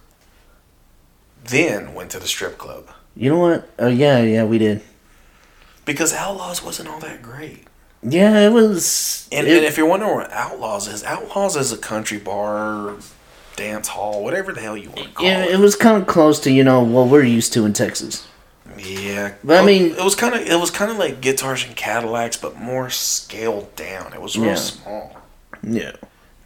then 1.44 1.94
went 1.94 2.12
to 2.12 2.20
the 2.20 2.28
strip 2.28 2.58
club 2.58 2.90
You 3.20 3.30
know 3.32 3.38
what? 3.40 3.70
Oh 3.78 3.88
yeah, 3.88 4.22
yeah, 4.24 4.46
we 4.46 4.58
did. 4.58 4.82
because 5.86 6.14
Outlaws 6.14 6.64
wasn't 6.64 6.88
all 6.90 7.00
that 7.02 7.22
great. 7.22 7.66
Yeah, 8.02 8.40
it 8.48 8.54
was. 8.54 9.28
And, 9.32 9.46
it- 9.46 9.58
and 9.58 9.66
if 9.66 9.78
you're 9.78 9.86
wondering 9.86 10.16
what 10.16 10.32
Outlaws 10.32 10.88
is, 10.88 11.04
Outlaws 11.04 11.58
is 11.58 11.74
a 11.74 11.78
country 11.78 12.18
bar, 12.18 12.96
dance 13.58 13.90
hall, 13.90 14.24
whatever 14.24 14.54
the 14.54 14.62
hell 14.62 14.78
you 14.78 14.90
want 14.90 15.10
to 15.10 15.14
call 15.14 15.26
yeah, 15.26 15.44
it. 15.44 15.52
it 15.52 15.60
was 15.60 15.76
kind 15.76 16.02
of 16.02 16.08
close 16.08 16.40
to 16.42 16.52
you 16.52 16.64
know 16.64 16.82
what 16.82 17.10
we're 17.10 17.24
used 17.26 17.52
to 17.54 17.66
in 17.66 17.74
Texas. 17.74 18.26
Yeah, 18.78 19.34
But 19.44 19.58
I 19.58 19.60
oh, 19.60 19.66
mean- 19.66 19.92
it 19.92 20.04
was 20.04 20.16
kind 20.16 20.34
of 20.34 20.42
it 20.42 20.58
was 20.58 20.72
kind 20.72 20.90
of 20.90 20.98
like 20.98 21.20
guitars 21.20 21.66
and 21.66 21.76
Cadillacs, 21.76 22.38
but 22.38 22.56
more 22.58 22.90
scaled 22.90 23.76
down. 23.76 24.14
It 24.14 24.22
was 24.22 24.38
real 24.38 24.52
Yeah. 24.52 24.56
small. 24.56 25.18
Yeah. 25.62 25.92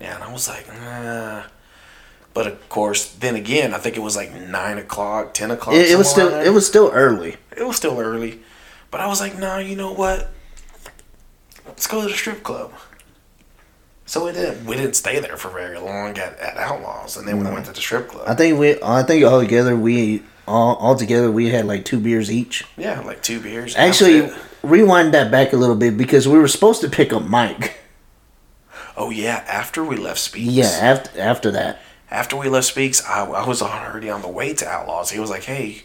Yeah, 0.01 0.15
and 0.15 0.23
I 0.23 0.33
was 0.33 0.47
like, 0.49 0.67
nah. 0.67 1.43
But 2.33 2.47
of 2.47 2.69
course, 2.69 3.13
then 3.13 3.35
again, 3.35 3.73
I 3.73 3.77
think 3.77 3.95
it 3.95 4.01
was 4.01 4.15
like 4.15 4.33
nine 4.33 4.77
o'clock, 4.77 5.33
ten 5.33 5.51
o'clock. 5.51 5.75
It, 5.75 5.91
it 5.91 5.97
was 5.97 6.09
still 6.09 6.29
it 6.33 6.49
was 6.49 6.65
still 6.65 6.89
early. 6.93 7.37
it 7.55 7.65
was 7.65 7.75
still 7.75 7.99
early, 7.99 8.41
but 8.89 9.01
I 9.01 9.07
was 9.07 9.19
like, 9.21 9.37
nah, 9.37 9.57
you 9.57 9.75
know 9.75 9.93
what? 9.93 10.31
Let's 11.67 11.87
go 11.87 12.01
to 12.01 12.07
the 12.07 12.13
strip 12.13 12.43
club. 12.43 12.73
So 14.05 14.25
we 14.25 14.31
didn't 14.31 14.65
we 14.65 14.75
didn't 14.75 14.95
stay 14.95 15.19
there 15.19 15.37
for 15.37 15.49
very 15.49 15.77
long 15.79 16.17
at, 16.17 16.37
at 16.39 16.57
Outlaws, 16.57 17.17
and 17.17 17.27
then 17.27 17.37
we 17.37 17.45
went 17.45 17.65
to 17.67 17.71
the 17.71 17.79
strip 17.79 18.09
club. 18.09 18.25
I 18.27 18.35
think 18.35 18.59
we 18.59 18.81
I 18.81 19.03
think 19.03 19.23
all 19.25 19.39
together 19.39 19.75
we 19.75 20.23
all 20.47 20.75
all 20.75 20.95
together 20.95 21.31
we 21.31 21.49
had 21.49 21.65
like 21.65 21.85
two 21.85 21.99
beers 21.99 22.31
each. 22.31 22.65
yeah, 22.77 22.99
like 23.01 23.23
two 23.23 23.39
beers. 23.39 23.75
and 23.75 23.83
that 23.83 23.87
was 23.87 24.01
Actually, 24.01 24.43
rewind 24.61 25.13
that 25.13 25.31
back 25.31 25.53
a 25.53 25.57
little 25.57 25.75
bit 25.75 25.97
because 25.97 26.27
we 26.27 26.37
were 26.37 26.47
supposed 26.47 26.81
to 26.81 26.89
pick 26.89 27.13
up 27.13 27.23
Mike. 27.23 27.77
oh 28.97 29.09
yeah, 29.09 29.43
after 29.47 29.83
we 29.83 29.95
left 29.95 30.19
Speaks. 30.19 30.51
Yeah, 30.51 30.65
after 30.65 31.19
after 31.19 31.51
that. 31.51 31.79
After 32.13 32.37
we 32.37 32.47
left 32.47 32.67
Speaks, 32.67 33.03
I, 33.05 33.25
I 33.25 33.45
was 33.47 33.61
already 33.61 34.09
on 34.09 34.21
the 34.21 34.27
way 34.29 34.53
to 34.53 34.67
Outlaws. 34.67 35.09
He 35.09 35.19
was 35.19 35.29
like, 35.31 35.43
"Hey, 35.43 35.81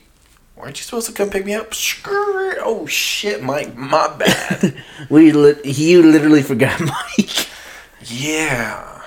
weren't 0.55 0.79
you 0.79 0.85
supposed 0.85 1.07
to 1.09 1.13
come 1.15 1.31
pick 1.31 1.45
me 1.47 1.55
up?" 1.55 1.73
Skirt. 1.75 2.59
Oh 2.61 2.85
shit, 2.87 3.43
Mike, 3.43 3.75
my 3.77 4.09
bad. 4.15 4.75
We 5.11 5.33
lit 5.33 5.65
you 5.65 6.03
literally 6.03 6.43
forgot 6.43 6.81
Mike. 7.19 7.47
yeah. 8.05 9.03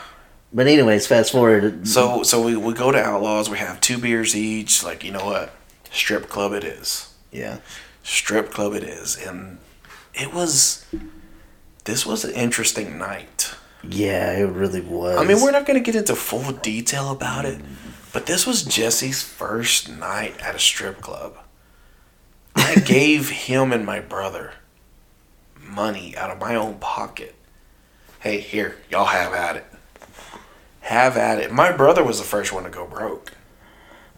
But 0.53 0.67
anyways, 0.67 1.05
fast 1.07 1.31
forward. 1.31 1.87
So 1.87 2.23
so 2.23 2.41
we, 2.43 2.57
we 2.57 2.73
go 2.73 2.91
to 2.91 2.97
Outlaws. 3.01 3.49
We 3.49 3.59
have 3.59 3.79
two 3.79 3.97
beers 3.99 4.35
each. 4.35 4.83
Like 4.83 5.03
you 5.03 5.11
know 5.11 5.23
what, 5.25 5.53
strip 5.91 6.27
club 6.27 6.53
it 6.53 6.63
is. 6.63 7.13
yeah, 7.31 7.59
Strip 8.03 8.49
club 8.49 8.73
it 8.73 8.83
is, 8.83 9.15
and 9.15 9.59
it 10.15 10.33
was. 10.33 10.85
This 11.85 12.05
was 12.05 12.25
an 12.25 12.31
interesting 12.33 12.97
night. 12.97 13.53
Yeah, 13.87 14.33
it 14.33 14.49
really 14.49 14.81
was. 14.81 15.17
I 15.17 15.25
mean, 15.25 15.41
we're 15.41 15.51
not 15.51 15.65
going 15.65 15.81
to 15.81 15.85
get 15.85 15.95
into 15.95 16.15
full 16.15 16.51
detail 16.51 17.11
about 17.11 17.45
it, 17.45 17.61
but 18.13 18.25
this 18.25 18.45
was 18.45 18.63
Jesse's 18.63 19.21
first 19.23 19.89
night 19.89 20.39
at 20.41 20.55
a 20.55 20.59
strip 20.59 21.01
club. 21.01 21.37
I 22.55 22.75
gave 22.85 23.29
him 23.29 23.71
and 23.71 23.85
my 23.85 23.99
brother 23.99 24.53
money 25.59 26.15
out 26.17 26.29
of 26.29 26.39
my 26.39 26.55
own 26.55 26.75
pocket. 26.79 27.35
Hey, 28.19 28.39
here, 28.39 28.77
y'all 28.89 29.05
have 29.05 29.33
at 29.33 29.55
it. 29.55 29.65
Have 30.81 31.17
at 31.17 31.39
it. 31.39 31.51
My 31.51 31.71
brother 31.71 32.03
was 32.03 32.19
the 32.19 32.25
first 32.25 32.51
one 32.51 32.63
to 32.63 32.69
go 32.69 32.85
broke. 32.85 33.33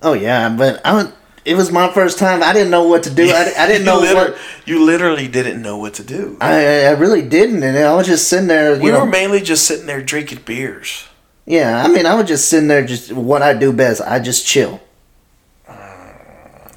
Oh 0.01 0.13
yeah, 0.13 0.49
but 0.49 0.85
I 0.85 0.93
was, 0.93 1.13
it 1.45 1.55
was 1.55 1.71
my 1.71 1.91
first 1.91 2.17
time. 2.19 2.41
I 2.43 2.53
didn't 2.53 2.71
know 2.71 2.87
what 2.87 3.03
to 3.03 3.09
do. 3.13 3.29
I, 3.29 3.53
I 3.57 3.67
didn't 3.67 3.85
know 3.91 3.99
what. 3.99 4.37
You 4.65 4.83
literally 4.85 5.27
didn't 5.27 5.61
know 5.61 5.77
what 5.77 5.93
to 5.95 6.03
do. 6.03 6.37
I 6.41 6.85
I 6.85 6.91
really 6.91 7.21
didn't, 7.21 7.63
and 7.63 7.77
I 7.77 7.93
was 7.95 8.07
just 8.07 8.27
sitting 8.27 8.47
there. 8.47 8.75
You 8.75 8.81
we 8.81 8.91
know, 8.91 9.01
were 9.01 9.09
mainly 9.09 9.41
just 9.41 9.65
sitting 9.67 9.85
there 9.85 10.01
drinking 10.01 10.39
beers. 10.45 11.05
yeah. 11.45 11.83
I 11.83 11.87
mean, 11.89 12.05
I 12.05 12.15
was 12.15 12.27
just 12.27 12.47
sitting 12.49 12.67
there, 12.67 12.85
just 12.85 13.11
what 13.11 13.41
I 13.41 13.53
do 13.53 13.73
best. 13.73 14.01
I 14.01 14.19
just 14.19 14.45
chill. 14.45 14.79
Uh, 15.67 15.75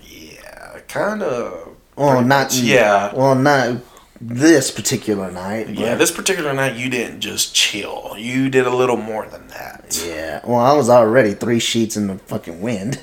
yeah, 0.09 0.79
kind 0.89 1.23
of. 1.23 1.77
Well, 1.97 2.23
not 2.23 2.53
Yeah. 2.55 3.15
Well, 3.15 3.35
not 3.35 3.77
this 4.21 4.71
particular 4.71 5.31
night. 5.31 5.69
Yeah, 5.69 5.95
this 5.95 6.11
particular 6.11 6.53
night 6.55 6.77
you 6.77 6.89
didn't 6.89 7.21
just 7.21 7.55
chill. 7.55 8.15
You 8.17 8.49
did 8.49 8.67
a 8.67 8.75
little 8.75 8.97
more 8.97 9.27
than 9.27 9.47
that. 9.49 10.03
Yeah. 10.07 10.41
Well, 10.45 10.59
I 10.61 10.73
was 10.73 10.89
already 10.89 11.35
three 11.35 11.59
sheets 11.61 11.97
in 11.97 12.07
the 12.07 12.19
fucking 12.19 12.61
wind. 12.61 13.03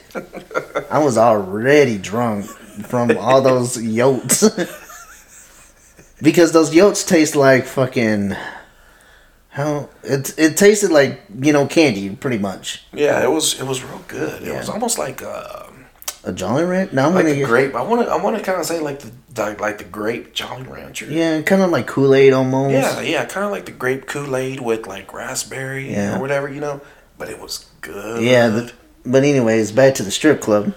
I 0.89 0.99
was 0.99 1.17
already 1.17 1.97
drunk 1.97 2.45
from 2.45 3.17
all 3.17 3.41
those 3.41 3.77
yotes. 3.99 4.41
because 6.21 6.51
those 6.51 6.71
yotes 6.73 7.07
taste 7.07 7.35
like 7.35 7.65
fucking 7.65 8.35
How 9.49 9.89
it 10.03 10.33
it 10.37 10.57
tasted 10.57 10.89
like 10.91 11.21
you 11.41 11.53
know 11.53 11.67
candy, 11.67 12.15
pretty 12.15 12.39
much. 12.39 12.83
Yeah, 12.91 13.23
it 13.23 13.29
was 13.29 13.59
it 13.59 13.65
was 13.67 13.83
real 13.83 14.01
good. 14.07 14.41
It 14.41 14.55
was 14.55 14.69
almost 14.69 14.97
like 14.97 15.21
uh, 15.21 15.67
A 16.25 16.31
Jolly 16.31 16.63
Rancher. 16.63 16.95
Now 16.95 17.07
I'm 17.07 17.15
like 17.15 17.25
gonna 17.25 17.35
get, 17.35 17.47
grape. 17.47 17.75
I 17.75 17.81
want 17.81 18.01
to 18.05 18.11
I 18.13 18.21
want 18.21 18.37
to 18.37 18.43
kind 18.43 18.59
of 18.59 18.65
say 18.65 18.79
like 18.79 18.99
the, 18.99 19.11
the 19.33 19.57
like 19.59 19.77
the 19.79 19.83
grape 19.83 20.33
Jolly 20.33 20.63
Rancher. 20.63 21.05
yeah, 21.07 21.41
kind 21.41 21.61
of 21.61 21.69
like 21.69 21.85
Kool 21.87 22.15
Aid 22.15 22.31
almost. 22.33 22.71
Yeah, 22.73 23.01
yeah, 23.01 23.25
kind 23.25 23.45
of 23.45 23.51
like 23.51 23.65
the 23.65 23.71
grape 23.73 24.05
Kool 24.07 24.35
Aid 24.37 24.61
with 24.61 24.87
like 24.87 25.13
raspberry 25.13 25.91
Yeah. 25.91 26.17
or 26.17 26.21
whatever, 26.21 26.47
you 26.47 26.61
know. 26.61 26.79
But 27.17 27.29
it 27.29 27.39
was 27.39 27.65
good. 27.81 28.23
Yeah, 28.23 28.47
the, 28.47 28.71
but 29.05 29.23
anyways, 29.23 29.71
back 29.73 29.95
to 29.95 30.03
the 30.03 30.11
strip 30.11 30.39
club. 30.41 30.73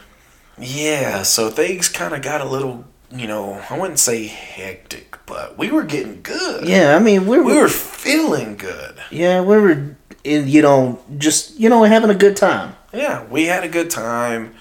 yeah. 0.58 1.22
So 1.22 1.50
things 1.50 1.88
kind 1.88 2.12
of 2.14 2.22
got 2.22 2.40
a 2.40 2.44
little, 2.44 2.84
you 3.10 3.26
know, 3.28 3.62
I 3.70 3.78
wouldn't 3.78 3.98
say 4.00 4.26
hectic, 4.26 5.16
but 5.26 5.56
we 5.56 5.70
were 5.70 5.84
getting 5.84 6.22
good. 6.22 6.66
Yeah, 6.68 6.96
I 6.96 6.98
mean 6.98 7.26
we 7.26 7.38
were, 7.38 7.44
we 7.44 7.56
were 7.56 7.68
feeling 7.68 8.56
good. 8.56 8.96
yeah 9.10 9.40
we 9.40 9.56
were 9.56 9.96
in, 10.24 10.48
you 10.48 10.60
know 10.62 10.98
just 11.18 11.56
you 11.58 11.68
know 11.68 11.84
having 11.84 12.10
a 12.10 12.14
good 12.14 12.36
time. 12.36 12.74
Yeah, 12.92 13.24
we 13.30 13.44
had 13.44 13.62
a 13.62 13.68
good 13.68 13.90
time. 13.90 14.54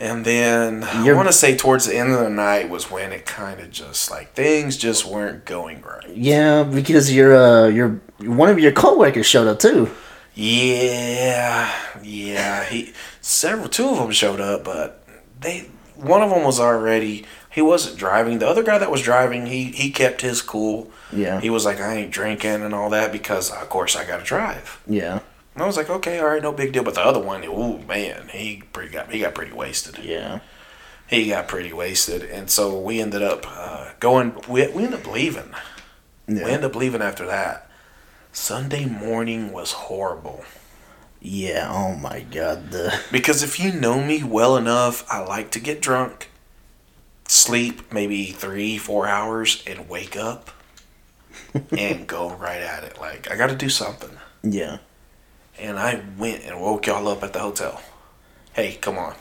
And 0.00 0.24
then 0.24 0.82
I 0.84 1.04
You're- 1.04 1.16
want 1.16 1.28
to 1.28 1.32
say 1.32 1.56
towards 1.56 1.86
the 1.86 1.96
end 1.96 2.12
of 2.12 2.18
the 2.20 2.28
night 2.30 2.68
was 2.68 2.90
when 2.90 3.12
it 3.12 3.24
kind 3.26 3.60
of 3.60 3.70
just 3.70 4.10
like 4.10 4.34
things 4.34 4.76
just 4.76 5.04
weren't 5.06 5.44
going 5.44 5.82
right. 5.82 6.08
Yeah, 6.16 6.64
because 6.64 7.14
your 7.14 7.34
uh 7.36 7.66
your 7.68 8.00
one 8.20 8.48
of 8.50 8.58
your 8.58 8.72
coworkers 8.72 9.26
showed 9.26 9.46
up 9.46 9.60
too. 9.60 9.90
Yeah, 10.34 11.72
yeah. 12.02 12.64
He 12.64 12.92
several, 13.20 13.68
two 13.68 13.88
of 13.88 13.98
them 13.98 14.10
showed 14.10 14.40
up, 14.40 14.64
but 14.64 15.04
they 15.40 15.68
one 15.96 16.22
of 16.22 16.30
them 16.30 16.42
was 16.42 16.58
already 16.58 17.24
he 17.50 17.62
wasn't 17.62 17.96
driving. 17.96 18.40
The 18.40 18.48
other 18.48 18.62
guy 18.64 18.78
that 18.78 18.90
was 18.90 19.00
driving, 19.02 19.46
he 19.46 19.66
he 19.72 19.90
kept 19.90 20.20
his 20.22 20.42
cool. 20.42 20.90
Yeah, 21.12 21.40
He 21.40 21.50
was 21.50 21.64
like, 21.64 21.80
I 21.80 21.94
ain't 21.94 22.10
drinking 22.10 22.62
and 22.64 22.74
all 22.74 22.90
that 22.90 23.12
because 23.12 23.48
of 23.50 23.68
course 23.68 23.94
I 23.94 24.04
got 24.04 24.18
to 24.18 24.24
drive. 24.24 24.80
yeah, 24.88 25.20
And 25.54 25.62
I 25.62 25.66
was 25.66 25.76
like, 25.76 25.88
okay, 25.88 26.18
all 26.18 26.26
right, 26.26 26.42
no 26.42 26.52
big 26.52 26.72
deal. 26.72 26.82
But 26.82 26.94
the 26.94 27.04
other 27.04 27.20
one, 27.20 27.44
ooh 27.44 27.78
man, 27.78 28.28
he 28.32 28.62
pretty 28.72 28.90
got 28.92 29.10
he 29.12 29.20
got 29.20 29.34
pretty 29.34 29.52
wasted. 29.52 29.98
yeah. 29.98 30.40
He 31.06 31.28
got 31.28 31.48
pretty 31.48 31.72
wasted, 31.72 32.22
and 32.22 32.50
so 32.50 32.80
we 32.80 32.98
ended 33.00 33.22
up 33.22 33.44
uh, 33.46 33.90
going. 34.00 34.34
We 34.48 34.66
we 34.68 34.84
ended 34.84 35.00
up 35.00 35.12
leaving. 35.12 35.54
We 36.26 36.36
Yeah. 36.40 36.46
ended 36.46 36.64
up 36.64 36.74
leaving 36.76 37.02
after 37.02 37.26
that. 37.26 37.70
Sunday 38.32 38.86
morning 38.86 39.52
was 39.52 39.72
horrible. 39.72 40.44
Yeah, 41.20 41.68
oh 41.70 41.94
my 41.94 42.20
god. 42.20 42.70
The 42.70 42.98
Because 43.12 43.42
if 43.42 43.60
you 43.60 43.72
know 43.72 44.02
me 44.02 44.22
well 44.24 44.56
enough, 44.56 45.04
I 45.10 45.20
like 45.20 45.50
to 45.52 45.60
get 45.60 45.80
drunk, 45.82 46.30
sleep 47.28 47.92
maybe 47.92 48.26
three, 48.32 48.78
four 48.78 49.06
hours, 49.06 49.62
and 49.66 49.88
wake 49.88 50.16
up 50.16 50.50
and 51.78 52.06
go 52.06 52.30
right 52.34 52.60
at 52.60 52.82
it. 52.84 52.98
Like, 53.00 53.30
I 53.30 53.36
got 53.36 53.50
to 53.50 53.56
do 53.56 53.68
something. 53.68 54.16
yeah. 54.42 54.78
And 55.58 55.78
I 55.78 56.02
went 56.18 56.44
and 56.44 56.60
woke 56.60 56.86
y'all 56.86 57.06
up 57.08 57.22
at 57.22 57.32
the 57.32 57.38
hotel. 57.38 57.80
Hey, 58.52 58.74
come 58.74 58.98
on. 58.98 59.14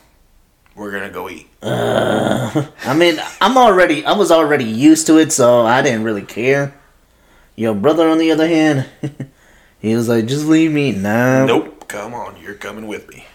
We're 0.75 0.91
going 0.91 1.03
to 1.03 1.09
go 1.09 1.29
eat. 1.29 1.47
Uh, 1.61 2.67
I 2.84 2.95
mean, 2.95 3.17
I'm 3.39 3.57
already 3.57 4.03
I 4.05 4.13
was 4.13 4.31
already 4.31 4.65
used 4.65 5.05
to 5.07 5.19
it, 5.19 5.31
so 5.31 5.61
I 5.61 5.81
didn't 5.84 6.03
really 6.03 6.23
care. 6.23 6.73
Your 7.55 7.75
brother 7.75 8.09
on 8.09 8.17
the 8.17 8.31
other 8.31 8.47
hand, 8.47 8.89
he 9.79 9.95
was 9.95 10.09
like, 10.09 10.25
"Just 10.25 10.47
leave 10.47 10.71
me." 10.71 10.91
Nah. 10.91 11.45
Nope. 11.45 11.88
Come 11.88 12.15
on. 12.15 12.41
You're 12.41 12.55
coming 12.55 12.88
with 12.88 13.07
me. 13.09 13.25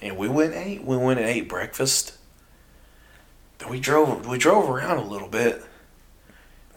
And 0.00 0.16
we 0.16 0.28
went 0.28 0.54
and 0.54 0.64
ate. 0.64 0.84
We 0.84 0.96
went 0.96 1.18
and 1.18 1.28
ate 1.28 1.48
breakfast. 1.48 2.16
Then 3.58 3.68
we 3.70 3.80
drove. 3.80 4.28
We 4.28 4.38
drove 4.38 4.70
around 4.70 4.98
a 4.98 5.04
little 5.04 5.28
bit. 5.28 5.64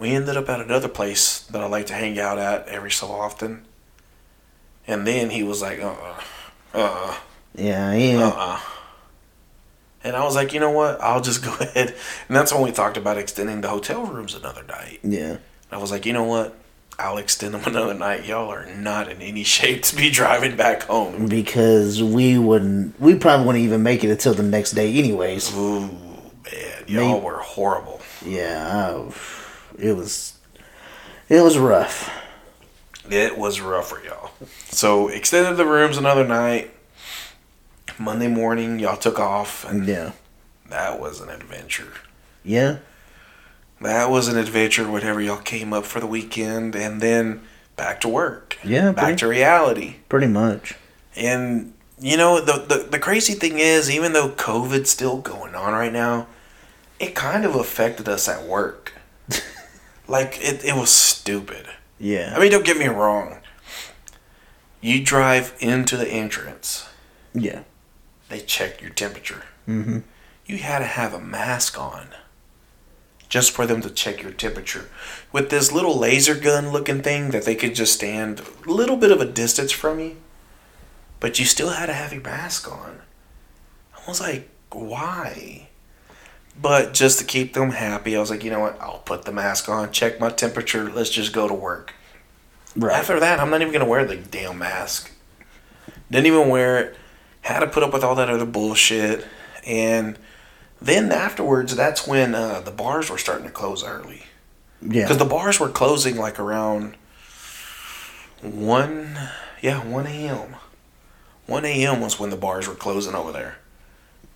We 0.00 0.10
ended 0.10 0.36
up 0.36 0.48
at 0.48 0.60
another 0.60 0.88
place 0.88 1.40
that 1.42 1.62
I 1.62 1.66
like 1.66 1.86
to 1.86 1.94
hang 1.94 2.18
out 2.18 2.38
at 2.38 2.66
every 2.66 2.90
so 2.90 3.08
often. 3.12 3.66
And 4.90 5.06
then 5.06 5.30
he 5.30 5.42
was 5.44 5.62
like, 5.62 5.80
"Uh, 5.80 5.94
uh-uh, 6.74 6.74
uh, 6.74 7.14
Yeah, 7.54 7.90
uh, 7.90 7.92
yeah. 7.94 8.28
uh." 8.34 8.60
And 10.02 10.16
I 10.16 10.24
was 10.24 10.34
like, 10.34 10.52
you 10.54 10.60
know 10.60 10.70
what? 10.70 11.00
I'll 11.00 11.20
just 11.20 11.44
go 11.44 11.54
ahead. 11.60 11.94
And 12.28 12.36
that's 12.36 12.52
when 12.52 12.62
we 12.62 12.72
talked 12.72 12.96
about 12.96 13.18
extending 13.18 13.60
the 13.60 13.68
hotel 13.68 14.04
rooms 14.04 14.34
another 14.34 14.64
night. 14.64 14.98
Yeah. 15.02 15.36
I 15.70 15.76
was 15.76 15.90
like, 15.90 16.06
you 16.06 16.12
know 16.12 16.24
what? 16.24 16.56
I'll 16.98 17.18
extend 17.18 17.54
them 17.54 17.62
another 17.66 17.94
night. 17.94 18.26
Y'all 18.26 18.50
are 18.50 18.66
not 18.74 19.08
in 19.10 19.20
any 19.22 19.44
shape 19.56 19.82
to 19.84 19.96
be 19.96 20.10
driving 20.10 20.56
back 20.56 20.82
home. 20.84 21.26
Because 21.28 22.02
we 22.02 22.38
wouldn't, 22.38 22.98
we 23.00 23.14
probably 23.14 23.46
wouldn't 23.46 23.64
even 23.64 23.82
make 23.82 24.02
it 24.02 24.10
until 24.10 24.34
the 24.34 24.42
next 24.42 24.72
day, 24.72 24.92
anyways. 24.98 25.54
Ooh, 25.56 25.80
man, 25.82 26.84
y'all 26.88 27.18
Me- 27.18 27.24
were 27.24 27.38
horrible. 27.38 28.00
Yeah, 28.24 28.96
I, 28.98 29.12
it 29.78 29.92
was, 29.96 30.34
it 31.28 31.42
was 31.42 31.56
rough. 31.58 32.10
It 33.08 33.38
was 33.38 33.60
rough 33.60 33.88
for 33.90 34.02
y'all. 34.04 34.30
So 34.68 35.08
extended 35.08 35.56
the 35.56 35.66
rooms 35.66 35.96
another 35.96 36.26
night. 36.26 36.72
Monday 37.98 38.28
morning, 38.28 38.78
y'all 38.78 38.96
took 38.96 39.18
off, 39.18 39.64
and 39.68 39.86
Yeah, 39.86 40.12
that 40.68 41.00
was 41.00 41.20
an 41.20 41.28
adventure. 41.28 41.92
yeah, 42.44 42.78
That 43.80 44.10
was 44.10 44.28
an 44.28 44.36
adventure. 44.38 44.88
Whatever 44.90 45.20
y'all 45.20 45.36
came 45.38 45.72
up 45.72 45.84
for 45.84 46.00
the 46.00 46.06
weekend, 46.06 46.74
and 46.76 47.00
then 47.00 47.42
back 47.76 48.00
to 48.02 48.08
work, 48.08 48.56
yeah. 48.64 48.92
back 48.92 49.04
Pretty, 49.04 49.18
to 49.18 49.26
reality. 49.28 49.96
pretty 50.08 50.28
much. 50.28 50.74
And 51.16 51.74
you 51.98 52.16
know 52.16 52.40
the, 52.40 52.64
the 52.66 52.86
the 52.90 52.98
crazy 52.98 53.34
thing 53.34 53.58
is, 53.58 53.90
even 53.90 54.12
though 54.14 54.30
COVID's 54.30 54.90
still 54.90 55.18
going 55.18 55.54
on 55.54 55.72
right 55.72 55.92
now, 55.92 56.26
it 56.98 57.14
kind 57.14 57.44
of 57.44 57.54
affected 57.54 58.08
us 58.08 58.28
at 58.28 58.44
work. 58.46 58.92
like 60.08 60.38
it, 60.40 60.64
it 60.64 60.74
was 60.76 60.90
stupid. 60.90 61.66
Yeah, 62.00 62.32
I 62.34 62.40
mean, 62.40 62.50
don't 62.50 62.64
get 62.64 62.78
me 62.78 62.86
wrong. 62.86 63.36
You 64.80 65.04
drive 65.04 65.54
into 65.60 65.96
the 65.96 66.08
entrance, 66.08 66.88
yeah. 67.34 67.64
they 68.30 68.40
check 68.40 68.80
your 68.80 68.90
temperature. 68.90 69.44
Mm-hmm. 69.68 69.98
You 70.46 70.58
had 70.58 70.78
to 70.78 70.86
have 70.86 71.12
a 71.12 71.20
mask 71.20 71.78
on 71.78 72.08
just 73.30 73.52
for 73.52 73.64
them 73.64 73.80
to 73.80 73.88
check 73.88 74.22
your 74.22 74.32
temperature. 74.32 74.90
With 75.32 75.48
this 75.50 75.72
little 75.72 75.96
laser 75.96 76.34
gun 76.34 76.70
looking 76.70 77.00
thing 77.00 77.30
that 77.30 77.44
they 77.44 77.54
could 77.54 77.74
just 77.74 77.94
stand 77.94 78.40
a 78.66 78.70
little 78.70 78.96
bit 78.96 79.12
of 79.12 79.20
a 79.20 79.24
distance 79.24 79.70
from 79.70 80.00
you, 80.00 80.16
but 81.20 81.38
you 81.38 81.44
still 81.44 81.70
had 81.70 81.86
to 81.86 81.92
have 81.94 82.12
your 82.12 82.22
mask 82.22 82.70
on. 82.70 83.02
I 83.94 84.08
was 84.08 84.20
like, 84.20 84.48
why? 84.72 85.68
But 86.60 86.92
just 86.92 87.18
to 87.18 87.24
keep 87.24 87.54
them 87.54 87.70
happy, 87.70 88.16
I 88.16 88.20
was 88.20 88.28
like, 88.30 88.44
you 88.44 88.50
know 88.50 88.60
what? 88.60 88.78
I'll 88.80 88.98
put 88.98 89.24
the 89.24 89.32
mask 89.32 89.68
on, 89.68 89.92
check 89.92 90.20
my 90.20 90.28
temperature, 90.30 90.90
let's 90.90 91.10
just 91.10 91.32
go 91.32 91.48
to 91.48 91.54
work. 91.54 91.94
Right. 92.76 92.96
After 92.96 93.18
that, 93.18 93.40
I'm 93.40 93.50
not 93.50 93.62
even 93.62 93.72
gonna 93.72 93.86
wear 93.88 94.04
the 94.04 94.16
damn 94.16 94.58
mask. 94.58 95.10
Didn't 96.10 96.26
even 96.26 96.48
wear 96.48 96.78
it. 96.78 96.96
Had 97.42 97.60
to 97.60 97.66
put 97.66 97.82
up 97.82 97.92
with 97.92 98.04
all 98.04 98.14
that 98.16 98.28
other 98.28 98.44
bullshit, 98.44 99.26
and 99.66 100.18
then 100.82 101.10
afterwards, 101.10 101.74
that's 101.74 102.06
when 102.06 102.34
uh, 102.34 102.60
the 102.60 102.70
bars 102.70 103.08
were 103.10 103.16
starting 103.18 103.46
to 103.46 103.50
close 103.52 103.82
early 103.82 104.24
Yeah. 104.82 105.04
because 105.04 105.18
the 105.18 105.24
bars 105.24 105.58
were 105.58 105.68
closing 105.70 106.16
like 106.16 106.38
around 106.38 106.96
one, 108.42 109.16
yeah, 109.62 109.84
one 109.84 110.06
a.m. 110.06 110.56
One 111.46 111.64
a.m. 111.64 112.00
was 112.00 112.18
when 112.20 112.30
the 112.30 112.36
bars 112.36 112.68
were 112.68 112.74
closing 112.74 113.14
over 113.14 113.32
there. 113.32 113.58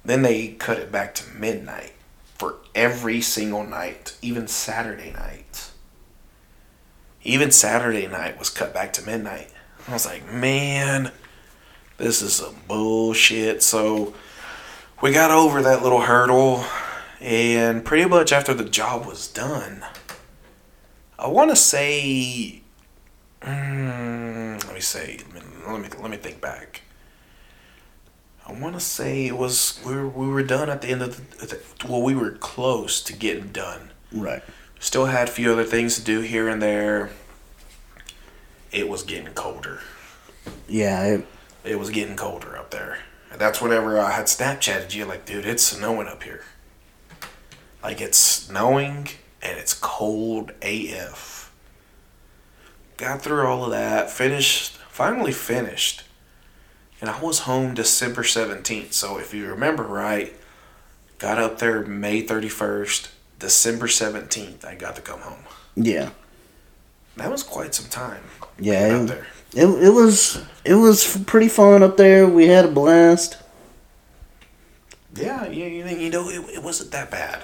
Then 0.05 0.23
they 0.23 0.49
cut 0.49 0.79
it 0.79 0.91
back 0.93 1.15
to 1.17 1.31
midnight 1.31 1.94
for 2.35 2.57
every 2.75 3.21
single 3.21 3.65
night, 3.65 4.17
even 4.23 4.49
Saturday 4.49 5.13
night. 5.13 5.71
Even 7.23 7.51
Saturday 7.51 8.07
night 8.07 8.39
was 8.39 8.51
cut 8.51 8.75
back 8.75 8.93
to 8.95 9.07
midnight. 9.07 9.51
I 9.89 9.93
was 9.93 10.05
like, 10.05 10.31
man, 10.33 11.11
this 11.97 12.23
is 12.23 12.35
some 12.35 12.57
bullshit. 12.69 13.63
So 13.63 14.15
we 15.01 15.13
got 15.13 15.31
over 15.31 15.63
that 15.63 15.83
little 15.83 16.03
hurdle, 16.03 16.65
and 17.21 17.85
pretty 17.85 18.09
much 18.09 18.33
after 18.33 18.53
the 18.55 18.65
job 18.65 19.07
was 19.07 19.29
done, 19.29 19.85
I 21.19 21.29
want 21.29 21.51
to 21.51 21.57
say, 21.57 22.63
mm, 23.41 24.65
let 24.65 24.75
me 24.75 24.81
say, 24.81 25.21
let 25.67 25.81
me 25.81 25.89
let 26.01 26.11
me 26.11 26.17
think 26.17 26.41
back. 26.41 26.83
I 28.47 28.53
want 28.53 28.75
to 28.75 28.81
say 28.81 29.27
it 29.27 29.37
was 29.37 29.81
we 29.87 29.95
were, 29.95 30.09
we 30.09 30.29
were 30.29 30.43
done 30.43 30.69
at 30.69 30.83
the 30.83 30.89
end 30.89 31.03
of 31.03 31.39
the, 31.39 31.59
well 31.89 32.03
we 32.03 32.15
were 32.15 32.33
close 32.33 33.01
to 33.03 33.13
getting 33.13 33.49
done. 33.49 33.91
right. 34.13 34.43
Still 34.79 35.07
had 35.07 35.29
a 35.29 35.33
few 35.33 35.51
other 35.51 35.65
things 35.65 35.97
to 35.97 36.05
do 36.05 36.21
here 36.21 36.47
and 36.47 36.61
there. 36.61 37.11
It 38.71 38.87
was 38.87 39.03
getting 39.03 39.33
colder. 39.33 39.81
Yeah. 40.69 41.03
It, 41.05 41.27
It 41.65 41.79
was 41.79 41.89
getting 41.89 42.17
colder 42.17 42.55
up 42.59 42.71
there. 42.71 42.99
And 43.33 43.41
that's 43.41 43.63
whenever 43.63 43.99
I 43.99 44.11
had 44.11 44.27
Snapchatted 44.27 44.95
you, 44.95 45.07
like, 45.07 45.25
dude, 45.25 45.47
it's 45.47 45.63
snowing 45.63 46.07
up 46.07 46.23
here. 46.23 46.43
Like, 47.83 48.03
it's 48.03 48.19
snowing 48.19 49.09
and 49.43 49.59
it's 49.59 49.73
cold 49.73 50.53
AF. 50.61 51.51
Got 52.99 53.23
through 53.23 53.47
all 53.47 53.65
of 53.65 53.71
that, 53.71 54.11
finished, 54.11 54.77
finally 54.91 55.33
finished. 55.33 56.05
And 57.05 57.11
I 57.11 57.21
was 57.21 57.41
home 57.41 57.75
December 57.75 58.23
17th. 58.23 58.95
So 58.95 59.19
if 59.19 59.35
you 59.35 59.47
remember 59.49 59.83
right, 59.83 60.35
got 61.19 61.37
up 61.37 61.59
there 61.59 61.83
May 61.83 62.23
31st, 62.23 63.11
December 63.39 63.89
17th, 63.89 64.65
I 64.65 64.75
got 64.75 64.97
to 64.97 65.03
come 65.03 65.21
home. 65.21 65.45
yeah. 65.77 66.13
that 67.17 67.31
was 67.31 67.43
quite 67.43 67.75
some 67.75 67.91
time. 67.91 68.23
Yeah, 68.59 69.03
it, 69.03 69.07
there. 69.07 69.27
it, 69.53 69.67
it 69.67 69.91
was 69.91 70.47
it 70.65 70.77
was 70.77 71.23
pretty 71.27 71.49
fun 71.49 71.83
up 71.83 71.99
there. 71.99 72.27
We 72.27 72.47
had 72.47 72.65
a 72.65 72.71
blast. 72.71 73.37
Yeah, 75.15 75.47
you, 75.47 75.67
you, 75.67 75.85
you 75.85 76.09
know, 76.09 76.31
it, 76.31 76.55
it 76.55 76.63
wasn't 76.63 76.91
that 76.93 77.11
bad. 77.11 77.43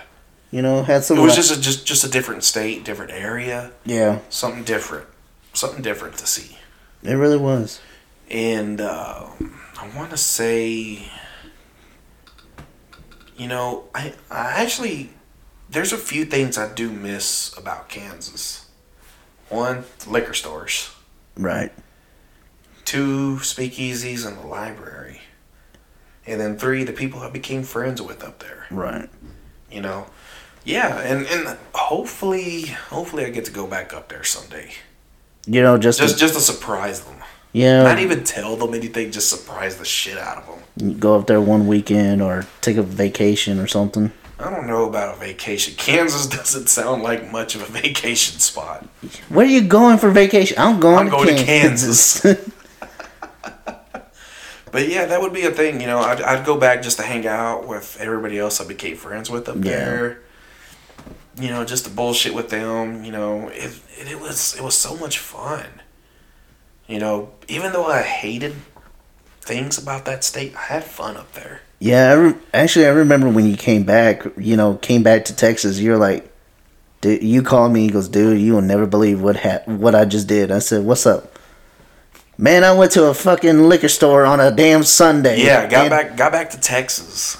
You 0.50 0.62
know, 0.62 0.84
had 0.84 1.04
some. 1.04 1.18
It 1.18 1.20
was 1.20 1.36
just 1.36 1.54
a, 1.54 1.60
just 1.60 1.84
just 1.84 2.02
a 2.02 2.08
different 2.08 2.44
state, 2.44 2.82
different 2.82 3.12
area, 3.12 3.72
yeah, 3.84 4.20
something 4.30 4.64
different, 4.64 5.06
something 5.52 5.82
different 5.82 6.16
to 6.16 6.26
see. 6.26 6.56
it 7.02 7.12
really 7.12 7.36
was. 7.36 7.78
And 8.30 8.80
uh, 8.80 9.26
I 9.78 9.90
want 9.96 10.10
to 10.10 10.16
say, 10.16 11.02
you 13.36 13.48
know, 13.48 13.84
I 13.94 14.14
I 14.30 14.62
actually 14.62 15.10
there's 15.68 15.92
a 15.92 15.98
few 15.98 16.24
things 16.24 16.56
I 16.56 16.72
do 16.72 16.90
miss 16.90 17.56
about 17.56 17.88
Kansas. 17.88 18.66
One, 19.48 19.84
liquor 20.06 20.34
stores. 20.34 20.90
Right. 21.36 21.72
Two, 22.84 23.36
speakeasies 23.36 24.26
and 24.26 24.38
the 24.38 24.46
library. 24.46 25.20
And 26.26 26.40
then 26.40 26.56
three, 26.56 26.84
the 26.84 26.92
people 26.92 27.20
I 27.20 27.30
became 27.30 27.62
friends 27.62 28.00
with 28.00 28.22
up 28.22 28.38
there. 28.38 28.66
Right. 28.70 29.08
You 29.70 29.80
know, 29.80 30.06
yeah, 30.64 30.98
and 31.00 31.26
and 31.26 31.58
hopefully, 31.74 32.66
hopefully 32.66 33.24
I 33.24 33.30
get 33.30 33.44
to 33.46 33.52
go 33.52 33.66
back 33.66 33.92
up 33.92 34.08
there 34.08 34.24
someday. 34.24 34.72
You 35.46 35.62
know, 35.62 35.78
just, 35.78 35.98
Just 35.98 36.14
to, 36.14 36.20
just 36.20 36.34
to 36.34 36.40
surprise 36.40 37.00
them. 37.00 37.16
Yeah, 37.52 37.82
Not 37.82 37.98
even 37.98 38.24
tell 38.24 38.56
them 38.56 38.74
anything. 38.74 39.10
Just 39.10 39.28
surprise 39.28 39.76
the 39.76 39.84
shit 39.84 40.16
out 40.18 40.38
of 40.38 40.46
them. 40.78 40.98
go 40.98 41.16
up 41.18 41.26
there 41.26 41.40
one 41.40 41.66
weekend 41.66 42.22
or 42.22 42.46
take 42.60 42.76
a 42.76 42.82
vacation 42.82 43.58
or 43.58 43.66
something. 43.66 44.12
I 44.38 44.50
don't 44.50 44.66
know 44.66 44.88
about 44.88 45.16
a 45.16 45.20
vacation. 45.20 45.74
Kansas 45.76 46.26
doesn't 46.38 46.68
sound 46.68 47.02
like 47.02 47.30
much 47.30 47.54
of 47.54 47.62
a 47.62 47.66
vacation 47.66 48.38
spot. 48.40 48.86
Where 49.28 49.44
are 49.44 49.48
you 49.50 49.62
going 49.62 49.98
for 49.98 50.10
vacation? 50.10 50.56
I'm 50.58 50.80
going. 50.80 50.98
I'm 50.98 51.04
to 51.06 51.10
going 51.10 51.36
to 51.36 51.44
Kansas. 51.44 52.24
But 54.72 54.88
yeah, 54.88 55.04
that 55.06 55.20
would 55.20 55.32
be 55.32 55.42
a 55.46 55.50
thing. 55.50 55.80
You 55.80 55.88
know, 55.88 55.98
I'd, 55.98 56.22
I'd 56.22 56.46
go 56.46 56.56
back 56.56 56.80
just 56.82 56.96
to 56.98 57.02
hang 57.02 57.26
out 57.26 57.66
with 57.66 57.96
everybody 58.00 58.38
else 58.38 58.60
I 58.60 58.66
became 58.68 58.96
friends 58.96 59.28
with 59.28 59.48
up 59.48 59.56
Yeah. 59.56 59.62
there. 59.62 60.20
You 61.40 61.48
know, 61.48 61.64
just 61.64 61.86
to 61.86 61.90
bullshit 61.90 62.34
with 62.34 62.50
them. 62.50 63.02
You 63.04 63.10
know, 63.10 63.48
it, 63.48 63.80
it 63.98 64.12
it 64.12 64.20
was 64.20 64.54
it 64.56 64.62
was 64.62 64.76
so 64.76 64.96
much 64.96 65.18
fun. 65.18 65.64
You 66.90 66.98
know, 66.98 67.30
even 67.48 67.72
though 67.72 67.86
I 67.86 68.02
hated 68.02 68.54
things 69.40 69.78
about 69.78 70.04
that 70.06 70.24
state, 70.24 70.54
I 70.56 70.62
had 70.62 70.84
fun 70.84 71.16
up 71.16 71.32
there. 71.34 71.60
yeah, 71.78 72.10
I 72.10 72.14
re- 72.14 72.34
actually, 72.52 72.86
I 72.86 72.90
remember 72.90 73.28
when 73.30 73.46
you 73.46 73.56
came 73.56 73.84
back. 73.84 74.24
You 74.36 74.56
know, 74.56 74.74
came 74.74 75.02
back 75.04 75.24
to 75.26 75.36
Texas. 75.36 75.78
You're 75.80 75.96
like, 75.98 76.30
dude, 77.00 77.22
you 77.22 77.42
called 77.42 77.72
me. 77.72 77.82
He 77.84 77.90
goes, 77.90 78.08
dude, 78.08 78.40
you 78.40 78.54
will 78.54 78.60
never 78.62 78.86
believe 78.86 79.22
what 79.22 79.36
ha- 79.36 79.62
what 79.66 79.94
I 79.94 80.04
just 80.04 80.26
did. 80.26 80.50
I 80.50 80.58
said, 80.58 80.84
what's 80.84 81.06
up? 81.06 81.38
Man, 82.36 82.64
I 82.64 82.72
went 82.72 82.90
to 82.92 83.04
a 83.04 83.14
fucking 83.14 83.68
liquor 83.68 83.88
store 83.88 84.24
on 84.24 84.40
a 84.40 84.50
damn 84.50 84.82
Sunday. 84.82 85.44
Yeah, 85.44 85.68
got 85.68 85.82
And- 85.82 85.90
back 85.90 86.16
got 86.16 86.32
back 86.32 86.50
to 86.50 86.58
Texas, 86.60 87.36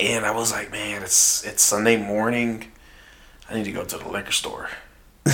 and 0.00 0.26
I 0.26 0.32
was 0.32 0.50
like, 0.50 0.72
man, 0.72 1.02
it's 1.02 1.44
it's 1.44 1.62
Sunday 1.62 1.96
morning. 1.96 2.72
I 3.48 3.54
need 3.54 3.64
to 3.66 3.72
go 3.72 3.84
to 3.84 3.98
the 3.98 4.08
liquor 4.08 4.32
store. 4.32 4.68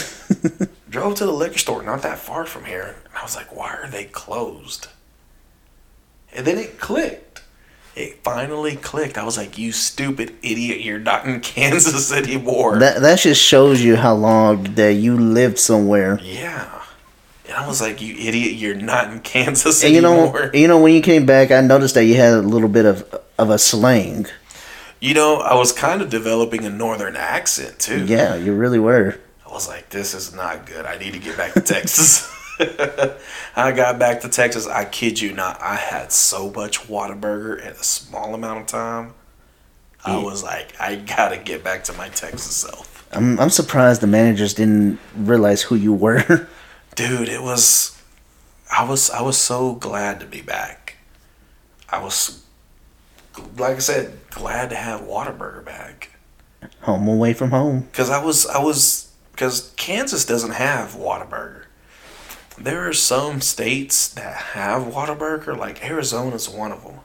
Drove 0.91 1.15
to 1.17 1.25
the 1.25 1.33
liquor 1.33 1.59
store, 1.59 1.83
not 1.83 2.03
that 2.03 2.19
far 2.19 2.45
from 2.45 2.65
here, 2.65 2.97
and 3.07 3.17
I 3.17 3.23
was 3.23 3.37
like, 3.37 3.55
why 3.55 3.75
are 3.75 3.89
they 3.89 4.05
closed? 4.05 4.89
And 6.35 6.45
then 6.47 6.59
it 6.59 6.79
clicked. 6.81 7.43
It 7.97 8.23
finally 8.25 8.77
clicked. 8.77 9.17
I 9.19 9.25
was 9.25 9.37
like, 9.37 9.57
you 9.59 9.73
stupid 9.73 10.35
idiot, 10.43 10.81
you're 10.81 10.99
not 10.99 11.27
in 11.27 11.41
Kansas 11.41 12.13
anymore. 12.23 12.79
That 12.81 13.01
that 13.03 13.21
just 13.21 13.41
shows 13.43 13.83
you 13.83 13.97
how 13.97 14.15
long 14.15 14.65
that 14.75 14.95
you 14.95 15.17
lived 15.17 15.59
somewhere. 15.59 16.19
yeah. 16.23 16.77
And 17.47 17.55
I 17.59 17.67
was 17.67 17.81
like, 17.81 18.01
you 18.01 18.15
idiot, 18.15 18.53
you're 18.55 18.77
not 18.77 19.11
in 19.13 19.19
Kansas 19.21 19.83
And 19.83 19.93
you 19.93 19.99
anymore. 20.07 20.33
know, 20.47 20.51
you 20.55 20.69
know, 20.69 20.81
when 20.81 20.95
you 20.95 21.03
came 21.03 21.27
back, 21.27 21.51
I 21.51 21.61
noticed 21.61 21.95
that 21.97 22.05
you 22.05 22.15
had 22.15 22.35
a 22.35 22.43
little 22.43 22.69
bit 22.69 22.85
of 22.85 23.05
of 23.39 23.51
a 23.51 23.59
slang. 23.59 24.27
You 25.01 25.15
know, 25.15 25.39
I 25.39 25.55
was 25.55 25.73
kind 25.73 26.01
of 26.01 26.11
developing 26.11 26.65
a 26.65 26.71
northern 26.71 27.17
accent 27.17 27.81
too. 27.81 28.05
Yeah, 28.07 28.37
you 28.37 28.55
really 28.55 28.79
were. 28.79 29.19
I 29.51 29.53
was 29.53 29.67
like, 29.67 29.91
this 29.91 30.15
is 30.15 30.33
not 30.33 30.65
good. 30.65 30.87
I 30.87 30.97
need 30.97 31.13
to 31.15 31.19
get 31.19 31.37
back 31.37 31.55
to 31.55 31.61
Texas. 31.61 32.33
I 33.57 33.73
got 33.73 33.99
back 33.99 34.21
to 34.21 34.29
Texas. 34.29 34.67
I 34.69 34.85
kid 34.85 35.21
you 35.21 35.33
not. 35.33 35.61
I 35.61 35.75
had 35.75 36.13
so 36.13 36.51
much 36.51 36.87
Whataburger 36.87 37.61
in 37.61 37.69
a 37.69 37.83
small 37.83 38.35
amount 38.35 38.61
of 38.61 38.67
time. 38.67 39.15
I 40.05 40.11
mm. 40.11 40.25
was 40.25 40.45
like, 40.45 40.81
I 40.81 40.97
gotta 40.97 41.37
get 41.37 41.65
back 41.65 41.85
to 41.85 41.93
my 41.95 42.09
Texas 42.11 42.55
self. 42.55 43.09
I'm 43.13 43.41
I'm 43.41 43.51
surprised 43.51 44.03
the 44.03 44.07
managers 44.07 44.55
didn't 44.55 45.01
realize 45.17 45.63
who 45.63 45.75
you 45.75 45.93
were. 45.93 46.49
Dude, 46.95 47.29
it 47.29 47.43
was 47.43 48.01
I 48.71 48.85
was 48.85 49.11
I 49.11 49.21
was 49.21 49.37
so 49.37 49.75
glad 49.75 50.21
to 50.21 50.27
be 50.27 50.43
back. 50.43 50.97
I 51.89 52.01
was 52.01 52.45
like 53.57 53.77
I 53.77 53.81
said, 53.81 54.17
glad 54.31 54.71
to 54.71 54.77
have 54.77 55.01
Whataburger 55.01 55.65
back. 55.65 56.11
Home 56.83 57.09
away 57.09 57.33
from 57.33 57.51
home. 57.51 57.89
Cause 57.93 58.11
I 58.11 58.23
was 58.23 58.47
I 58.47 58.63
was 58.63 59.10
because 59.41 59.73
Kansas 59.79 60.27
doesn't 60.27 60.51
have 60.51 60.93
Whataburger. 60.93 61.65
There 62.59 62.87
are 62.87 62.93
some 62.93 63.41
states 63.41 64.07
that 64.09 64.35
have 64.35 64.93
Whataburger, 64.93 65.57
like 65.57 65.83
Arizona's 65.83 66.47
one 66.47 66.73
of 66.73 66.85
them. 66.85 67.01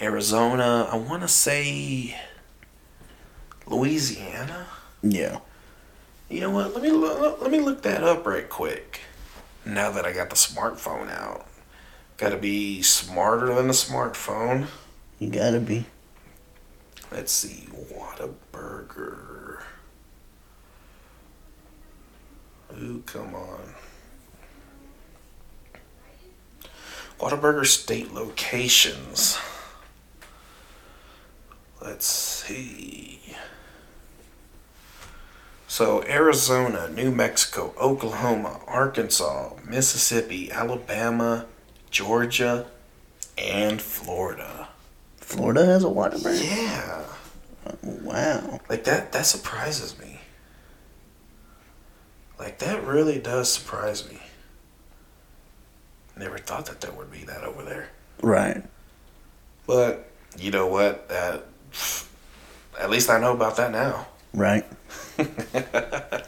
Arizona, 0.00 0.88
I 0.90 0.96
want 0.96 1.22
to 1.22 1.28
say 1.28 2.18
Louisiana. 3.68 4.66
Yeah. 5.00 5.38
You 6.28 6.40
know 6.40 6.50
what? 6.50 6.74
Let 6.74 6.82
me 6.82 6.90
look, 6.90 7.40
let 7.40 7.52
me 7.52 7.60
look 7.60 7.82
that 7.82 8.02
up 8.02 8.26
right 8.26 8.48
quick. 8.48 9.02
Now 9.64 9.92
that 9.92 10.04
I 10.04 10.12
got 10.12 10.28
the 10.28 10.34
smartphone 10.34 11.08
out, 11.08 11.46
got 12.16 12.30
to 12.30 12.36
be 12.36 12.82
smarter 12.82 13.54
than 13.54 13.68
the 13.68 13.74
smartphone. 13.74 14.66
You 15.20 15.30
gotta 15.30 15.60
be. 15.60 15.84
Let's 17.12 17.30
see, 17.30 17.68
Whataburger. 17.94 18.34
Ooh, 22.80 23.02
come 23.04 23.34
on. 23.34 23.74
Whataburger 27.18 27.66
state 27.66 28.14
locations. 28.14 29.38
Let's 31.82 32.06
see. 32.06 33.20
So, 35.68 36.02
Arizona, 36.04 36.88
New 36.88 37.10
Mexico, 37.10 37.74
Oklahoma, 37.80 38.60
Arkansas, 38.66 39.54
Mississippi, 39.64 40.50
Alabama, 40.50 41.46
Georgia, 41.90 42.66
and 43.36 43.80
Florida. 43.80 44.68
Florida 45.18 45.64
has 45.64 45.84
a 45.84 45.88
Whataburger. 45.88 46.42
Yeah. 46.42 47.04
Oh, 47.66 47.76
wow. 48.02 48.60
Like 48.68 48.84
that 48.84 49.12
that 49.12 49.26
surprises 49.26 49.98
me. 49.98 50.19
Like 52.40 52.58
that 52.60 52.82
really 52.84 53.18
does 53.18 53.52
surprise 53.52 54.08
me. 54.08 54.18
Never 56.16 56.38
thought 56.38 56.66
that 56.66 56.80
there 56.80 56.90
would 56.92 57.12
be 57.12 57.24
that 57.24 57.44
over 57.44 57.62
there. 57.62 57.90
Right. 58.22 58.64
But 59.66 60.10
you 60.38 60.50
know 60.50 60.66
what? 60.66 61.08
That 61.10 61.44
at 62.80 62.88
least 62.88 63.10
I 63.10 63.20
know 63.20 63.34
about 63.34 63.56
that 63.56 63.70
now. 63.70 64.08
Right. 64.32 64.64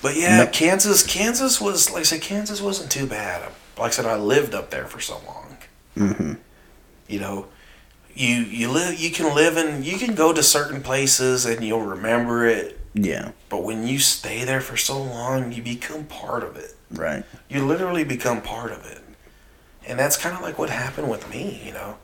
But 0.00 0.16
yeah, 0.16 0.44
No- 0.44 0.46
Kansas 0.46 1.04
Kansas 1.04 1.60
was 1.60 1.90
like 1.90 2.00
I 2.00 2.04
said 2.04 2.22
Kansas 2.22 2.62
wasn't 2.62 2.90
too 2.90 3.04
bad. 3.04 3.50
Like 3.76 3.88
I 3.88 3.90
said 3.90 4.06
I 4.06 4.16
lived 4.16 4.54
up 4.54 4.70
there 4.70 4.86
for 4.86 5.00
so 5.00 5.20
long. 5.26 5.56
Mm-hmm. 5.96 6.34
You 7.08 7.20
know, 7.20 7.46
you 8.14 8.36
you 8.36 8.70
live 8.70 8.98
you 8.98 9.10
can 9.10 9.34
live 9.34 9.56
in 9.56 9.82
you 9.82 9.98
can 9.98 10.14
go 10.14 10.32
to 10.32 10.42
certain 10.42 10.82
places 10.82 11.44
and 11.44 11.64
you'll 11.64 11.82
remember 11.82 12.46
it 12.46 12.77
Yeah. 13.04 13.32
But 13.48 13.62
when 13.64 13.86
you 13.86 13.98
stay 13.98 14.44
there 14.44 14.60
for 14.60 14.76
so 14.76 15.00
long, 15.02 15.52
you 15.52 15.62
become 15.62 16.04
part 16.04 16.42
of 16.42 16.56
it. 16.56 16.74
Right. 16.90 17.24
You 17.48 17.64
literally 17.64 18.04
become 18.04 18.40
part 18.42 18.72
of 18.72 18.84
it. 18.86 19.00
And 19.86 19.98
that's 19.98 20.16
kind 20.16 20.34
of 20.36 20.42
like 20.42 20.58
what 20.58 20.70
happened 20.70 21.08
with 21.10 21.30
me, 21.30 21.62
you 21.64 21.72
know. 21.72 21.96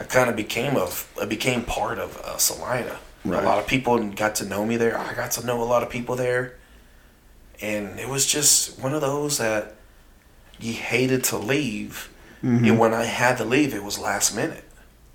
I 0.00 0.04
kind 0.04 0.30
of 0.30 0.36
became 0.36 0.76
of 0.76 1.10
I 1.20 1.26
became 1.26 1.64
part 1.64 1.98
of 1.98 2.16
uh, 2.18 2.36
Salina. 2.38 2.98
Right. 3.24 3.42
A 3.42 3.46
lot 3.46 3.58
of 3.58 3.66
people 3.66 3.98
got 4.10 4.34
to 4.36 4.44
know 4.44 4.64
me 4.64 4.76
there. 4.76 4.96
I 4.98 5.14
got 5.14 5.30
to 5.32 5.46
know 5.46 5.62
a 5.62 5.64
lot 5.64 5.82
of 5.82 5.90
people 5.90 6.16
there. 6.16 6.54
And 7.60 8.00
it 8.00 8.08
was 8.08 8.26
just 8.26 8.80
one 8.80 8.94
of 8.94 9.00
those 9.00 9.38
that 9.38 9.74
you 10.58 10.72
hated 10.72 11.22
to 11.24 11.38
leave. 11.38 12.08
Mhm. 12.42 12.66
And 12.68 12.78
when 12.78 12.92
I 12.94 13.04
had 13.04 13.36
to 13.38 13.44
leave, 13.44 13.74
it 13.74 13.84
was 13.84 13.98
last 13.98 14.34
minute. 14.34 14.64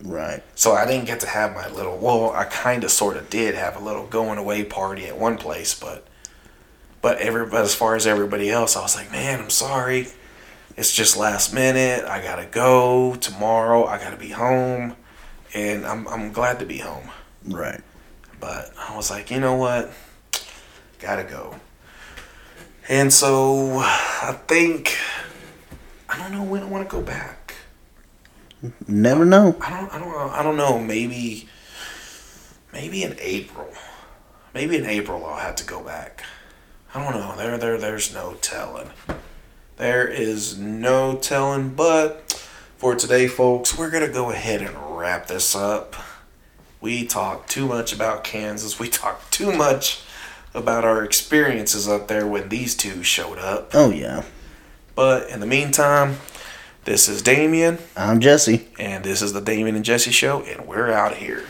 Right. 0.04 0.43
So 0.56 0.74
I 0.74 0.86
didn't 0.86 1.06
get 1.06 1.20
to 1.22 1.28
have 1.28 1.56
my 1.56 1.68
little. 1.70 1.98
Well, 1.98 2.32
I 2.32 2.43
kind 2.43 2.84
of, 2.84 2.91
sort 2.91 3.18
of, 3.18 3.30
did 3.30 3.56
have 3.56 3.76
a 3.76 3.84
little 3.84 4.06
going 4.06 4.38
away 4.38 4.64
party 4.64 5.06
at 5.08 5.18
one 5.18 5.38
place, 5.38 5.78
but, 5.78 6.08
but 7.02 7.18
every, 7.18 7.45
but 7.48 7.62
as 7.62 7.74
far 7.74 7.95
as 7.95 8.06
everybody 8.06 8.50
else, 8.50 8.76
I 8.76 8.82
was 8.82 8.95
like, 8.95 9.12
man, 9.12 9.39
I'm 9.39 9.50
sorry. 9.50 10.08
It's 10.78 10.93
just 10.93 11.18
last 11.18 11.56
minute. 11.56 12.06
I 12.06 12.22
gotta 12.22 12.45
go 12.45 13.16
tomorrow. 13.16 13.86
I 13.86 13.98
gotta 13.98 14.16
be 14.16 14.30
home, 14.30 14.95
and 15.56 15.88
I'm 15.88 16.08
I'm 16.08 16.32
glad 16.32 16.60
to 16.60 16.68
be 16.68 16.78
home. 16.78 17.10
Right. 17.48 17.82
But 18.39 18.72
I 18.78 18.95
was 18.95 19.10
like, 19.10 19.32
you 19.32 19.39
know 19.39 19.56
what? 19.56 19.91
Gotta 21.00 21.24
go. 21.24 21.56
And 22.88 23.12
so 23.12 23.80
I 23.80 24.38
think 24.48 24.95
I 26.08 26.20
don't 26.20 26.32
know 26.32 26.43
when 26.43 26.62
I 26.62 26.68
want 26.68 26.88
to 26.88 26.95
go 26.95 27.02
back. 27.02 27.37
Never 28.88 29.26
know. 29.26 29.57
I 29.61 29.70
don't 29.70 29.93
I 29.93 29.99
don't 29.99 30.11
know. 30.11 30.30
I 30.30 30.43
don't 30.43 30.57
know. 30.57 30.80
Maybe 30.80 31.47
maybe 32.74 33.03
in 33.03 33.15
April. 33.20 33.70
Maybe 34.53 34.78
in 34.78 34.86
April 34.86 35.26
I'll 35.26 35.39
have 35.39 35.55
to 35.57 35.65
go 35.65 35.84
back. 35.84 36.24
I 36.93 37.03
don't 37.03 37.20
know. 37.20 37.36
There 37.36 37.57
there 37.57 37.78
there's 37.78 38.13
no 38.13 38.36
telling. 38.41 38.89
There 39.78 40.07
is 40.07 40.57
no 40.57 41.15
telling, 41.18 41.76
but 41.76 42.34
for 42.78 42.95
today 42.95 43.28
folks, 43.28 43.78
we're 43.78 43.91
going 43.91 44.05
to 44.05 44.11
go 44.11 44.32
ahead 44.32 44.61
and 44.61 44.76
wrap 44.97 45.28
this 45.28 45.55
up. 45.55 45.95
We 46.82 47.05
talked 47.05 47.49
too 47.49 47.68
much 47.68 47.93
about 47.93 48.24
Kansas. 48.24 48.80
We 48.80 48.88
talked 48.88 49.32
too 49.32 49.51
much 49.51 50.01
about 50.53 50.84
our 50.84 51.03
experiences 51.03 51.88
up 51.88 52.07
there 52.07 52.26
when 52.26 52.49
these 52.49 52.76
two 52.76 53.03
showed 53.03 53.38
up. 53.38 53.72
Oh 53.74 53.91
yeah. 53.91 54.24
But 54.95 55.30
in 55.30 55.39
the 55.39 55.45
meantime, 55.45 56.18
this 56.88 57.10
is 57.10 57.22
Damien, 57.22 57.80
I'm 57.98 58.22
Jesse. 58.22 58.66
and 58.80 59.04
this 59.04 59.22
is 59.22 59.34
the 59.34 59.42
Damien 59.42 59.76
and 59.76 59.84
Jesse 59.84 60.10
Show, 60.10 60.42
and 60.44 60.66
we're 60.66 60.90
out 60.90 61.18
here. 61.18 61.44